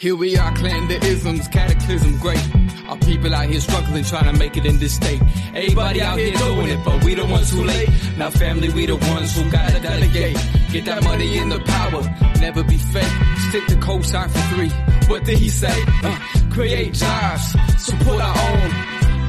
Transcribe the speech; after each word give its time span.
Here 0.00 0.16
we 0.16 0.34
are, 0.38 0.50
clan 0.56 0.88
the 0.88 0.96
isms, 1.04 1.46
cataclysm, 1.48 2.16
great. 2.20 2.42
Our 2.88 2.96
people 2.96 3.34
out 3.34 3.50
here 3.50 3.60
struggling, 3.60 4.02
trying 4.02 4.32
to 4.32 4.38
make 4.38 4.56
it 4.56 4.64
in 4.64 4.78
this 4.78 4.94
state. 4.94 5.20
Everybody 5.54 6.00
out 6.00 6.18
here 6.18 6.34
doing 6.38 6.68
it, 6.68 6.82
but 6.86 7.04
we 7.04 7.14
the 7.14 7.26
ones 7.26 7.50
too 7.50 7.62
late. 7.62 7.90
Now 8.16 8.30
family, 8.30 8.70
we 8.70 8.86
the 8.86 8.96
ones 8.96 9.36
who 9.36 9.50
gotta 9.50 9.78
delegate. 9.78 10.38
Get 10.72 10.86
that 10.86 11.04
money 11.04 11.36
in 11.36 11.50
the 11.50 11.60
power, 11.60 12.02
never 12.40 12.62
be 12.62 12.78
fake. 12.78 13.12
Stick 13.50 13.66
to 13.66 13.74
cosign 13.74 14.30
for 14.30 14.54
three. 14.54 14.70
What 15.10 15.24
did 15.24 15.36
he 15.36 15.50
say? 15.50 15.84
Uh, 16.02 16.18
create 16.50 16.94
jobs, 16.94 17.54
support 17.76 18.22
our 18.22 18.38
own. 18.38 18.70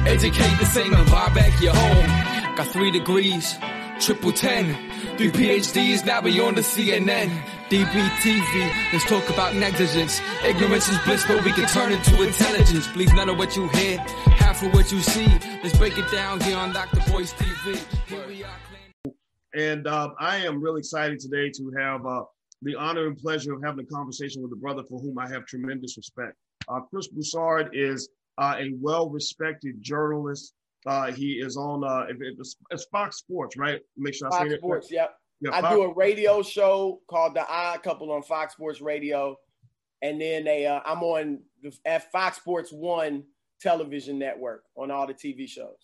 Educate 0.08 0.58
the 0.58 0.64
same 0.64 0.94
and 0.94 1.10
buy 1.10 1.28
back 1.34 1.60
your 1.60 1.74
home. 1.74 2.56
Got 2.56 2.68
three 2.68 2.90
degrees, 2.90 3.58
triple 4.00 4.32
ten. 4.32 4.74
Three 5.22 5.30
PhDs, 5.30 6.04
now 6.04 6.20
we 6.20 6.40
on 6.40 6.56
the 6.56 6.62
CNN. 6.62 7.30
DBTV, 7.70 8.92
let's 8.92 9.04
talk 9.04 9.30
about 9.30 9.54
negligence. 9.54 10.20
Ignorance 10.44 10.88
is 10.88 10.98
bliss, 11.04 11.24
but 11.28 11.44
we 11.44 11.52
can 11.52 11.68
turn 11.68 11.92
it 11.92 12.02
to 12.06 12.22
intelligence. 12.24 12.88
Believe 12.88 13.14
none 13.14 13.28
of 13.28 13.38
what 13.38 13.54
you 13.54 13.68
hear, 13.68 13.98
half 13.98 14.64
of 14.64 14.74
what 14.74 14.90
you 14.90 14.98
see. 14.98 15.28
Let's 15.62 15.78
break 15.78 15.96
it 15.96 16.10
down 16.10 16.40
here 16.40 16.56
on 16.56 16.72
Dr. 16.72 17.08
Boyce 17.08 17.34
TV. 17.34 17.80
And 19.54 19.86
um, 19.86 20.16
I 20.18 20.38
am 20.38 20.60
really 20.60 20.80
excited 20.80 21.20
today 21.20 21.50
to 21.50 21.72
have 21.78 22.04
uh, 22.04 22.24
the 22.62 22.74
honor 22.74 23.06
and 23.06 23.16
pleasure 23.16 23.54
of 23.54 23.62
having 23.62 23.84
a 23.84 23.94
conversation 23.94 24.42
with 24.42 24.50
a 24.50 24.56
brother 24.56 24.82
for 24.82 24.98
whom 24.98 25.20
I 25.20 25.28
have 25.28 25.46
tremendous 25.46 25.96
respect. 25.96 26.34
Uh, 26.66 26.80
Chris 26.80 27.06
Broussard 27.06 27.70
is 27.74 28.08
uh, 28.38 28.56
a 28.58 28.72
well-respected 28.80 29.80
journalist. 29.80 30.52
Uh, 30.86 31.12
he 31.12 31.32
is 31.34 31.56
on 31.56 31.84
uh, 31.84 32.06
it's, 32.20 32.56
it's 32.70 32.84
Fox 32.86 33.18
Sports, 33.18 33.56
right? 33.56 33.80
Make 33.96 34.14
sure 34.14 34.28
I 34.28 34.30
say 34.30 34.38
Fox 34.38 34.50
say 34.50 34.56
Sports, 34.58 34.90
it. 34.90 34.94
yep. 34.94 35.14
Yeah, 35.40 35.50
I 35.52 35.60
Fox- 35.60 35.74
do 35.74 35.82
a 35.82 35.94
radio 35.94 36.42
show 36.42 37.00
called 37.08 37.34
The 37.34 37.46
Odd 37.46 37.82
Couple 37.82 38.12
on 38.12 38.22
Fox 38.22 38.54
Sports 38.54 38.80
Radio, 38.80 39.36
and 40.02 40.20
then 40.20 40.44
they 40.44 40.66
uh, 40.66 40.80
I'm 40.84 41.02
on 41.02 41.40
the, 41.62 41.72
at 41.84 42.10
Fox 42.12 42.36
Sports 42.38 42.72
One 42.72 43.24
television 43.60 44.18
network 44.18 44.64
on 44.76 44.90
all 44.90 45.06
the 45.06 45.14
TV 45.14 45.48
shows. 45.48 45.76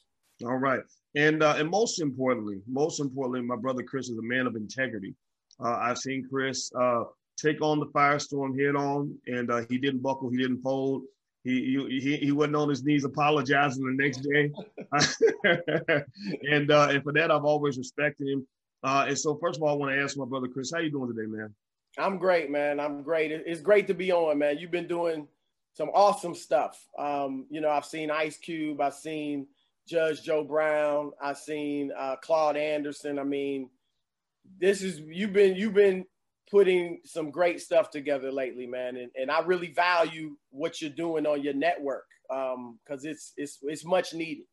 All 0.45 0.57
right, 0.57 0.81
and 1.17 1.43
uh, 1.43 1.55
and 1.59 1.69
most 1.69 2.01
importantly, 2.01 2.61
most 2.69 3.01
importantly, 3.01 3.43
my 3.43 3.57
brother 3.57 3.83
Chris 3.83 4.09
is 4.09 4.19
a 4.19 4.23
man 4.23 4.47
of 4.47 4.57
integrity. 4.57 5.15
Uh, 5.61 5.77
I've 5.81 5.99
seen 5.99 6.27
Chris 6.29 6.71
uh, 6.81 7.05
take 7.37 7.61
on 7.63 7.81
the 7.81 7.87
firestorm 7.87 8.59
head 8.59 8.77
on, 8.77 9.17
and 9.27 9.51
uh, 9.51 9.63
he 9.69 9.79
didn't 9.79 10.03
buckle, 10.03 10.31
he 10.31 10.37
didn't 10.37 10.63
fold. 10.63 11.03
He, 11.49 12.01
he, 12.01 12.17
he 12.17 12.33
wasn't 12.33 12.57
on 12.57 12.69
his 12.69 12.85
knees 12.85 13.05
apologizing 13.05 13.85
the 13.85 14.03
next 14.03 14.19
day, 14.19 14.53
and 16.51 16.71
uh, 16.71 16.89
and 16.91 17.03
for 17.03 17.13
that 17.13 17.31
I've 17.31 17.45
always 17.45 17.79
respected 17.79 18.29
him. 18.29 18.47
Uh, 18.83 19.07
and 19.09 19.19
so 19.19 19.37
first 19.37 19.57
of 19.57 19.63
all, 19.63 19.71
I 19.71 19.73
want 19.73 19.93
to 19.93 20.01
ask 20.01 20.17
my 20.17 20.25
brother 20.25 20.49
Chris, 20.49 20.73
how 20.73 20.81
you 20.81 20.91
doing 20.91 21.15
today, 21.15 21.27
man? 21.27 21.55
I'm 21.97 22.19
great, 22.19 22.51
man. 22.51 22.79
I'm 22.79 23.03
great. 23.03 23.33
It's 23.33 23.61
great 23.61 23.87
to 23.89 23.95
be 23.95 24.13
on, 24.13 24.39
man. 24.39 24.59
You've 24.59 24.71
been 24.71 24.87
doing 24.87 25.27
some 25.73 25.91
awesome 25.95 26.35
stuff. 26.35 26.87
Um, 26.99 27.47
you 27.51 27.61
know, 27.61 27.71
I've 27.71 27.85
seen 27.85 28.11
Ice 28.11 28.37
Cube, 28.37 28.81
I've 28.81 28.95
seen 28.95 29.47
Judge 29.87 30.23
Joe 30.23 30.45
Brown, 30.45 31.13
I've 31.21 31.39
seen 31.39 31.93
uh, 31.97 32.17
Claude 32.17 32.57
Anderson. 32.57 33.19
I 33.19 33.25
mean, 33.25 33.71
this 34.61 34.83
is 34.83 35.01
you've 35.01 35.33
been 35.33 35.57
you've 35.57 35.75
been 35.75 36.05
putting 36.51 37.01
some 37.05 37.31
great 37.31 37.61
stuff 37.61 37.91
together 37.91 38.33
lately, 38.33 38.67
man. 38.67 38.97
And, 38.97 39.11
and 39.15 39.31
I 39.31 39.41
really 39.41 39.73
value 39.73 40.37
what 40.51 40.81
you're 40.81 40.91
doing 40.91 41.27
on 41.27 41.43
your 41.43 41.55
network 41.55 42.07
because 42.29 43.05
it's 43.05 43.33
it's 43.37 43.59
it's 43.63 43.85
much 43.85 44.15
needed. 44.15 44.45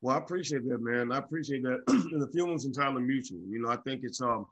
Well, 0.00 0.16
I 0.16 0.18
appreciate 0.18 0.68
that, 0.68 0.82
man. 0.82 1.12
I 1.12 1.18
appreciate 1.18 1.62
that. 1.62 1.82
and 1.88 2.20
the 2.20 2.28
feeling's 2.28 2.66
entirely 2.66 3.02
mutual. 3.02 3.40
You 3.48 3.62
know, 3.62 3.70
I 3.70 3.76
think 3.76 4.02
it's 4.04 4.20
um, 4.20 4.46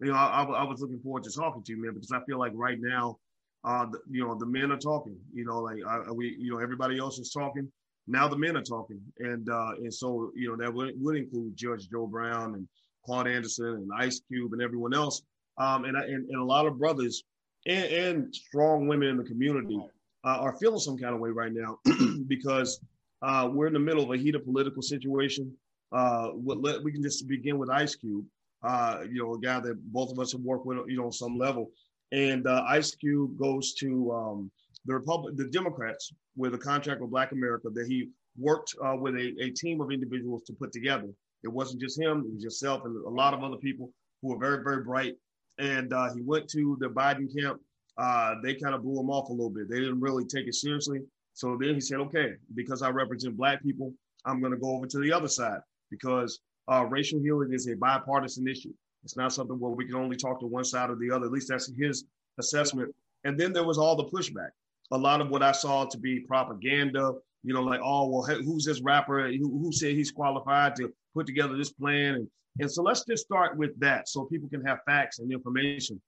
you 0.00 0.08
know, 0.08 0.14
I, 0.14 0.42
I, 0.42 0.44
I 0.44 0.64
was 0.64 0.80
looking 0.80 1.00
forward 1.00 1.24
to 1.24 1.30
talking 1.30 1.62
to 1.62 1.72
you, 1.72 1.82
man, 1.82 1.94
because 1.94 2.12
I 2.12 2.20
feel 2.24 2.38
like 2.38 2.52
right 2.54 2.78
now, 2.80 3.18
uh, 3.64 3.86
the, 3.86 3.98
you 4.10 4.24
know, 4.24 4.34
the 4.34 4.46
men 4.46 4.70
are 4.72 4.78
talking. 4.78 5.16
You 5.32 5.44
know, 5.44 5.60
like 5.60 5.78
I, 5.86 6.10
we, 6.10 6.36
you 6.38 6.52
know, 6.52 6.58
everybody 6.58 6.98
else 6.98 7.18
is 7.18 7.30
talking. 7.30 7.70
Now 8.08 8.28
the 8.28 8.36
men 8.36 8.56
are 8.56 8.62
talking, 8.62 9.00
and 9.18 9.48
uh, 9.48 9.72
and 9.78 9.92
so 9.92 10.30
you 10.36 10.48
know 10.48 10.56
that 10.56 10.72
would, 10.72 10.94
would 11.00 11.16
include 11.16 11.56
Judge 11.56 11.88
Joe 11.90 12.06
Brown 12.06 12.54
and 12.54 12.68
Claude 13.04 13.26
Anderson 13.26 13.66
and 13.66 13.90
Ice 13.96 14.20
Cube 14.28 14.52
and 14.52 14.62
everyone 14.62 14.94
else, 14.94 15.22
um, 15.58 15.84
and, 15.84 15.96
and 15.96 16.28
and 16.28 16.40
a 16.40 16.44
lot 16.44 16.66
of 16.66 16.78
brothers 16.78 17.24
and, 17.66 17.84
and 17.84 18.34
strong 18.34 18.86
women 18.86 19.08
in 19.08 19.16
the 19.16 19.24
community 19.24 19.80
uh, 20.24 20.38
are 20.38 20.56
feeling 20.56 20.78
some 20.78 20.96
kind 20.96 21.14
of 21.14 21.20
way 21.20 21.30
right 21.30 21.52
now 21.52 21.78
because 22.26 22.80
uh, 23.22 23.48
we're 23.52 23.66
in 23.66 23.72
the 23.72 23.78
middle 23.78 24.04
of 24.04 24.10
a 24.10 24.16
heated 24.16 24.44
political 24.44 24.82
situation. 24.82 25.52
Uh, 25.92 26.28
what, 26.28 26.60
let, 26.60 26.82
we 26.82 26.92
can 26.92 27.02
just 27.02 27.26
begin 27.28 27.58
with 27.58 27.70
Ice 27.70 27.94
Cube, 27.94 28.24
uh, 28.62 29.00
you 29.08 29.22
know, 29.22 29.34
a 29.34 29.38
guy 29.38 29.60
that 29.60 29.80
both 29.92 30.10
of 30.10 30.18
us 30.18 30.32
have 30.32 30.40
worked 30.40 30.66
with, 30.66 30.78
you 30.88 30.96
know, 30.96 31.06
on 31.06 31.12
some 31.12 31.38
level. 31.38 31.70
And 32.12 32.46
uh, 32.46 32.64
Ice 32.68 32.94
Cube 32.94 33.38
goes 33.38 33.74
to 33.74 34.12
um, 34.12 34.50
the 34.84 34.94
Republic, 34.94 35.36
the 35.36 35.48
Democrats, 35.48 36.12
with 36.36 36.54
a 36.54 36.58
contract 36.58 37.00
with 37.00 37.10
Black 37.10 37.32
America 37.32 37.68
that 37.72 37.86
he 37.86 38.10
worked 38.38 38.74
uh, 38.84 38.96
with 38.96 39.14
a, 39.14 39.34
a 39.40 39.50
team 39.50 39.80
of 39.80 39.90
individuals 39.90 40.42
to 40.44 40.52
put 40.52 40.72
together. 40.72 41.08
It 41.42 41.48
wasn't 41.48 41.80
just 41.80 42.00
him; 42.00 42.24
it 42.26 42.34
was 42.34 42.42
yourself 42.42 42.84
and 42.84 42.96
a 43.04 43.08
lot 43.08 43.34
of 43.34 43.42
other 43.42 43.56
people 43.56 43.92
who 44.20 44.28
were 44.28 44.38
very, 44.38 44.62
very 44.62 44.82
bright. 44.82 45.16
And 45.58 45.92
uh, 45.92 46.12
he 46.14 46.22
went 46.22 46.48
to 46.50 46.76
the 46.80 46.88
Biden 46.88 47.28
camp. 47.34 47.60
Uh, 47.96 48.34
they 48.42 48.54
kind 48.54 48.74
of 48.74 48.82
blew 48.82 49.00
him 49.00 49.10
off 49.10 49.30
a 49.30 49.32
little 49.32 49.50
bit. 49.50 49.70
They 49.70 49.80
didn't 49.80 50.00
really 50.00 50.24
take 50.24 50.46
it 50.46 50.54
seriously. 50.54 51.00
So 51.32 51.56
then 51.60 51.74
he 51.74 51.80
said, 51.80 51.98
okay, 52.00 52.34
because 52.54 52.82
I 52.82 52.90
represent 52.90 53.36
Black 53.36 53.62
people, 53.62 53.92
I'm 54.24 54.40
going 54.40 54.52
to 54.52 54.58
go 54.58 54.70
over 54.70 54.86
to 54.86 54.98
the 54.98 55.12
other 55.12 55.28
side 55.28 55.60
because 55.90 56.40
uh, 56.70 56.84
racial 56.86 57.20
healing 57.20 57.52
is 57.52 57.68
a 57.68 57.76
bipartisan 57.76 58.48
issue. 58.48 58.72
It's 59.04 59.16
not 59.16 59.32
something 59.32 59.58
where 59.58 59.70
we 59.70 59.86
can 59.86 59.94
only 59.94 60.16
talk 60.16 60.40
to 60.40 60.46
one 60.46 60.64
side 60.64 60.90
or 60.90 60.96
the 60.96 61.10
other. 61.10 61.26
At 61.26 61.32
least 61.32 61.48
that's 61.48 61.70
his 61.78 62.04
assessment. 62.38 62.94
And 63.24 63.38
then 63.38 63.52
there 63.52 63.64
was 63.64 63.78
all 63.78 63.96
the 63.96 64.04
pushback. 64.04 64.50
A 64.92 64.98
lot 64.98 65.20
of 65.20 65.30
what 65.30 65.42
I 65.42 65.52
saw 65.52 65.84
to 65.84 65.98
be 65.98 66.20
propaganda, 66.20 67.12
you 67.42 67.54
know, 67.54 67.62
like, 67.62 67.80
oh, 67.82 68.08
well, 68.08 68.22
who's 68.22 68.64
this 68.64 68.80
rapper? 68.80 69.28
Who, 69.28 69.58
who 69.58 69.72
said 69.72 69.92
he's 69.92 70.10
qualified 70.10 70.74
to 70.76 70.92
put 71.14 71.26
together 71.26 71.56
this 71.56 71.72
plan? 71.72 72.14
And, 72.16 72.28
and 72.60 72.70
so 72.70 72.82
let's 72.82 73.04
just 73.04 73.24
start 73.24 73.56
with 73.56 73.78
that 73.80 74.08
so 74.08 74.24
people 74.24 74.48
can 74.48 74.64
have 74.64 74.78
facts 74.86 75.18
and 75.18 75.32
information. 75.32 76.00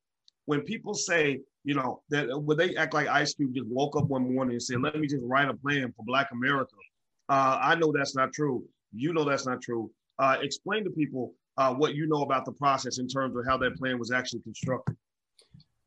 When 0.46 0.62
people 0.62 0.94
say, 0.94 1.40
you 1.64 1.74
know, 1.74 2.02
that 2.08 2.28
when 2.42 2.56
they 2.56 2.74
act 2.76 2.94
like 2.94 3.06
Ice 3.08 3.34
Cube 3.34 3.54
just 3.54 3.66
woke 3.68 3.96
up 3.96 4.04
one 4.04 4.34
morning 4.34 4.54
and 4.54 4.62
said, 4.62 4.80
let 4.80 4.98
me 4.98 5.06
just 5.06 5.22
write 5.22 5.48
a 5.48 5.54
plan 5.54 5.92
for 5.94 6.04
Black 6.06 6.30
America, 6.32 6.74
uh, 7.28 7.58
I 7.60 7.74
know 7.74 7.92
that's 7.92 8.16
not 8.16 8.32
true. 8.32 8.64
You 8.94 9.12
know 9.12 9.24
that's 9.24 9.46
not 9.46 9.60
true. 9.60 9.90
Uh, 10.18 10.38
explain 10.40 10.84
to 10.84 10.90
people 10.90 11.34
uh, 11.58 11.74
what 11.74 11.94
you 11.94 12.06
know 12.06 12.22
about 12.22 12.44
the 12.46 12.52
process 12.52 12.98
in 12.98 13.08
terms 13.08 13.36
of 13.36 13.44
how 13.46 13.58
that 13.58 13.76
plan 13.76 13.98
was 13.98 14.10
actually 14.10 14.40
constructed. 14.40 14.96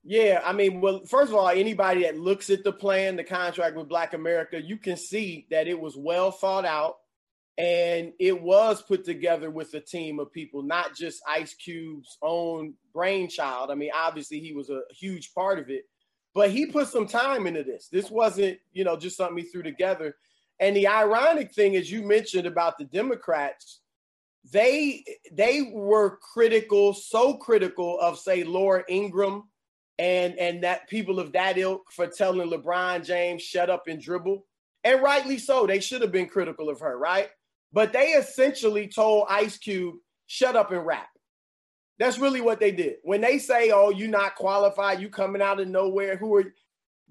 Yeah, 0.03 0.41
I 0.43 0.53
mean, 0.53 0.81
well, 0.81 1.05
first 1.05 1.29
of 1.31 1.35
all, 1.35 1.49
anybody 1.49 2.03
that 2.03 2.19
looks 2.19 2.49
at 2.49 2.63
the 2.63 2.71
plan, 2.71 3.15
the 3.15 3.23
contract 3.23 3.75
with 3.75 3.87
Black 3.87 4.13
America, 4.13 4.59
you 4.61 4.77
can 4.77 4.97
see 4.97 5.45
that 5.51 5.67
it 5.67 5.79
was 5.79 5.95
well 5.95 6.31
thought 6.31 6.65
out 6.65 6.95
and 7.61 8.13
it 8.17 8.41
was 8.41 8.81
put 8.81 9.05
together 9.05 9.51
with 9.51 9.71
a 9.75 9.79
team 9.79 10.19
of 10.19 10.31
people, 10.31 10.63
not 10.63 10.95
just 10.95 11.21
Ice 11.27 11.53
Cube's 11.53 12.17
own 12.23 12.73
brainchild. 12.91 13.69
I 13.69 13.75
mean, 13.75 13.91
obviously, 13.95 14.39
he 14.39 14.51
was 14.51 14.71
a 14.71 14.81
huge 14.89 15.31
part 15.35 15.59
of 15.59 15.69
it, 15.69 15.83
but 16.33 16.49
he 16.49 16.65
put 16.65 16.87
some 16.87 17.05
time 17.05 17.45
into 17.45 17.63
this. 17.63 17.87
This 17.87 18.09
wasn't, 18.09 18.57
you 18.73 18.83
know, 18.83 18.97
just 18.97 19.15
something 19.15 19.37
he 19.37 19.43
threw 19.43 19.61
together. 19.61 20.15
And 20.59 20.75
the 20.75 20.87
ironic 20.87 21.53
thing, 21.53 21.75
as 21.75 21.91
you 21.91 22.01
mentioned 22.01 22.47
about 22.47 22.79
the 22.79 22.85
Democrats, 22.85 23.81
they 24.51 25.03
they 25.31 25.69
were 25.71 26.17
critical, 26.33 26.95
so 26.95 27.35
critical 27.35 27.99
of, 27.99 28.17
say, 28.17 28.43
Laura 28.43 28.83
Ingraham 28.89 29.43
and 29.99 30.33
and 30.39 30.63
that 30.63 30.89
people 30.89 31.19
of 31.19 31.33
that 31.33 31.59
ilk 31.59 31.91
for 31.91 32.07
telling 32.07 32.49
LeBron 32.49 33.05
James 33.05 33.43
shut 33.43 33.69
up 33.69 33.83
and 33.87 34.01
dribble. 34.01 34.47
And 34.83 34.99
rightly 35.03 35.37
so. 35.37 35.67
They 35.67 35.79
should 35.79 36.01
have 36.01 36.11
been 36.11 36.27
critical 36.27 36.67
of 36.67 36.79
her, 36.79 36.97
right? 36.97 37.29
But 37.73 37.93
they 37.93 38.09
essentially 38.09 38.87
told 38.87 39.27
Ice 39.29 39.57
Cube, 39.57 39.95
shut 40.27 40.55
up 40.55 40.71
and 40.71 40.85
rap. 40.85 41.07
That's 41.99 42.17
really 42.17 42.41
what 42.41 42.59
they 42.59 42.71
did. 42.71 42.95
When 43.03 43.21
they 43.21 43.37
say, 43.37 43.71
oh, 43.71 43.89
you're 43.89 44.07
not 44.09 44.35
qualified, 44.35 44.99
you 44.99 45.09
coming 45.09 45.41
out 45.41 45.59
of 45.59 45.67
nowhere, 45.67 46.17
who 46.17 46.35
are 46.37 46.53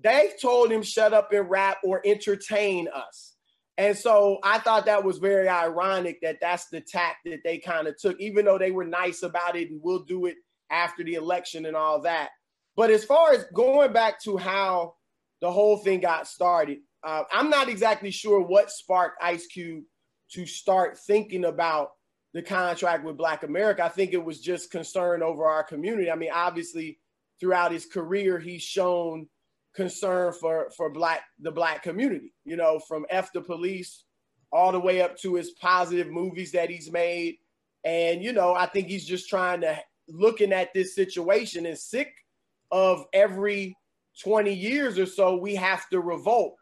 they 0.03 0.33
told 0.41 0.73
him 0.73 0.83
shut 0.83 1.13
up 1.13 1.33
and 1.33 1.49
rap 1.49 1.79
or 1.85 2.01
entertain 2.05 2.89
us. 2.89 3.35
And 3.77 3.97
so 3.97 4.39
I 4.43 4.59
thought 4.59 4.87
that 4.87 5.05
was 5.05 5.19
very 5.19 5.49
ironic 5.49 6.21
that 6.23 6.39
that's 6.41 6.69
the 6.69 6.81
tack 6.81 7.19
that 7.25 7.41
they 7.45 7.59
kind 7.59 7.87
of 7.87 7.97
took, 7.99 8.21
even 8.21 8.45
though 8.45 8.59
they 8.59 8.71
were 8.71 8.85
nice 8.85 9.23
about 9.23 9.57
it 9.57 9.71
and 9.71 9.81
we'll 9.83 10.05
do 10.05 10.27
it 10.27 10.37
after 10.71 11.05
the 11.05 11.15
election 11.15 11.67
and 11.67 11.77
all 11.77 12.01
that. 12.03 12.31
But 12.77 12.91
as 12.91 13.05
far 13.05 13.33
as 13.33 13.45
going 13.55 13.93
back 13.93 14.21
to 14.23 14.37
how 14.37 14.95
the 15.41 15.51
whole 15.51 15.79
thing 15.79 16.01
got 16.01 16.29
started, 16.29 16.79
uh, 17.03 17.23
I'm 17.33 17.49
not 17.49 17.69
exactly 17.69 18.11
sure 18.11 18.41
what 18.41 18.71
sparked 18.71 19.23
Ice 19.23 19.47
Cube 19.47 19.85
to 20.33 20.47
start 20.47 20.99
thinking 20.99 21.45
about 21.45 21.93
the 22.33 22.43
contract 22.43 23.05
with 23.05 23.17
Black 23.17 23.43
America. 23.43 23.85
I 23.85 23.89
think 23.89 24.13
it 24.13 24.25
was 24.25 24.41
just 24.41 24.71
concern 24.71 25.23
over 25.23 25.45
our 25.45 25.65
community. 25.65 26.11
I 26.11 26.15
mean, 26.15 26.31
obviously, 26.33 26.99
throughout 27.41 27.73
his 27.73 27.87
career, 27.87 28.39
he's 28.39 28.63
shown 28.63 29.29
concern 29.75 30.33
for 30.33 30.71
for 30.77 30.91
black 30.91 31.23
the 31.41 31.51
black 31.51 31.83
community. 31.83 32.33
You 32.45 32.57
know, 32.57 32.79
from 32.79 33.07
F 33.11 33.33
the 33.33 33.41
Police 33.41 34.05
all 34.53 34.73
the 34.73 34.81
way 34.81 35.01
up 35.01 35.17
to 35.19 35.35
his 35.35 35.51
positive 35.53 36.09
movies 36.09 36.53
that 36.53 36.71
he's 36.71 36.91
made. 36.91 37.37
And 37.85 38.23
you 38.23 38.33
know, 38.33 38.55
I 38.55 38.67
think 38.67 38.89
he's 38.89 39.07
just 39.07 39.29
trying 39.29 39.61
to 39.63 39.79
looking 40.09 40.53
at 40.53 40.75
this 40.75 40.95
situation 40.95 41.67
and 41.67 41.79
sick 41.79 42.13
of 42.71 43.05
every 43.13 43.77
20 44.23 44.53
years 44.53 44.99
or 44.99 45.07
so, 45.07 45.37
we 45.37 45.55
have 45.55 45.89
to 45.91 46.01
revolt. 46.01 46.57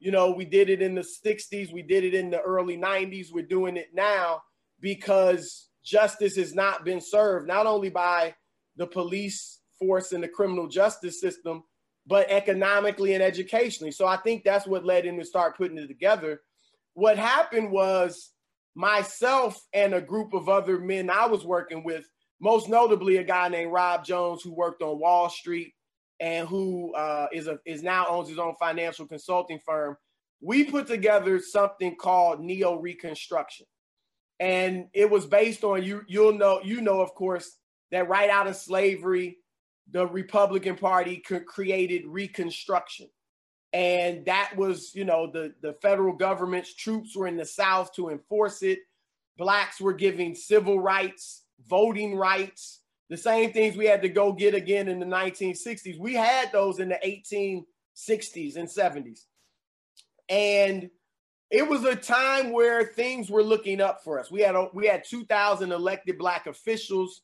You 0.00 0.10
know, 0.10 0.30
we 0.30 0.46
did 0.46 0.70
it 0.70 0.82
in 0.82 0.94
the 0.94 1.02
60s, 1.02 1.72
we 1.72 1.82
did 1.82 2.04
it 2.04 2.14
in 2.14 2.30
the 2.30 2.40
early 2.40 2.76
90s, 2.76 3.28
we're 3.32 3.44
doing 3.44 3.76
it 3.76 3.90
now 3.92 4.42
because 4.80 5.68
justice 5.84 6.36
has 6.36 6.54
not 6.54 6.84
been 6.84 7.00
served, 7.00 7.46
not 7.46 7.66
only 7.66 7.90
by 7.90 8.34
the 8.76 8.86
police 8.86 9.60
force 9.78 10.12
and 10.12 10.22
the 10.22 10.28
criminal 10.28 10.68
justice 10.68 11.20
system, 11.20 11.62
but 12.06 12.30
economically 12.30 13.14
and 13.14 13.22
educationally. 13.22 13.92
So 13.92 14.06
I 14.06 14.16
think 14.16 14.42
that's 14.42 14.66
what 14.66 14.86
led 14.86 15.04
him 15.04 15.18
to 15.18 15.24
start 15.24 15.56
putting 15.56 15.78
it 15.78 15.86
together. 15.86 16.40
What 16.94 17.18
happened 17.18 17.70
was 17.70 18.30
myself 18.74 19.62
and 19.74 19.94
a 19.94 20.00
group 20.00 20.32
of 20.32 20.48
other 20.48 20.78
men 20.78 21.10
I 21.10 21.26
was 21.26 21.44
working 21.44 21.84
with, 21.84 22.04
most 22.40 22.68
notably 22.68 23.18
a 23.18 23.24
guy 23.24 23.48
named 23.48 23.72
Rob 23.72 24.04
Jones 24.04 24.42
who 24.42 24.52
worked 24.52 24.82
on 24.82 24.98
Wall 24.98 25.28
Street 25.28 25.74
and 26.20 26.46
who 26.46 26.94
uh, 26.94 27.26
is 27.32 27.46
a 27.48 27.58
is 27.64 27.82
now 27.82 28.06
owns 28.08 28.28
his 28.28 28.38
own 28.38 28.54
financial 28.60 29.06
consulting 29.06 29.58
firm. 29.64 29.96
We 30.40 30.64
put 30.64 30.86
together 30.86 31.38
something 31.40 31.96
called 31.96 32.40
Neo 32.40 32.76
Reconstruction, 32.76 33.66
and 34.38 34.86
it 34.92 35.10
was 35.10 35.26
based 35.26 35.64
on 35.64 35.82
you. 35.82 36.02
You'll 36.06 36.34
know 36.34 36.60
you 36.62 36.80
know 36.80 37.00
of 37.00 37.14
course 37.14 37.56
that 37.90 38.08
right 38.08 38.30
out 38.30 38.46
of 38.46 38.56
slavery, 38.56 39.38
the 39.90 40.06
Republican 40.06 40.76
Party 40.76 41.22
created 41.46 42.06
Reconstruction. 42.06 43.08
And 43.72 44.24
that 44.26 44.52
was, 44.56 44.94
you 44.94 45.04
know, 45.04 45.30
the, 45.30 45.54
the 45.62 45.74
federal 45.74 46.14
government's 46.14 46.74
troops 46.74 47.16
were 47.16 47.28
in 47.28 47.36
the 47.36 47.44
South 47.44 47.92
to 47.94 48.08
enforce 48.08 48.62
it. 48.62 48.80
Blacks 49.36 49.80
were 49.80 49.92
giving 49.92 50.34
civil 50.34 50.80
rights, 50.80 51.44
voting 51.68 52.16
rights, 52.16 52.79
the 53.10 53.16
same 53.16 53.52
things 53.52 53.76
we 53.76 53.86
had 53.86 54.02
to 54.02 54.08
go 54.08 54.32
get 54.32 54.54
again 54.54 54.88
in 54.88 55.00
the 55.00 55.06
1960s. 55.06 55.98
We 55.98 56.14
had 56.14 56.50
those 56.52 56.78
in 56.78 56.88
the 56.88 56.98
1860s 57.04 58.56
and 58.56 58.68
70s. 58.68 59.26
And 60.28 60.88
it 61.50 61.68
was 61.68 61.84
a 61.84 61.96
time 61.96 62.52
where 62.52 62.84
things 62.84 63.28
were 63.28 63.42
looking 63.42 63.80
up 63.80 64.04
for 64.04 64.20
us. 64.20 64.30
We 64.30 64.40
had 64.40 64.54
we 64.72 64.86
had 64.86 65.02
2,000 65.04 65.72
elected 65.72 66.16
black 66.16 66.46
officials 66.46 67.22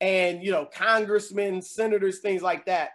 and 0.00 0.42
you 0.42 0.50
know 0.50 0.66
congressmen 0.66 1.62
senators 1.62 2.18
things 2.18 2.42
like 2.42 2.66
that 2.66 2.90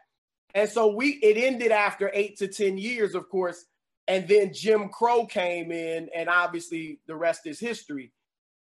and 0.54 0.70
so 0.70 0.94
we 0.94 1.14
it 1.24 1.38
ended 1.38 1.72
after 1.72 2.12
eight 2.14 2.38
to 2.38 2.48
ten 2.48 2.78
years 2.78 3.16
of 3.16 3.28
course 3.30 3.66
and 4.08 4.28
then 4.28 4.54
jim 4.54 4.88
crow 4.90 5.26
came 5.26 5.72
in 5.72 6.10
and 6.16 6.30
obviously 6.30 7.00
the 7.08 7.16
rest 7.16 7.48
is 7.48 7.60
history 7.60 8.12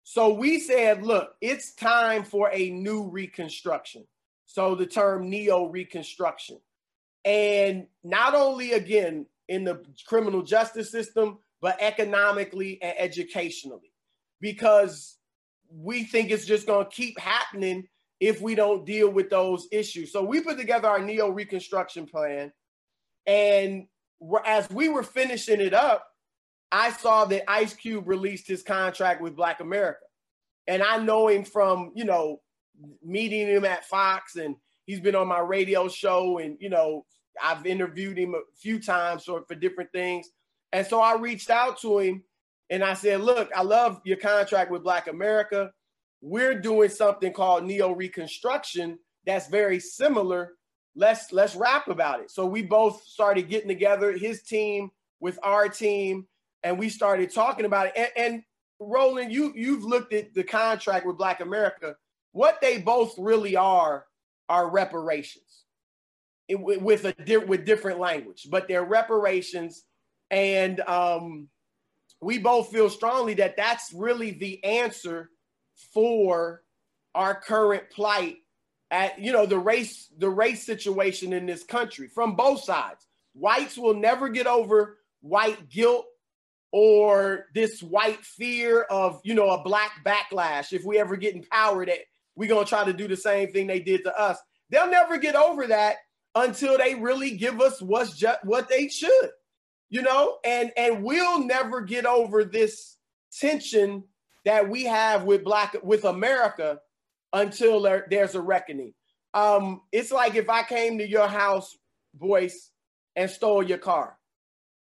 so 0.08 0.32
we 0.32 0.60
said 0.60 1.02
look 1.02 1.34
it's 1.40 1.74
time 1.74 2.22
for 2.22 2.48
a 2.52 2.70
new 2.70 3.08
reconstruction 3.08 4.06
so 4.44 4.76
the 4.76 4.86
term 4.86 5.28
neo 5.28 5.66
reconstruction 5.66 6.60
and 7.24 7.88
not 8.04 8.34
only 8.34 8.72
again 8.72 9.26
in 9.48 9.64
the 9.64 9.82
criminal 10.06 10.42
justice 10.42 10.90
system 10.90 11.38
but 11.60 11.76
economically 11.80 12.80
and 12.80 12.94
educationally 12.98 13.92
because 14.40 15.16
we 15.70 16.04
think 16.04 16.30
it's 16.30 16.44
just 16.44 16.66
going 16.66 16.84
to 16.84 16.90
keep 16.90 17.18
happening 17.18 17.88
if 18.20 18.40
we 18.40 18.54
don't 18.54 18.86
deal 18.86 19.10
with 19.10 19.30
those 19.30 19.68
issues. 19.70 20.12
So 20.12 20.22
we 20.22 20.40
put 20.40 20.56
together 20.56 20.88
our 20.88 21.00
neo 21.00 21.28
reconstruction 21.28 22.06
plan. 22.06 22.52
And 23.26 23.86
as 24.44 24.70
we 24.70 24.88
were 24.88 25.02
finishing 25.02 25.60
it 25.60 25.74
up, 25.74 26.06
I 26.72 26.90
saw 26.92 27.24
that 27.26 27.48
Ice 27.50 27.74
Cube 27.74 28.08
released 28.08 28.48
his 28.48 28.62
contract 28.62 29.20
with 29.20 29.36
Black 29.36 29.60
America. 29.60 30.00
And 30.66 30.82
I 30.82 30.98
know 30.98 31.28
him 31.28 31.44
from, 31.44 31.92
you 31.94 32.04
know, 32.04 32.40
meeting 33.02 33.46
him 33.46 33.64
at 33.64 33.86
Fox 33.86 34.36
and 34.36 34.56
he's 34.84 35.00
been 35.00 35.14
on 35.14 35.28
my 35.28 35.38
radio 35.38 35.88
show 35.88 36.38
and, 36.38 36.56
you 36.60 36.68
know, 36.68 37.04
I've 37.42 37.66
interviewed 37.66 38.18
him 38.18 38.34
a 38.34 38.40
few 38.56 38.80
times 38.80 39.24
for, 39.24 39.44
for 39.46 39.54
different 39.54 39.92
things. 39.92 40.28
And 40.72 40.86
so 40.86 41.00
I 41.00 41.16
reached 41.16 41.50
out 41.50 41.80
to 41.82 41.98
him 41.98 42.24
and 42.70 42.82
I 42.82 42.94
said, 42.94 43.20
look, 43.20 43.50
I 43.54 43.62
love 43.62 44.00
your 44.04 44.16
contract 44.16 44.70
with 44.70 44.82
Black 44.82 45.06
America 45.06 45.70
we're 46.20 46.58
doing 46.58 46.88
something 46.88 47.32
called 47.32 47.64
neo 47.64 47.92
reconstruction 47.92 48.98
that's 49.26 49.48
very 49.48 49.78
similar 49.78 50.52
let's 50.94 51.32
let's 51.32 51.54
rap 51.54 51.88
about 51.88 52.20
it 52.20 52.30
so 52.30 52.46
we 52.46 52.62
both 52.62 53.04
started 53.04 53.48
getting 53.48 53.68
together 53.68 54.12
his 54.12 54.42
team 54.42 54.90
with 55.20 55.38
our 55.42 55.68
team 55.68 56.26
and 56.62 56.78
we 56.78 56.88
started 56.88 57.32
talking 57.32 57.64
about 57.64 57.88
it. 57.88 57.92
And, 57.96 58.10
and 58.16 58.42
roland 58.78 59.32
you 59.32 59.52
you've 59.56 59.84
looked 59.84 60.12
at 60.12 60.34
the 60.34 60.44
contract 60.44 61.06
with 61.06 61.16
black 61.16 61.40
america. 61.40 61.96
What 62.32 62.60
they 62.60 62.78
both 62.78 63.14
really 63.16 63.56
are 63.56 64.04
are 64.48 64.68
reparations. 64.68 65.64
It, 66.48 66.60
with 66.60 67.04
a 67.04 67.44
with 67.46 67.64
different 67.64 67.98
language 67.98 68.46
but 68.50 68.68
they're 68.68 68.84
reparations. 68.84 69.84
And 70.30 70.80
um, 70.80 71.48
we 72.20 72.38
both 72.38 72.70
feel 72.70 72.90
strongly 72.90 73.34
that 73.34 73.56
that's 73.56 73.92
really 73.92 74.32
the 74.32 74.62
answer 74.64 75.30
for 75.92 76.62
our 77.14 77.34
current 77.34 77.84
plight 77.90 78.38
at 78.90 79.18
you 79.18 79.32
know 79.32 79.46
the 79.46 79.58
race 79.58 80.08
the 80.18 80.30
race 80.30 80.64
situation 80.64 81.32
in 81.32 81.46
this 81.46 81.64
country 81.64 82.08
from 82.08 82.36
both 82.36 82.62
sides. 82.62 83.06
Whites 83.34 83.76
will 83.76 83.94
never 83.94 84.28
get 84.28 84.46
over 84.46 84.98
white 85.20 85.68
guilt 85.68 86.06
or 86.76 87.46
this 87.54 87.82
white 87.82 88.22
fear 88.22 88.82
of 88.82 89.20
you 89.24 89.32
know 89.32 89.50
a 89.50 89.62
black 89.62 90.04
backlash. 90.04 90.72
If 90.72 90.84
we 90.84 90.98
ever 90.98 91.16
get 91.16 91.34
in 91.34 91.42
power 91.42 91.86
that 91.86 92.00
we're 92.34 92.48
going 92.48 92.64
to 92.64 92.68
try 92.68 92.84
to 92.84 92.92
do 92.92 93.08
the 93.08 93.16
same 93.16 93.50
thing 93.50 93.66
they 93.66 93.80
did 93.80 94.04
to 94.04 94.20
us. 94.20 94.36
They'll 94.68 94.90
never 94.90 95.16
get 95.16 95.36
over 95.36 95.66
that 95.68 95.96
until 96.34 96.76
they 96.76 96.94
really 96.94 97.30
give 97.30 97.62
us 97.62 97.80
what's 97.80 98.16
just 98.16 98.44
what 98.44 98.68
they 98.68 98.88
should 98.88 99.30
you 99.88 100.02
know? 100.02 100.38
And 100.44 100.72
and 100.76 101.02
we'll 101.02 101.44
never 101.44 101.80
get 101.80 102.06
over 102.06 102.44
this 102.44 102.96
tension 103.32 104.04
that 104.44 104.68
we 104.68 104.84
have 104.84 105.24
with 105.24 105.44
black 105.44 105.76
with 105.82 106.04
America 106.04 106.80
until 107.32 107.82
there, 107.82 108.06
there's 108.10 108.34
a 108.34 108.40
reckoning. 108.40 108.94
Um, 109.34 109.82
it's 109.92 110.12
like 110.12 110.34
if 110.34 110.48
I 110.48 110.62
came 110.62 110.98
to 110.98 111.08
your 111.08 111.28
house, 111.28 111.76
Boyce, 112.14 112.70
and 113.14 113.30
stole 113.30 113.62
your 113.62 113.78
car, 113.78 114.16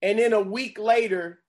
and 0.02 0.20
then 0.20 0.34
a 0.34 0.42
week 0.42 0.78
later, 0.78 1.40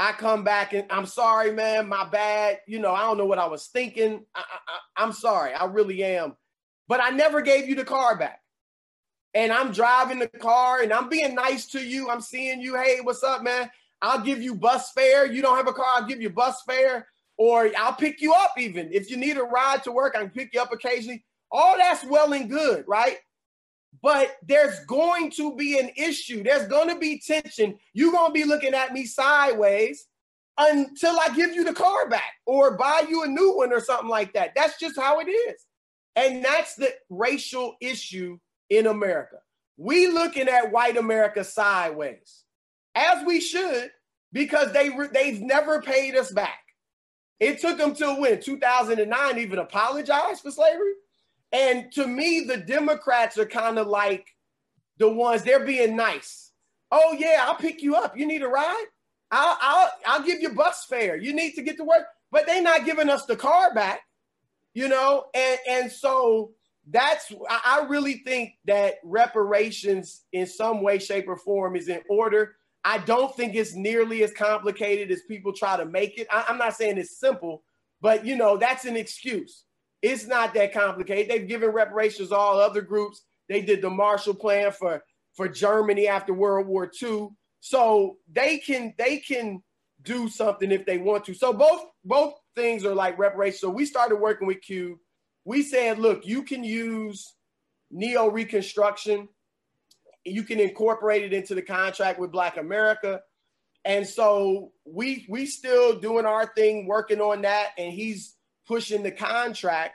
I 0.00 0.12
come 0.12 0.44
back 0.44 0.72
and 0.72 0.86
I'm 0.88 1.04
sorry, 1.04 1.52
man, 1.52 1.86
my 1.86 2.08
bad. 2.08 2.60
You 2.66 2.78
know, 2.78 2.94
I 2.94 3.02
don't 3.02 3.18
know 3.18 3.26
what 3.26 3.38
I 3.38 3.46
was 3.46 3.66
thinking. 3.66 4.24
I, 4.34 4.40
I, 4.40 5.02
I'm 5.04 5.12
sorry, 5.12 5.52
I 5.52 5.66
really 5.66 6.02
am. 6.02 6.36
But 6.88 7.02
I 7.02 7.10
never 7.10 7.42
gave 7.42 7.68
you 7.68 7.74
the 7.74 7.84
car 7.84 8.16
back. 8.16 8.40
And 9.34 9.52
I'm 9.52 9.72
driving 9.72 10.18
the 10.18 10.26
car 10.26 10.80
and 10.80 10.90
I'm 10.90 11.10
being 11.10 11.34
nice 11.34 11.66
to 11.72 11.80
you. 11.86 12.08
I'm 12.08 12.22
seeing 12.22 12.62
you. 12.62 12.76
Hey, 12.76 13.00
what's 13.02 13.22
up, 13.22 13.42
man? 13.42 13.70
I'll 14.00 14.22
give 14.22 14.40
you 14.40 14.54
bus 14.54 14.90
fare. 14.92 15.30
You 15.30 15.42
don't 15.42 15.58
have 15.58 15.68
a 15.68 15.72
car, 15.74 15.86
I'll 15.96 16.06
give 16.06 16.22
you 16.22 16.30
bus 16.30 16.62
fare 16.66 17.06
or 17.36 17.70
I'll 17.76 17.92
pick 17.92 18.22
you 18.22 18.32
up 18.32 18.54
even. 18.56 18.88
If 18.90 19.10
you 19.10 19.18
need 19.18 19.36
a 19.36 19.42
ride 19.42 19.84
to 19.84 19.92
work, 19.92 20.14
I 20.16 20.20
can 20.20 20.30
pick 20.30 20.54
you 20.54 20.62
up 20.62 20.72
occasionally. 20.72 21.26
All 21.52 21.76
that's 21.76 22.06
well 22.06 22.32
and 22.32 22.48
good, 22.48 22.86
right? 22.88 23.18
But 24.02 24.36
there's 24.46 24.84
going 24.86 25.30
to 25.32 25.54
be 25.56 25.78
an 25.78 25.90
issue. 25.96 26.42
There's 26.42 26.66
going 26.68 26.88
to 26.88 26.98
be 26.98 27.20
tension. 27.24 27.78
You're 27.92 28.12
going 28.12 28.30
to 28.30 28.32
be 28.32 28.44
looking 28.44 28.74
at 28.74 28.92
me 28.92 29.04
sideways 29.04 30.06
until 30.56 31.18
I 31.18 31.28
give 31.34 31.54
you 31.54 31.64
the 31.64 31.72
car 31.72 32.08
back 32.08 32.34
or 32.46 32.76
buy 32.76 33.04
you 33.08 33.24
a 33.24 33.28
new 33.28 33.56
one 33.56 33.72
or 33.72 33.80
something 33.80 34.08
like 34.08 34.32
that. 34.34 34.52
That's 34.54 34.78
just 34.78 34.98
how 34.98 35.20
it 35.20 35.28
is. 35.28 35.66
And 36.16 36.44
that's 36.44 36.74
the 36.74 36.92
racial 37.08 37.76
issue 37.80 38.38
in 38.68 38.86
America. 38.86 39.36
We 39.76 40.08
looking 40.08 40.48
at 40.48 40.72
white 40.72 40.96
America 40.96 41.44
sideways, 41.44 42.44
as 42.94 43.24
we 43.24 43.40
should, 43.40 43.90
because 44.32 44.72
they 44.72 44.90
they've 45.12 45.40
never 45.40 45.80
paid 45.80 46.16
us 46.16 46.30
back. 46.30 46.60
It 47.38 47.60
took 47.60 47.78
them 47.78 47.94
till 47.94 48.20
when 48.20 48.40
2009 48.40 49.38
even 49.38 49.58
apologize 49.58 50.40
for 50.40 50.50
slavery. 50.50 50.92
And 51.52 51.90
to 51.92 52.06
me, 52.06 52.44
the 52.46 52.56
Democrats 52.56 53.38
are 53.38 53.46
kind 53.46 53.78
of 53.78 53.88
like 53.88 54.26
the 54.98 55.08
ones 55.08 55.42
they're 55.42 55.64
being 55.64 55.96
nice. 55.96 56.52
Oh 56.92 57.16
yeah, 57.18 57.44
I'll 57.46 57.56
pick 57.56 57.82
you 57.82 57.96
up. 57.96 58.16
You 58.16 58.26
need 58.26 58.42
a 58.42 58.48
ride? 58.48 58.86
I'll 59.30 59.58
I'll 59.60 59.90
I'll 60.06 60.22
give 60.22 60.40
you 60.40 60.50
bus 60.50 60.84
fare. 60.88 61.16
You 61.16 61.32
need 61.32 61.54
to 61.54 61.62
get 61.62 61.76
to 61.78 61.84
work, 61.84 62.04
but 62.30 62.46
they're 62.46 62.62
not 62.62 62.84
giving 62.84 63.08
us 63.08 63.26
the 63.26 63.36
car 63.36 63.72
back, 63.74 64.00
you 64.74 64.88
know. 64.88 65.26
And 65.34 65.58
and 65.68 65.92
so 65.92 66.52
that's 66.88 67.32
I 67.48 67.86
really 67.88 68.14
think 68.14 68.54
that 68.64 68.94
reparations 69.04 70.24
in 70.32 70.46
some 70.46 70.82
way, 70.82 70.98
shape, 70.98 71.28
or 71.28 71.36
form 71.36 71.76
is 71.76 71.88
in 71.88 72.00
order. 72.08 72.56
I 72.84 72.98
don't 72.98 73.34
think 73.36 73.54
it's 73.54 73.74
nearly 73.74 74.22
as 74.22 74.32
complicated 74.32 75.10
as 75.10 75.22
people 75.28 75.52
try 75.52 75.76
to 75.76 75.84
make 75.84 76.18
it. 76.18 76.26
I, 76.30 76.46
am 76.48 76.58
not 76.58 76.74
saying 76.74 76.98
it's 76.98 77.18
simple, 77.18 77.62
but 78.00 78.24
you 78.24 78.36
know, 78.36 78.56
that's 78.56 78.86
an 78.86 78.96
excuse. 78.96 79.64
It's 80.02 80.26
not 80.26 80.54
that 80.54 80.72
complicated. 80.72 81.30
They've 81.30 81.48
given 81.48 81.70
reparations 81.70 82.32
all 82.32 82.58
other 82.58 82.80
groups. 82.80 83.22
They 83.48 83.62
did 83.62 83.82
the 83.82 83.90
Marshall 83.90 84.34
Plan 84.34 84.72
for 84.72 85.02
for 85.34 85.48
Germany 85.48 86.08
after 86.08 86.32
World 86.32 86.66
War 86.66 86.90
II. 87.02 87.28
So 87.60 88.16
they 88.32 88.58
can 88.58 88.94
they 88.96 89.18
can 89.18 89.62
do 90.02 90.28
something 90.28 90.70
if 90.70 90.86
they 90.86 90.98
want 90.98 91.24
to. 91.26 91.34
So 91.34 91.52
both 91.52 91.84
both 92.04 92.34
things 92.54 92.84
are 92.84 92.94
like 92.94 93.18
reparations. 93.18 93.60
So 93.60 93.70
we 93.70 93.84
started 93.84 94.16
working 94.16 94.46
with 94.46 94.62
Cube. 94.62 94.98
We 95.44 95.62
said, 95.62 95.98
look, 95.98 96.26
you 96.26 96.42
can 96.42 96.64
use 96.64 97.34
neo 97.90 98.28
reconstruction 98.28 99.28
you 100.24 100.42
can 100.42 100.60
incorporate 100.60 101.24
it 101.24 101.32
into 101.32 101.54
the 101.54 101.62
contract 101.62 102.18
with 102.18 102.32
Black 102.32 102.56
America. 102.56 103.20
And 103.84 104.06
so 104.06 104.72
we 104.84 105.24
we 105.28 105.46
still 105.46 105.98
doing 105.98 106.26
our 106.26 106.46
thing, 106.54 106.86
working 106.86 107.20
on 107.20 107.42
that, 107.42 107.70
and 107.78 107.92
he's 107.92 108.36
pushing 108.70 109.02
the 109.02 109.10
contract. 109.10 109.94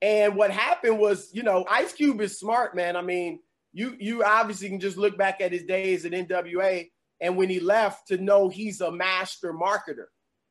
And 0.00 0.36
what 0.36 0.52
happened 0.52 1.00
was, 1.00 1.30
you 1.34 1.42
know, 1.42 1.66
Ice 1.68 1.92
Cube 1.92 2.20
is 2.20 2.38
smart, 2.38 2.76
man. 2.76 2.94
I 2.94 3.02
mean, 3.02 3.40
you 3.72 3.96
you 3.98 4.22
obviously 4.22 4.68
can 4.68 4.78
just 4.78 4.96
look 4.96 5.18
back 5.18 5.40
at 5.40 5.50
his 5.50 5.64
days 5.64 6.04
at 6.04 6.12
NWA 6.12 6.88
and 7.20 7.36
when 7.36 7.48
he 7.48 7.58
left 7.58 8.06
to 8.08 8.18
know 8.18 8.48
he's 8.48 8.80
a 8.80 8.92
master 8.92 9.52
marketer 9.52 10.06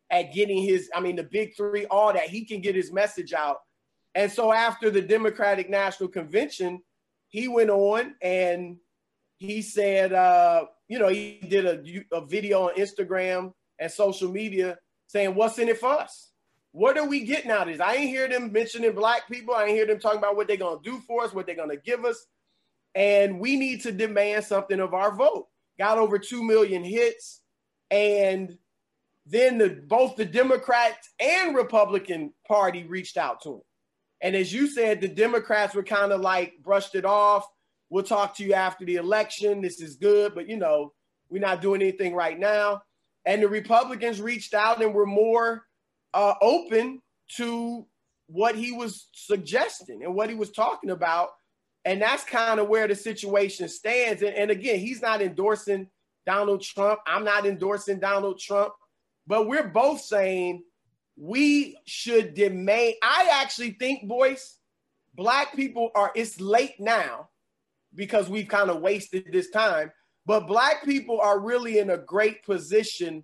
at 0.09 0.33
getting 0.33 0.61
his, 0.61 0.89
I 0.93 0.99
mean, 0.99 1.15
the 1.15 1.23
big 1.23 1.55
three, 1.55 1.85
all 1.85 2.11
that. 2.11 2.29
He 2.29 2.43
can 2.43 2.59
get 2.59 2.75
his 2.75 2.91
message 2.91 3.31
out. 3.31 3.59
And 4.13 4.29
so 4.29 4.51
after 4.51 4.91
the 4.91 5.01
Democratic 5.01 5.69
National 5.69 6.09
Convention, 6.09 6.81
he 7.29 7.47
went 7.47 7.69
on 7.69 8.15
and 8.21 8.75
he 9.37 9.61
said, 9.61 10.11
uh, 10.11 10.65
you 10.89 10.99
know, 10.99 11.07
he 11.07 11.39
did 11.47 11.65
a, 11.65 12.17
a 12.17 12.25
video 12.25 12.67
on 12.67 12.75
Instagram 12.75 13.53
and 13.79 13.89
social 13.89 14.29
media 14.29 14.77
saying, 15.07 15.33
What's 15.33 15.59
in 15.59 15.69
it 15.69 15.79
for 15.79 15.91
us? 15.91 16.32
What 16.73 16.97
are 16.97 17.07
we 17.07 17.21
getting 17.21 17.51
out 17.51 17.67
of 17.67 17.73
this? 17.73 17.79
I 17.79 17.95
ain't 17.95 18.09
hear 18.09 18.27
them 18.27 18.51
mentioning 18.51 18.93
black 18.93 19.29
people. 19.29 19.53
I 19.53 19.65
ain't 19.65 19.75
hear 19.75 19.85
them 19.85 19.99
talking 19.99 20.17
about 20.17 20.35
what 20.35 20.47
they're 20.47 20.57
gonna 20.57 20.81
do 20.83 20.99
for 21.07 21.23
us, 21.23 21.31
what 21.31 21.45
they're 21.45 21.55
gonna 21.55 21.77
give 21.77 22.03
us. 22.03 22.25
And 22.95 23.39
we 23.39 23.55
need 23.55 23.81
to 23.83 23.91
demand 23.91 24.43
something 24.45 24.79
of 24.79 24.95
our 24.95 25.15
vote. 25.15 25.47
Got 25.77 25.99
over 25.99 26.17
2 26.17 26.43
million 26.43 26.83
hits. 26.83 27.41
And 27.91 28.57
then 29.27 29.59
the, 29.59 29.69
both 29.87 30.15
the 30.15 30.25
Democrats 30.25 31.09
and 31.19 31.55
Republican 31.55 32.33
Party 32.47 32.83
reached 32.83 33.17
out 33.17 33.41
to 33.43 33.53
him. 33.53 33.61
And 34.21 34.35
as 34.35 34.51
you 34.51 34.67
said, 34.67 34.99
the 34.99 35.07
Democrats 35.07 35.75
were 35.75 35.83
kind 35.83 36.11
of 36.11 36.21
like 36.21 36.53
brushed 36.63 36.95
it 36.95 37.05
off. 37.05 37.45
We'll 37.91 38.03
talk 38.03 38.35
to 38.37 38.43
you 38.43 38.53
after 38.53 38.83
the 38.83 38.95
election. 38.95 39.61
This 39.61 39.79
is 39.79 39.95
good, 39.95 40.33
but 40.33 40.49
you 40.49 40.57
know, 40.57 40.93
we're 41.29 41.39
not 41.39 41.61
doing 41.61 41.83
anything 41.83 42.15
right 42.15 42.39
now. 42.39 42.81
And 43.25 43.43
the 43.43 43.47
Republicans 43.47 44.19
reached 44.19 44.55
out 44.55 44.81
and 44.81 44.93
were 44.93 45.05
more 45.05 45.65
uh, 46.13 46.35
open 46.41 47.01
to 47.37 47.85
what 48.27 48.55
he 48.55 48.71
was 48.71 49.07
suggesting 49.13 50.03
and 50.03 50.15
what 50.15 50.29
he 50.29 50.35
was 50.35 50.51
talking 50.51 50.89
about. 50.89 51.29
And 51.85 52.01
that's 52.01 52.23
kind 52.23 52.59
of 52.59 52.69
where 52.69 52.87
the 52.87 52.95
situation 52.95 53.67
stands. 53.67 54.21
And, 54.21 54.35
and 54.35 54.51
again, 54.51 54.79
he's 54.79 55.01
not 55.01 55.21
endorsing 55.21 55.89
Donald 56.25 56.61
Trump. 56.61 56.99
I'm 57.05 57.25
not 57.25 57.45
endorsing 57.45 57.99
Donald 57.99 58.39
Trump. 58.39 58.73
But 59.27 59.47
we're 59.47 59.67
both 59.67 60.01
saying 60.01 60.63
we 61.17 61.77
should 61.85 62.33
demand. 62.33 62.95
I 63.03 63.29
actually 63.33 63.71
think, 63.71 64.07
Boyce, 64.07 64.57
black 65.13 65.55
people 65.55 65.91
are, 65.95 66.11
it's 66.15 66.39
late 66.39 66.79
now 66.79 67.29
because 67.93 68.29
we've 68.29 68.47
kind 68.47 68.69
of 68.69 68.81
wasted 68.81 69.27
this 69.31 69.49
time, 69.49 69.91
but 70.25 70.47
black 70.47 70.83
people 70.83 71.19
are 71.21 71.39
really 71.39 71.79
in 71.79 71.91
a 71.91 71.97
great 71.97 72.43
position 72.43 73.23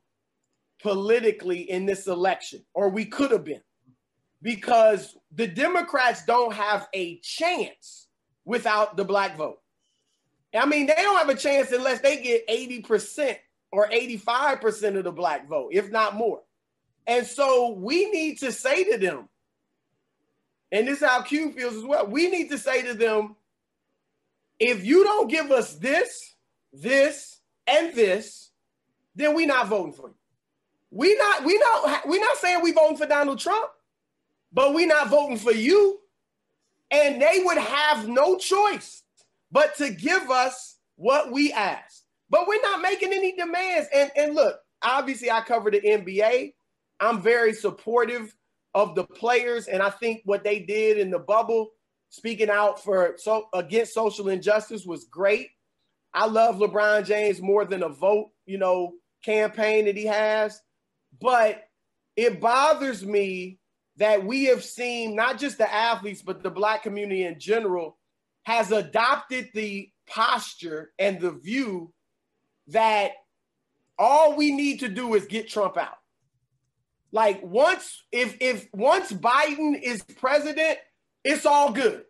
politically 0.81 1.69
in 1.69 1.86
this 1.86 2.07
election, 2.07 2.63
or 2.74 2.89
we 2.89 3.05
could 3.05 3.31
have 3.31 3.43
been, 3.43 3.62
because 4.41 5.17
the 5.33 5.48
Democrats 5.48 6.25
don't 6.25 6.53
have 6.53 6.88
a 6.93 7.19
chance 7.19 8.07
without 8.45 8.98
the 8.98 9.05
black 9.05 9.38
vote. 9.38 9.59
I 10.53 10.65
mean, 10.65 10.88
they 10.88 10.95
don't 10.95 11.17
have 11.17 11.29
a 11.29 11.36
chance 11.36 11.71
unless 11.71 12.01
they 12.01 12.21
get 12.21 12.48
80% 12.48 13.38
or 13.71 13.88
85% 13.89 14.98
of 14.98 15.03
the 15.03 15.12
black 15.12 15.48
vote, 15.48 15.69
if 15.74 15.91
not 15.91 16.15
more. 16.15 16.41
And 17.05 17.25
so 17.25 17.74
we 17.74 18.09
need 18.09 18.39
to 18.39 18.51
say 18.51 18.83
to 18.91 18.98
them, 18.98 19.29
and 20.71 20.88
this 20.88 21.01
is 21.01 21.07
how 21.07 21.21
Q 21.21 21.51
feels 21.51 21.75
as 21.75 21.83
well. 21.83 22.07
We 22.07 22.29
need 22.29 22.50
to 22.50 22.57
say 22.57 22.83
to 22.83 22.93
them, 22.93 23.36
if 24.59 24.86
you 24.86 25.03
don't 25.03 25.29
give 25.29 25.51
us 25.51 25.75
this, 25.75 26.36
this, 26.74 27.39
and 27.65 27.93
this, 27.93 28.51
then 29.15 29.36
we're 29.36 29.48
not 29.48 29.67
voting 29.67 29.93
for 29.93 30.09
you. 30.09 30.15
We 30.91 31.15
not 31.15 31.46
we 31.46 31.58
not 31.58 32.08
we 32.08 32.19
not 32.19 32.38
saying 32.38 32.62
we 32.63 32.72
voting 32.72 32.98
for 32.98 33.05
Donald 33.05 33.39
Trump, 33.39 33.69
but 34.51 34.74
we 34.74 34.86
not 34.86 35.10
voting 35.10 35.38
for 35.38 35.51
you. 35.51 36.00
And 36.91 37.22
they 37.22 37.41
would 37.43 37.58
have 37.58 38.08
no 38.08 38.38
choice 38.38 39.03
but 39.51 39.75
to 39.77 39.91
give 39.91 40.29
us 40.31 40.77
what 40.96 41.31
we 41.31 41.53
ask. 41.53 42.03
But 42.29 42.48
we're 42.48 42.62
not 42.62 42.81
making 42.81 43.13
any 43.13 43.36
demands. 43.36 43.88
And, 43.93 44.12
and 44.15 44.36
look, 44.36 44.60
obviously, 44.81 45.31
I 45.31 45.41
cover 45.41 45.72
the 45.72 45.81
NBA. 45.81 46.53
I'm 47.00 47.22
very 47.22 47.53
supportive 47.53 48.36
of 48.75 48.93
the 48.96 49.03
players, 49.03 49.67
and 49.67 49.81
I 49.81 49.89
think 49.89 50.22
what 50.25 50.43
they 50.43 50.60
did 50.60 51.00
in 51.00 51.10
the 51.10 51.19
bubble, 51.19 51.72
speaking 52.10 52.50
out 52.50 52.84
for 52.84 53.15
so 53.17 53.48
against 53.53 53.93
social 53.93 54.29
injustice, 54.29 54.86
was 54.86 55.05
great. 55.05 55.50
I 56.13 56.25
love 56.27 56.58
LeBron 56.58 57.05
James 57.05 57.41
more 57.41 57.65
than 57.65 57.84
a 57.84 57.89
vote, 57.89 58.31
you 58.46 58.58
know, 58.58 58.93
campaign 59.24 59.86
that 59.86 59.98
he 59.98 60.05
has. 60.05 60.62
But 61.22 61.64
it 62.16 62.40
bothers 62.40 63.06
me 63.06 63.60
that 63.98 64.26
we 64.26 64.46
have 64.46 64.64
seen 64.64 65.16
not 65.16 65.38
just 65.38 65.58
the 65.58 65.72
athletes, 65.72 66.22
but 66.22 66.42
the 66.42 66.50
black 66.50 66.84
community 66.84 67.26
in 67.26 67.40
general 67.40 67.98
has 68.44 68.72
adopted 68.72 69.50
the 69.54 69.90
posture 70.08 70.92
and 70.98 71.20
the 71.20 71.32
view 71.32 71.94
that 72.68 73.12
all 73.98 74.36
we 74.36 74.52
need 74.52 74.80
to 74.80 74.88
do 74.88 75.14
is 75.16 75.26
get 75.26 75.50
Trump 75.50 75.78
out. 75.78 75.98
Like 77.12 77.42
once 77.44 78.04
if 78.12 78.38
if 78.40 78.68
once 78.74 79.12
Biden 79.12 79.80
is 79.82 80.04
president, 80.04 80.78
it's 81.24 81.46
all 81.46 81.72
good. 81.72 82.04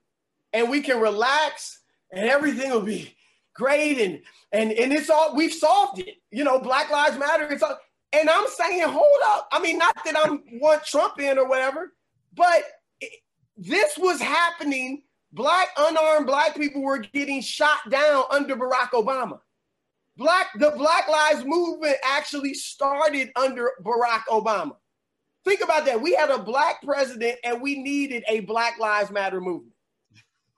And 0.54 0.70
we 0.70 0.82
can 0.82 1.00
relax 1.00 1.82
and 2.12 2.30
everything 2.30 2.72
will 2.72 2.82
be 2.82 3.16
great 3.54 4.00
and 4.00 4.22
and 4.52 4.72
and 4.72 4.94
it's 4.94 5.10
all 5.10 5.36
we've 5.36 5.54
solved 5.54 6.00
it. 6.00 6.16
You 6.32 6.44
know, 6.44 6.60
Black 6.60 6.92
Lives 6.92 7.18
Matter, 7.18 7.50
it's 7.52 7.64
all 7.64 7.78
and 8.14 8.30
I'm 8.30 8.48
saying, 8.48 8.88
hold 8.88 9.22
up. 9.28 9.48
I 9.52 9.60
mean, 9.62 9.78
not 9.78 9.96
that 10.06 10.16
I'm 10.18 10.44
want 10.54 10.84
Trump 10.84 11.20
in 11.20 11.38
or 11.38 11.48
whatever, 11.48 11.94
but 12.34 12.64
this 13.58 13.98
was 13.98 14.20
happening. 14.22 15.04
Black 15.32 15.68
unarmed 15.78 16.26
black 16.26 16.56
people 16.56 16.82
were 16.82 16.98
getting 16.98 17.42
shot 17.42 17.78
down 17.90 18.24
under 18.32 18.56
Barack 18.56 18.92
Obama. 18.94 19.40
Black 20.18 20.48
the 20.56 20.72
Black 20.72 21.08
Lives 21.08 21.46
Movement 21.46 21.98
actually 22.04 22.54
started 22.54 23.30
under 23.36 23.72
Barack 23.84 24.24
Obama. 24.30 24.76
Think 25.46 25.62
about 25.64 25.86
that. 25.86 26.02
We 26.02 26.14
had 26.14 26.30
a 26.30 26.40
black 26.40 26.82
president 26.82 27.38
and 27.44 27.62
we 27.62 27.82
needed 27.82 28.24
a 28.28 28.42
Black 28.42 28.80
Lives 28.80 29.12
Matter 29.12 29.40
movement. 29.40 29.76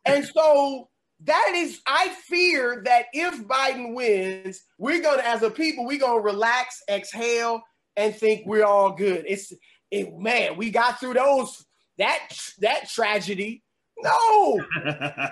And 0.06 0.26
so 0.26 0.90
that 1.24 1.54
is, 1.56 1.82
I 1.86 2.10
fear 2.10 2.82
that 2.86 3.06
if 3.14 3.44
Biden 3.48 3.94
wins, 3.94 4.62
we're 4.78 5.02
gonna, 5.02 5.22
as 5.24 5.44
a 5.44 5.50
people, 5.50 5.86
we're 5.86 6.00
gonna 6.00 6.22
relax, 6.22 6.82
exhale, 6.90 7.62
and 7.96 8.16
think 8.16 8.46
we're 8.46 8.66
all 8.66 8.92
good. 8.92 9.26
It's 9.28 9.54
it, 9.92 10.18
man, 10.18 10.58
we 10.58 10.72
got 10.72 11.00
through 11.00 11.16
those 11.16 11.66
that 11.98 12.30
that 12.60 12.90
tragedy. 12.90 13.64
No, 14.00 14.60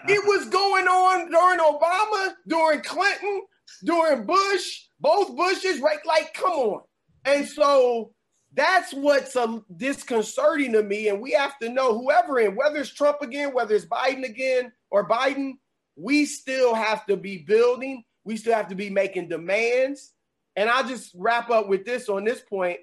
it 0.08 0.24
was 0.28 0.48
going 0.50 0.88
on 0.88 1.32
during 1.32 1.60
Obama, 1.60 2.34
during 2.48 2.82
Clinton, 2.82 3.42
during 3.84 4.26
Bush, 4.26 4.84
both 5.00 5.36
Bushes, 5.36 5.80
right? 5.80 6.00
Like, 6.06 6.34
come 6.36 6.52
on. 6.52 6.82
And 7.26 7.48
so 7.48 8.12
that's 8.54 8.94
what's 8.94 9.36
uh, 9.36 9.60
disconcerting 9.76 10.74
to 10.74 10.84
me. 10.84 11.10
And 11.10 11.20
we 11.20 11.32
have 11.32 11.58
to 11.60 11.70
know 11.70 11.98
whoever 11.98 12.40
in, 12.40 12.56
whether 12.56 12.78
it's 12.78 12.94
Trump 12.94 13.22
again, 13.22 13.54
whether 13.54 13.74
it's 13.74 13.86
Biden 13.86 14.24
again 14.24 14.72
or 14.92 15.08
Biden, 15.08 15.54
we 16.00 16.26
still 16.26 16.74
have 16.74 17.06
to 17.08 17.18
be 17.18 17.40
building. 17.40 18.04
We 18.24 18.38
still 18.38 18.54
have 18.54 18.70
to 18.70 18.76
be 18.76 18.90
making 18.90 19.28
demands. 19.28 20.14
And 20.56 20.70
I'll 20.70 20.88
just 20.88 21.12
wrap 21.16 21.50
up 21.50 21.68
with 21.68 21.86
this 21.86 22.10
on 22.10 22.24
this 22.24 22.40
point. 22.42 22.80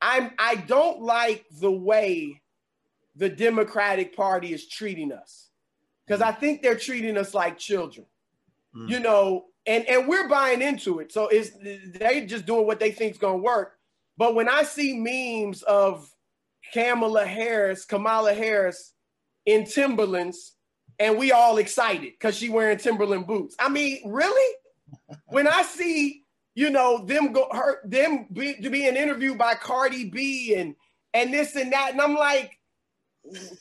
I'm 0.00 0.32
I 0.38 0.56
don't 0.56 1.00
like 1.00 1.44
the 1.60 1.70
way 1.70 2.40
the 3.16 3.28
Democratic 3.28 4.16
Party 4.16 4.52
is 4.52 4.68
treating 4.68 5.12
us. 5.12 5.48
Because 6.06 6.22
I 6.22 6.32
think 6.32 6.62
they're 6.62 6.76
treating 6.76 7.16
us 7.16 7.34
like 7.34 7.58
children. 7.58 8.06
Mm. 8.74 8.88
You 8.88 9.00
know, 9.00 9.46
and 9.66 9.84
and 9.86 10.08
we're 10.08 10.28
buying 10.28 10.62
into 10.62 10.98
it. 11.00 11.12
So 11.12 11.28
it's 11.28 11.50
they 11.98 12.26
just 12.26 12.46
doing 12.46 12.66
what 12.66 12.80
they 12.80 12.90
think 12.90 13.12
is 13.12 13.18
gonna 13.18 13.38
work. 13.38 13.74
But 14.16 14.34
when 14.34 14.48
I 14.48 14.62
see 14.64 14.96
memes 14.96 15.62
of 15.62 16.10
Kamala 16.72 17.24
Harris, 17.24 17.84
Kamala 17.84 18.34
Harris 18.34 18.94
in 19.46 19.64
Timberlands, 19.64 20.54
and 20.98 21.18
we 21.18 21.32
all 21.32 21.58
excited 21.58 22.12
because 22.12 22.36
she 22.36 22.48
wearing 22.48 22.78
Timberland 22.78 23.26
boots. 23.26 23.56
I 23.58 23.68
mean, 23.68 24.00
really? 24.04 24.54
when 25.26 25.46
I 25.46 25.62
see, 25.62 26.24
you 26.54 26.70
know, 26.70 27.04
them 27.04 27.32
go 27.32 27.48
her 27.52 27.80
them 27.84 28.26
be, 28.32 28.54
being 28.60 28.96
interviewed 28.96 29.38
by 29.38 29.54
Cardi 29.54 30.10
B 30.10 30.54
and 30.56 30.74
and 31.14 31.32
this 31.32 31.56
and 31.56 31.72
that, 31.72 31.92
and 31.92 32.00
I'm 32.00 32.14
like, 32.14 32.58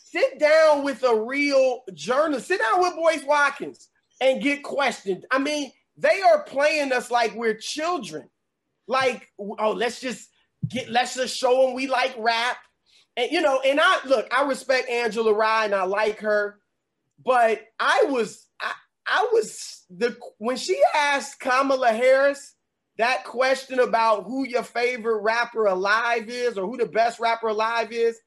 sit 0.03 0.39
down 0.39 0.83
with 0.83 1.03
a 1.03 1.15
real 1.15 1.83
journalist, 1.93 2.47
sit 2.47 2.59
down 2.59 2.81
with 2.81 2.95
Boyce 2.95 3.23
Watkins 3.23 3.89
and 4.19 4.41
get 4.41 4.63
questioned. 4.63 5.25
I 5.31 5.39
mean, 5.39 5.71
they 5.97 6.21
are 6.21 6.43
playing 6.43 6.91
us 6.91 7.09
like 7.09 7.33
we're 7.35 7.55
children. 7.55 8.29
Like, 8.87 9.27
oh, 9.39 9.71
let's 9.71 9.99
just 9.99 10.29
get, 10.67 10.89
let's 10.89 11.15
just 11.15 11.37
show 11.37 11.65
them 11.65 11.73
we 11.73 11.87
like 11.87 12.15
rap. 12.17 12.57
And, 13.15 13.31
you 13.31 13.41
know, 13.41 13.61
and 13.65 13.79
I 13.81 13.99
look, 14.05 14.27
I 14.31 14.43
respect 14.43 14.89
Angela 14.89 15.33
Rye 15.33 15.65
and 15.65 15.75
I 15.75 15.83
like 15.83 16.19
her, 16.19 16.59
but 17.23 17.61
I 17.79 18.05
was, 18.07 18.47
I, 18.61 18.71
I 19.07 19.27
was 19.31 19.85
the 19.89 20.17
when 20.37 20.57
she 20.57 20.79
asked 20.95 21.39
Kamala 21.39 21.89
Harris 21.89 22.55
that 22.97 23.23
question 23.23 23.79
about 23.79 24.23
who 24.23 24.45
your 24.45 24.63
favorite 24.63 25.21
rapper 25.21 25.67
alive 25.67 26.29
is 26.29 26.57
or 26.57 26.65
who 26.65 26.77
the 26.77 26.87
best 26.87 27.19
rapper 27.19 27.47
alive 27.47 27.91
is, 27.91 28.19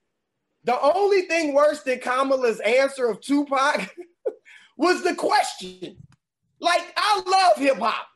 the 0.64 0.80
only 0.80 1.22
thing 1.22 1.54
worse 1.54 1.82
than 1.82 1.98
Kamala's 1.98 2.60
answer 2.60 3.08
of 3.08 3.20
Tupac 3.20 3.94
was 4.76 5.02
the 5.02 5.14
question. 5.14 5.96
Like, 6.60 6.82
I 6.96 7.22
love 7.26 7.56
hip 7.56 7.78
hop. 7.78 8.06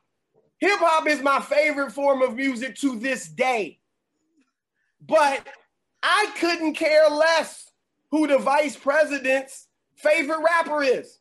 Hip 0.59 0.79
hop 0.79 1.09
is 1.09 1.23
my 1.23 1.41
favorite 1.41 1.93
form 1.93 2.23
of 2.23 2.37
music 2.37 2.77
to 2.77 2.99
this 2.99 3.29
day. 3.29 3.81
But 5.07 5.47
I 6.03 6.33
couldn't 6.39 6.75
care 6.75 7.09
less 7.09 7.71
who 8.11 8.27
the 8.27 8.39
vice 8.39 8.77
president's 8.77 9.67
favorite 10.09 10.41
rapper 10.41 10.83
is. 10.83 11.19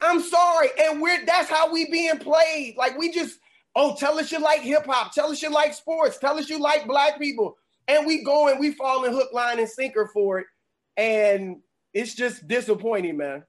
I'm 0.00 0.20
sorry. 0.20 0.68
And 0.80 1.00
we're 1.00 1.24
that's 1.24 1.50
how 1.50 1.72
we 1.72 1.90
being 1.90 2.18
played. 2.18 2.76
Like 2.76 2.96
we 2.98 3.10
just, 3.10 3.38
oh, 3.74 3.96
tell 3.96 4.18
us 4.18 4.30
you 4.30 4.38
like 4.40 4.60
hip 4.60 4.86
hop, 4.86 5.12
tell 5.12 5.30
us 5.30 5.42
you 5.42 5.50
like 5.50 5.74
sports, 5.74 6.18
tell 6.18 6.38
us 6.38 6.48
you 6.48 6.60
like 6.60 6.86
black 6.86 7.18
people. 7.18 7.56
And 7.88 8.06
we 8.06 8.22
go 8.22 8.48
and 8.48 8.60
we 8.60 8.72
fall 8.72 9.04
in 9.04 9.12
hook, 9.12 9.32
line, 9.32 9.58
and 9.58 9.68
sinker 9.68 10.10
for 10.12 10.40
it. 10.40 10.46
And 10.96 11.56
it's 11.94 12.14
just 12.14 12.46
disappointing, 12.46 13.16
man. 13.16 13.44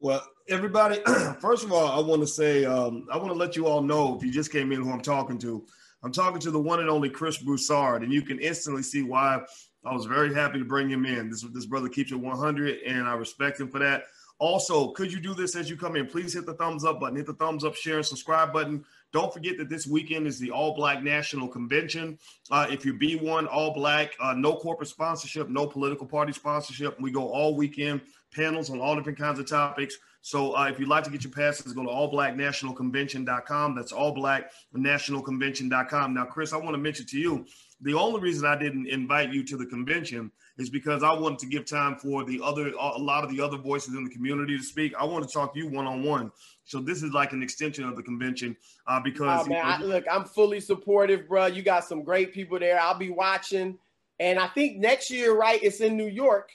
Well, 0.00 0.26
everybody, 0.48 1.00
first 1.40 1.64
of 1.64 1.72
all, 1.72 1.86
I 1.86 2.04
want 2.06 2.20
to 2.22 2.26
say, 2.26 2.64
um, 2.64 3.06
I 3.12 3.16
want 3.16 3.28
to 3.28 3.34
let 3.34 3.56
you 3.56 3.66
all 3.66 3.80
know 3.80 4.16
if 4.16 4.24
you 4.24 4.32
just 4.32 4.50
came 4.50 4.72
in 4.72 4.82
who 4.82 4.90
I'm 4.90 5.00
talking 5.00 5.38
to. 5.38 5.64
I'm 6.02 6.12
talking 6.12 6.40
to 6.40 6.50
the 6.50 6.60
one 6.60 6.80
and 6.80 6.90
only 6.90 7.08
Chris 7.08 7.38
Broussard, 7.38 8.02
and 8.02 8.12
you 8.12 8.20
can 8.20 8.38
instantly 8.38 8.82
see 8.82 9.02
why 9.02 9.40
I 9.84 9.92
was 9.92 10.06
very 10.06 10.34
happy 10.34 10.58
to 10.58 10.64
bring 10.64 10.88
him 10.88 11.06
in. 11.06 11.30
This 11.30 11.44
this 11.52 11.66
brother 11.66 11.88
keeps 11.88 12.12
it 12.12 12.16
100, 12.16 12.78
and 12.86 13.06
I 13.06 13.14
respect 13.14 13.60
him 13.60 13.68
for 13.68 13.78
that. 13.80 14.04
Also, 14.38 14.88
could 14.88 15.12
you 15.12 15.20
do 15.20 15.32
this 15.32 15.54
as 15.54 15.70
you 15.70 15.76
come 15.76 15.96
in? 15.96 16.06
Please 16.06 16.34
hit 16.34 16.44
the 16.44 16.54
thumbs 16.54 16.84
up 16.84 17.00
button, 17.00 17.16
hit 17.16 17.26
the 17.26 17.34
thumbs 17.34 17.64
up, 17.64 17.76
share, 17.76 17.98
and 17.98 18.06
subscribe 18.06 18.52
button. 18.52 18.84
Don't 19.12 19.32
forget 19.32 19.56
that 19.58 19.68
this 19.68 19.86
weekend 19.86 20.26
is 20.26 20.40
the 20.40 20.50
All 20.50 20.74
Black 20.74 21.04
National 21.04 21.46
Convention. 21.46 22.18
Uh, 22.50 22.66
if 22.68 22.84
you 22.84 22.94
be 22.94 23.14
one, 23.14 23.46
all 23.46 23.72
black, 23.72 24.10
uh, 24.20 24.34
no 24.36 24.56
corporate 24.56 24.88
sponsorship, 24.88 25.48
no 25.48 25.68
political 25.68 26.04
party 26.04 26.32
sponsorship. 26.32 27.00
We 27.00 27.12
go 27.12 27.28
all 27.28 27.56
weekend, 27.56 28.00
panels 28.34 28.70
on 28.70 28.80
all 28.80 28.96
different 28.96 29.18
kinds 29.18 29.38
of 29.38 29.48
topics. 29.48 29.96
So 30.20 30.56
uh, 30.56 30.64
if 30.64 30.80
you'd 30.80 30.88
like 30.88 31.04
to 31.04 31.10
get 31.10 31.22
your 31.22 31.32
passes, 31.32 31.74
go 31.74 31.82
to 31.82 31.88
allblacknationalconvention.com. 31.88 33.76
That's 33.76 33.92
allblacknationalconvention.com. 33.92 36.14
Now, 36.14 36.24
Chris, 36.24 36.52
I 36.52 36.56
want 36.56 36.74
to 36.74 36.78
mention 36.78 37.06
to 37.06 37.16
you 37.18 37.46
the 37.84 37.94
only 37.94 38.20
reason 38.20 38.46
I 38.46 38.56
didn't 38.56 38.88
invite 38.88 39.32
you 39.32 39.44
to 39.44 39.56
the 39.58 39.66
convention 39.66 40.32
is 40.56 40.70
because 40.70 41.02
I 41.02 41.12
wanted 41.12 41.38
to 41.40 41.46
give 41.46 41.66
time 41.66 41.96
for 41.96 42.24
the 42.24 42.40
other 42.42 42.68
a 42.68 42.98
lot 42.98 43.24
of 43.24 43.30
the 43.30 43.40
other 43.42 43.58
voices 43.58 43.94
in 43.94 44.04
the 44.04 44.10
community 44.10 44.56
to 44.56 44.62
speak. 44.62 44.94
I 44.98 45.04
want 45.04 45.26
to 45.28 45.32
talk 45.32 45.52
to 45.52 45.58
you 45.58 45.68
one 45.68 45.86
on 45.86 46.02
one. 46.02 46.32
So 46.64 46.80
this 46.80 47.02
is 47.02 47.12
like 47.12 47.32
an 47.32 47.42
extension 47.42 47.84
of 47.84 47.94
the 47.94 48.02
convention 48.02 48.56
uh, 48.86 49.00
because 49.00 49.44
oh, 49.44 49.48
man, 49.50 49.64
I, 49.64 49.82
look, 49.82 50.04
I'm 50.10 50.24
fully 50.24 50.60
supportive, 50.60 51.28
bro. 51.28 51.46
You 51.46 51.62
got 51.62 51.84
some 51.84 52.02
great 52.02 52.32
people 52.32 52.58
there. 52.58 52.80
I'll 52.80 52.96
be 52.96 53.10
watching, 53.10 53.78
and 54.18 54.38
I 54.38 54.46
think 54.48 54.78
next 54.78 55.10
year, 55.10 55.36
right? 55.36 55.62
It's 55.62 55.80
in 55.80 55.96
New 55.96 56.08
York. 56.08 56.50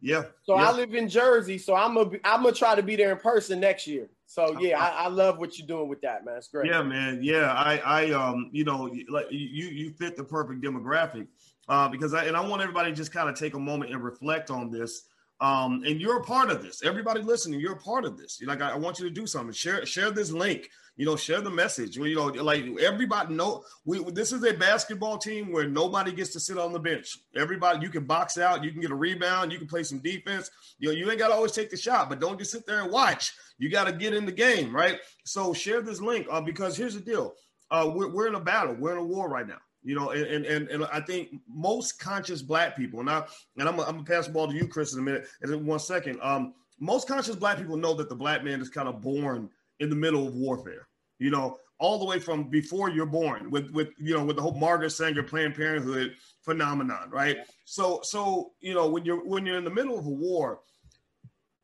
Yeah. 0.00 0.24
So 0.44 0.56
yeah. 0.56 0.68
I 0.68 0.72
live 0.72 0.94
in 0.94 1.08
Jersey, 1.08 1.58
so 1.58 1.74
I'm 1.74 1.94
gonna 1.94 2.18
I'm 2.22 2.44
gonna 2.44 2.54
try 2.54 2.76
to 2.76 2.82
be 2.82 2.94
there 2.94 3.10
in 3.10 3.18
person 3.18 3.58
next 3.58 3.88
year. 3.88 4.08
So 4.30 4.56
yeah, 4.60 4.78
I, 4.78 5.06
I, 5.06 5.08
love 5.08 5.38
what 5.38 5.58
you're 5.58 5.66
doing 5.66 5.88
with 5.88 6.00
that, 6.02 6.24
man. 6.24 6.36
It's 6.36 6.46
great. 6.46 6.70
Yeah, 6.70 6.84
man. 6.84 7.18
Yeah, 7.20 7.52
I 7.52 7.78
I 7.78 8.10
um 8.12 8.48
you 8.52 8.62
know 8.62 8.88
like 9.08 9.26
you 9.28 9.66
you 9.66 9.90
fit 9.90 10.16
the 10.16 10.22
perfect 10.22 10.60
demographic 10.62 11.26
uh, 11.68 11.88
because 11.88 12.14
I 12.14 12.26
and 12.26 12.36
I 12.36 12.40
want 12.46 12.62
everybody 12.62 12.90
to 12.90 12.96
just 12.96 13.12
kind 13.12 13.28
of 13.28 13.34
take 13.34 13.54
a 13.54 13.58
moment 13.58 13.92
and 13.92 14.04
reflect 14.04 14.48
on 14.52 14.70
this. 14.70 15.08
Um, 15.40 15.82
and 15.84 16.00
you're 16.00 16.18
a 16.18 16.22
part 16.22 16.48
of 16.48 16.62
this. 16.62 16.84
Everybody 16.84 17.22
listening, 17.22 17.58
you're 17.58 17.72
a 17.72 17.80
part 17.80 18.04
of 18.04 18.16
this. 18.16 18.40
You're 18.40 18.48
like, 18.48 18.60
I, 18.60 18.70
I 18.70 18.76
want 18.76 19.00
you 19.00 19.08
to 19.08 19.10
do 19.10 19.26
something. 19.26 19.52
Share 19.52 19.84
share 19.84 20.12
this 20.12 20.30
link 20.30 20.70
you 21.00 21.06
know, 21.06 21.16
share 21.16 21.40
the 21.40 21.48
message. 21.48 21.96
You 21.96 22.14
know, 22.14 22.26
like 22.26 22.62
everybody 22.78 23.32
know 23.32 23.64
we 23.86 24.04
this 24.10 24.32
is 24.32 24.44
a 24.44 24.52
basketball 24.52 25.16
team 25.16 25.50
where 25.50 25.66
nobody 25.66 26.12
gets 26.12 26.30
to 26.34 26.40
sit 26.40 26.58
on 26.58 26.74
the 26.74 26.78
bench. 26.78 27.16
Everybody, 27.34 27.80
you 27.80 27.88
can 27.88 28.04
box 28.04 28.36
out, 28.36 28.62
you 28.62 28.70
can 28.70 28.82
get 28.82 28.90
a 28.90 28.94
rebound, 28.94 29.50
you 29.50 29.56
can 29.56 29.66
play 29.66 29.82
some 29.82 30.00
defense. 30.00 30.50
You 30.78 30.88
know, 30.88 30.94
you 30.94 31.10
ain't 31.10 31.18
got 31.18 31.28
to 31.28 31.34
always 31.34 31.52
take 31.52 31.70
the 31.70 31.76
shot, 31.78 32.10
but 32.10 32.20
don't 32.20 32.38
just 32.38 32.52
sit 32.52 32.66
there 32.66 32.82
and 32.82 32.92
watch. 32.92 33.32
You 33.56 33.70
got 33.70 33.84
to 33.84 33.94
get 33.94 34.12
in 34.12 34.26
the 34.26 34.32
game, 34.32 34.76
right? 34.76 34.98
So 35.24 35.54
share 35.54 35.80
this 35.80 36.02
link 36.02 36.26
uh, 36.30 36.42
because 36.42 36.76
here's 36.76 36.96
the 36.96 37.00
deal: 37.00 37.32
uh, 37.70 37.90
we're, 37.94 38.12
we're 38.12 38.28
in 38.28 38.34
a 38.34 38.40
battle, 38.40 38.76
we're 38.78 38.92
in 38.92 38.98
a 38.98 39.02
war 39.02 39.30
right 39.30 39.48
now. 39.48 39.60
You 39.82 39.94
know, 39.94 40.10
and 40.10 40.44
and 40.44 40.68
and 40.68 40.84
I 40.92 41.00
think 41.00 41.30
most 41.48 41.98
conscious 41.98 42.42
black 42.42 42.76
people, 42.76 43.00
and 43.00 43.08
I 43.08 43.24
and 43.56 43.66
I'm, 43.66 43.80
I'm 43.80 43.86
gonna 43.86 44.04
pass 44.04 44.26
the 44.26 44.34
ball 44.34 44.48
to 44.48 44.54
you, 44.54 44.68
Chris, 44.68 44.92
in 44.92 44.98
a 44.98 45.02
minute, 45.02 45.26
in 45.42 45.64
one 45.64 45.78
second. 45.78 46.18
Um, 46.20 46.52
most 46.78 47.08
conscious 47.08 47.36
black 47.36 47.56
people 47.56 47.78
know 47.78 47.94
that 47.94 48.10
the 48.10 48.14
black 48.14 48.44
man 48.44 48.60
is 48.60 48.68
kind 48.68 48.86
of 48.86 49.00
born 49.00 49.48
in 49.78 49.88
the 49.88 49.96
middle 49.96 50.28
of 50.28 50.34
warfare 50.34 50.88
you 51.20 51.30
know, 51.30 51.58
all 51.78 51.98
the 51.98 52.04
way 52.04 52.18
from 52.18 52.50
before 52.50 52.90
you're 52.90 53.06
born 53.06 53.50
with 53.50 53.70
with 53.70 53.88
you 53.98 54.16
know 54.16 54.24
with 54.24 54.36
the 54.36 54.42
whole 54.42 54.58
Margaret 54.58 54.90
Sanger 54.90 55.22
Planned 55.22 55.54
Parenthood 55.54 56.16
phenomenon, 56.42 57.10
right? 57.10 57.38
So 57.64 58.00
so 58.02 58.52
you 58.60 58.74
know 58.74 58.88
when 58.88 59.04
you're 59.04 59.24
when 59.24 59.46
you're 59.46 59.58
in 59.58 59.64
the 59.64 59.70
middle 59.70 59.98
of 59.98 60.06
a 60.06 60.10
war, 60.10 60.60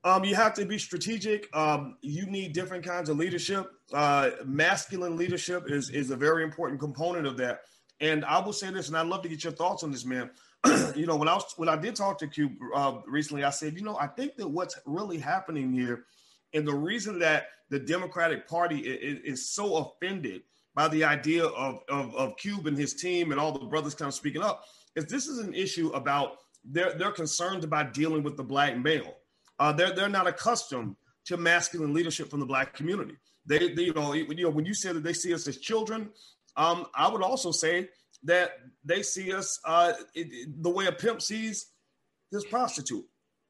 um, 0.05 0.25
you 0.25 0.35
have 0.37 0.55
to 0.55 0.64
be 0.64 0.79
strategic. 0.79 1.55
Um, 1.55 1.97
you 2.01 2.27
need 2.27 2.53
different 2.53 2.85
kinds 2.85 3.09
of 3.09 3.16
leadership. 3.16 3.71
Uh, 3.92 4.31
masculine 4.45 5.16
leadership 5.16 5.71
is 5.71 5.90
is 5.90 6.11
a 6.11 6.16
very 6.16 6.45
important 6.45 6.81
component 6.81 7.27
of 7.27 7.37
that. 7.38 7.62
And 8.01 8.25
I 8.25 8.38
will 8.40 8.53
say 8.53 8.71
this, 8.71 8.88
and 8.88 8.97
I'd 8.97 9.07
love 9.07 9.23
to 9.23 9.29
get 9.29 9.42
your 9.42 9.55
thoughts 9.55 9.83
on 9.83 9.90
this, 9.90 10.05
man. 10.05 10.31
you 10.95 11.07
know, 11.07 11.16
when 11.16 11.29
I 11.29 11.35
was 11.35 11.53
when 11.57 11.69
I 11.69 11.77
did 11.77 11.97
talk 11.97 12.19
to 12.19 12.27
Cube 12.27 12.53
uh, 12.75 12.99
recently, 13.07 13.45
I 13.45 13.51
said, 13.51 13.75
you 13.75 13.83
know, 13.83 13.97
I 13.99 14.07
think 14.07 14.37
that 14.37 14.49
what's 14.49 14.79
really 14.87 15.19
happening 15.19 15.73
here, 15.73 16.05
and 16.55 16.67
the 16.67 16.75
reason 16.75 17.19
that 17.21 17.49
the 17.71 17.79
Democratic 17.79 18.49
Party 18.49 18.79
is, 18.79 19.21
is 19.21 19.51
so 19.51 19.77
offended 19.77 20.43
by 20.75 20.89
the 20.89 21.05
idea 21.05 21.45
of, 21.45 21.81
of, 21.89 22.15
of 22.15 22.37
Cube 22.37 22.67
and 22.67 22.77
his 22.77 22.95
team 22.95 23.33
and 23.33 23.41
all 23.41 23.53
the 23.53 23.65
brothers 23.67 23.95
kind 23.95 24.09
of 24.09 24.15
speaking 24.15 24.43
up 24.43 24.65
is 24.95 25.07
this 25.07 25.27
is 25.27 25.39
an 25.39 25.55
issue 25.55 25.89
about 25.89 26.39
they're, 26.65 26.95
they're 26.95 27.13
concerned 27.13 27.65
about 27.65 27.95
dealing 27.95 28.23
with 28.23 28.37
the 28.37 28.45
black 28.45 28.77
male. 28.77 29.15
Uh, 29.59 29.73
they're, 29.73 29.95
they're 29.95 30.09
not 30.09 30.27
accustomed 30.27 30.97
to 31.25 31.37
masculine 31.37 31.95
leadership 31.95 32.29
from 32.31 32.41
the 32.41 32.47
black 32.47 32.75
community. 32.75 33.17
They, 33.47 33.73
they 33.73 33.83
you, 33.85 33.95
know, 33.95 34.13
you 34.13 34.43
know, 34.43 34.51
when 34.51 34.67
you 34.67 34.75
say 34.75 34.93
that 34.93 35.03
they 35.03 35.13
see 35.13 35.33
us 35.33 35.47
as 35.47 35.59
children, 35.59 36.11
um, 36.57 36.87
I 36.95 37.09
would 37.09 37.23
also 37.23 37.53
say 37.53 37.89
that 38.25 38.59
they 38.85 39.03
see 39.03 39.33
us 39.33 39.61
uh, 39.65 39.93
it, 40.15 40.63
the 40.63 40.71
way 40.71 40.87
a 40.87 40.93
pimp 40.93 41.23
sees 41.23 41.67
his 42.31 42.45
prostitute. 42.45 43.05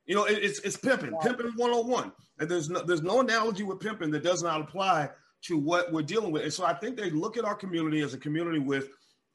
You 0.06 0.14
know, 0.14 0.24
it, 0.24 0.38
it's 0.42 0.60
it's 0.60 0.76
pimping, 0.76 1.16
pimping 1.20 1.52
101. 1.56 2.12
And 2.38 2.48
there's 2.48 2.70
no 2.70 2.82
there's 2.82 3.02
no 3.02 3.20
analogy 3.20 3.64
with 3.64 3.80
pimping 3.80 4.10
that 4.12 4.22
does 4.22 4.42
not 4.42 4.60
apply 4.60 5.10
to 5.42 5.58
what 5.58 5.92
we're 5.92 6.02
dealing 6.02 6.32
with. 6.32 6.42
And 6.42 6.52
so 6.52 6.64
I 6.64 6.74
think 6.74 6.96
they 6.96 7.10
look 7.10 7.36
at 7.36 7.44
our 7.44 7.54
community 7.54 8.00
as 8.00 8.14
a 8.14 8.18
community 8.18 8.58
with 8.58 8.88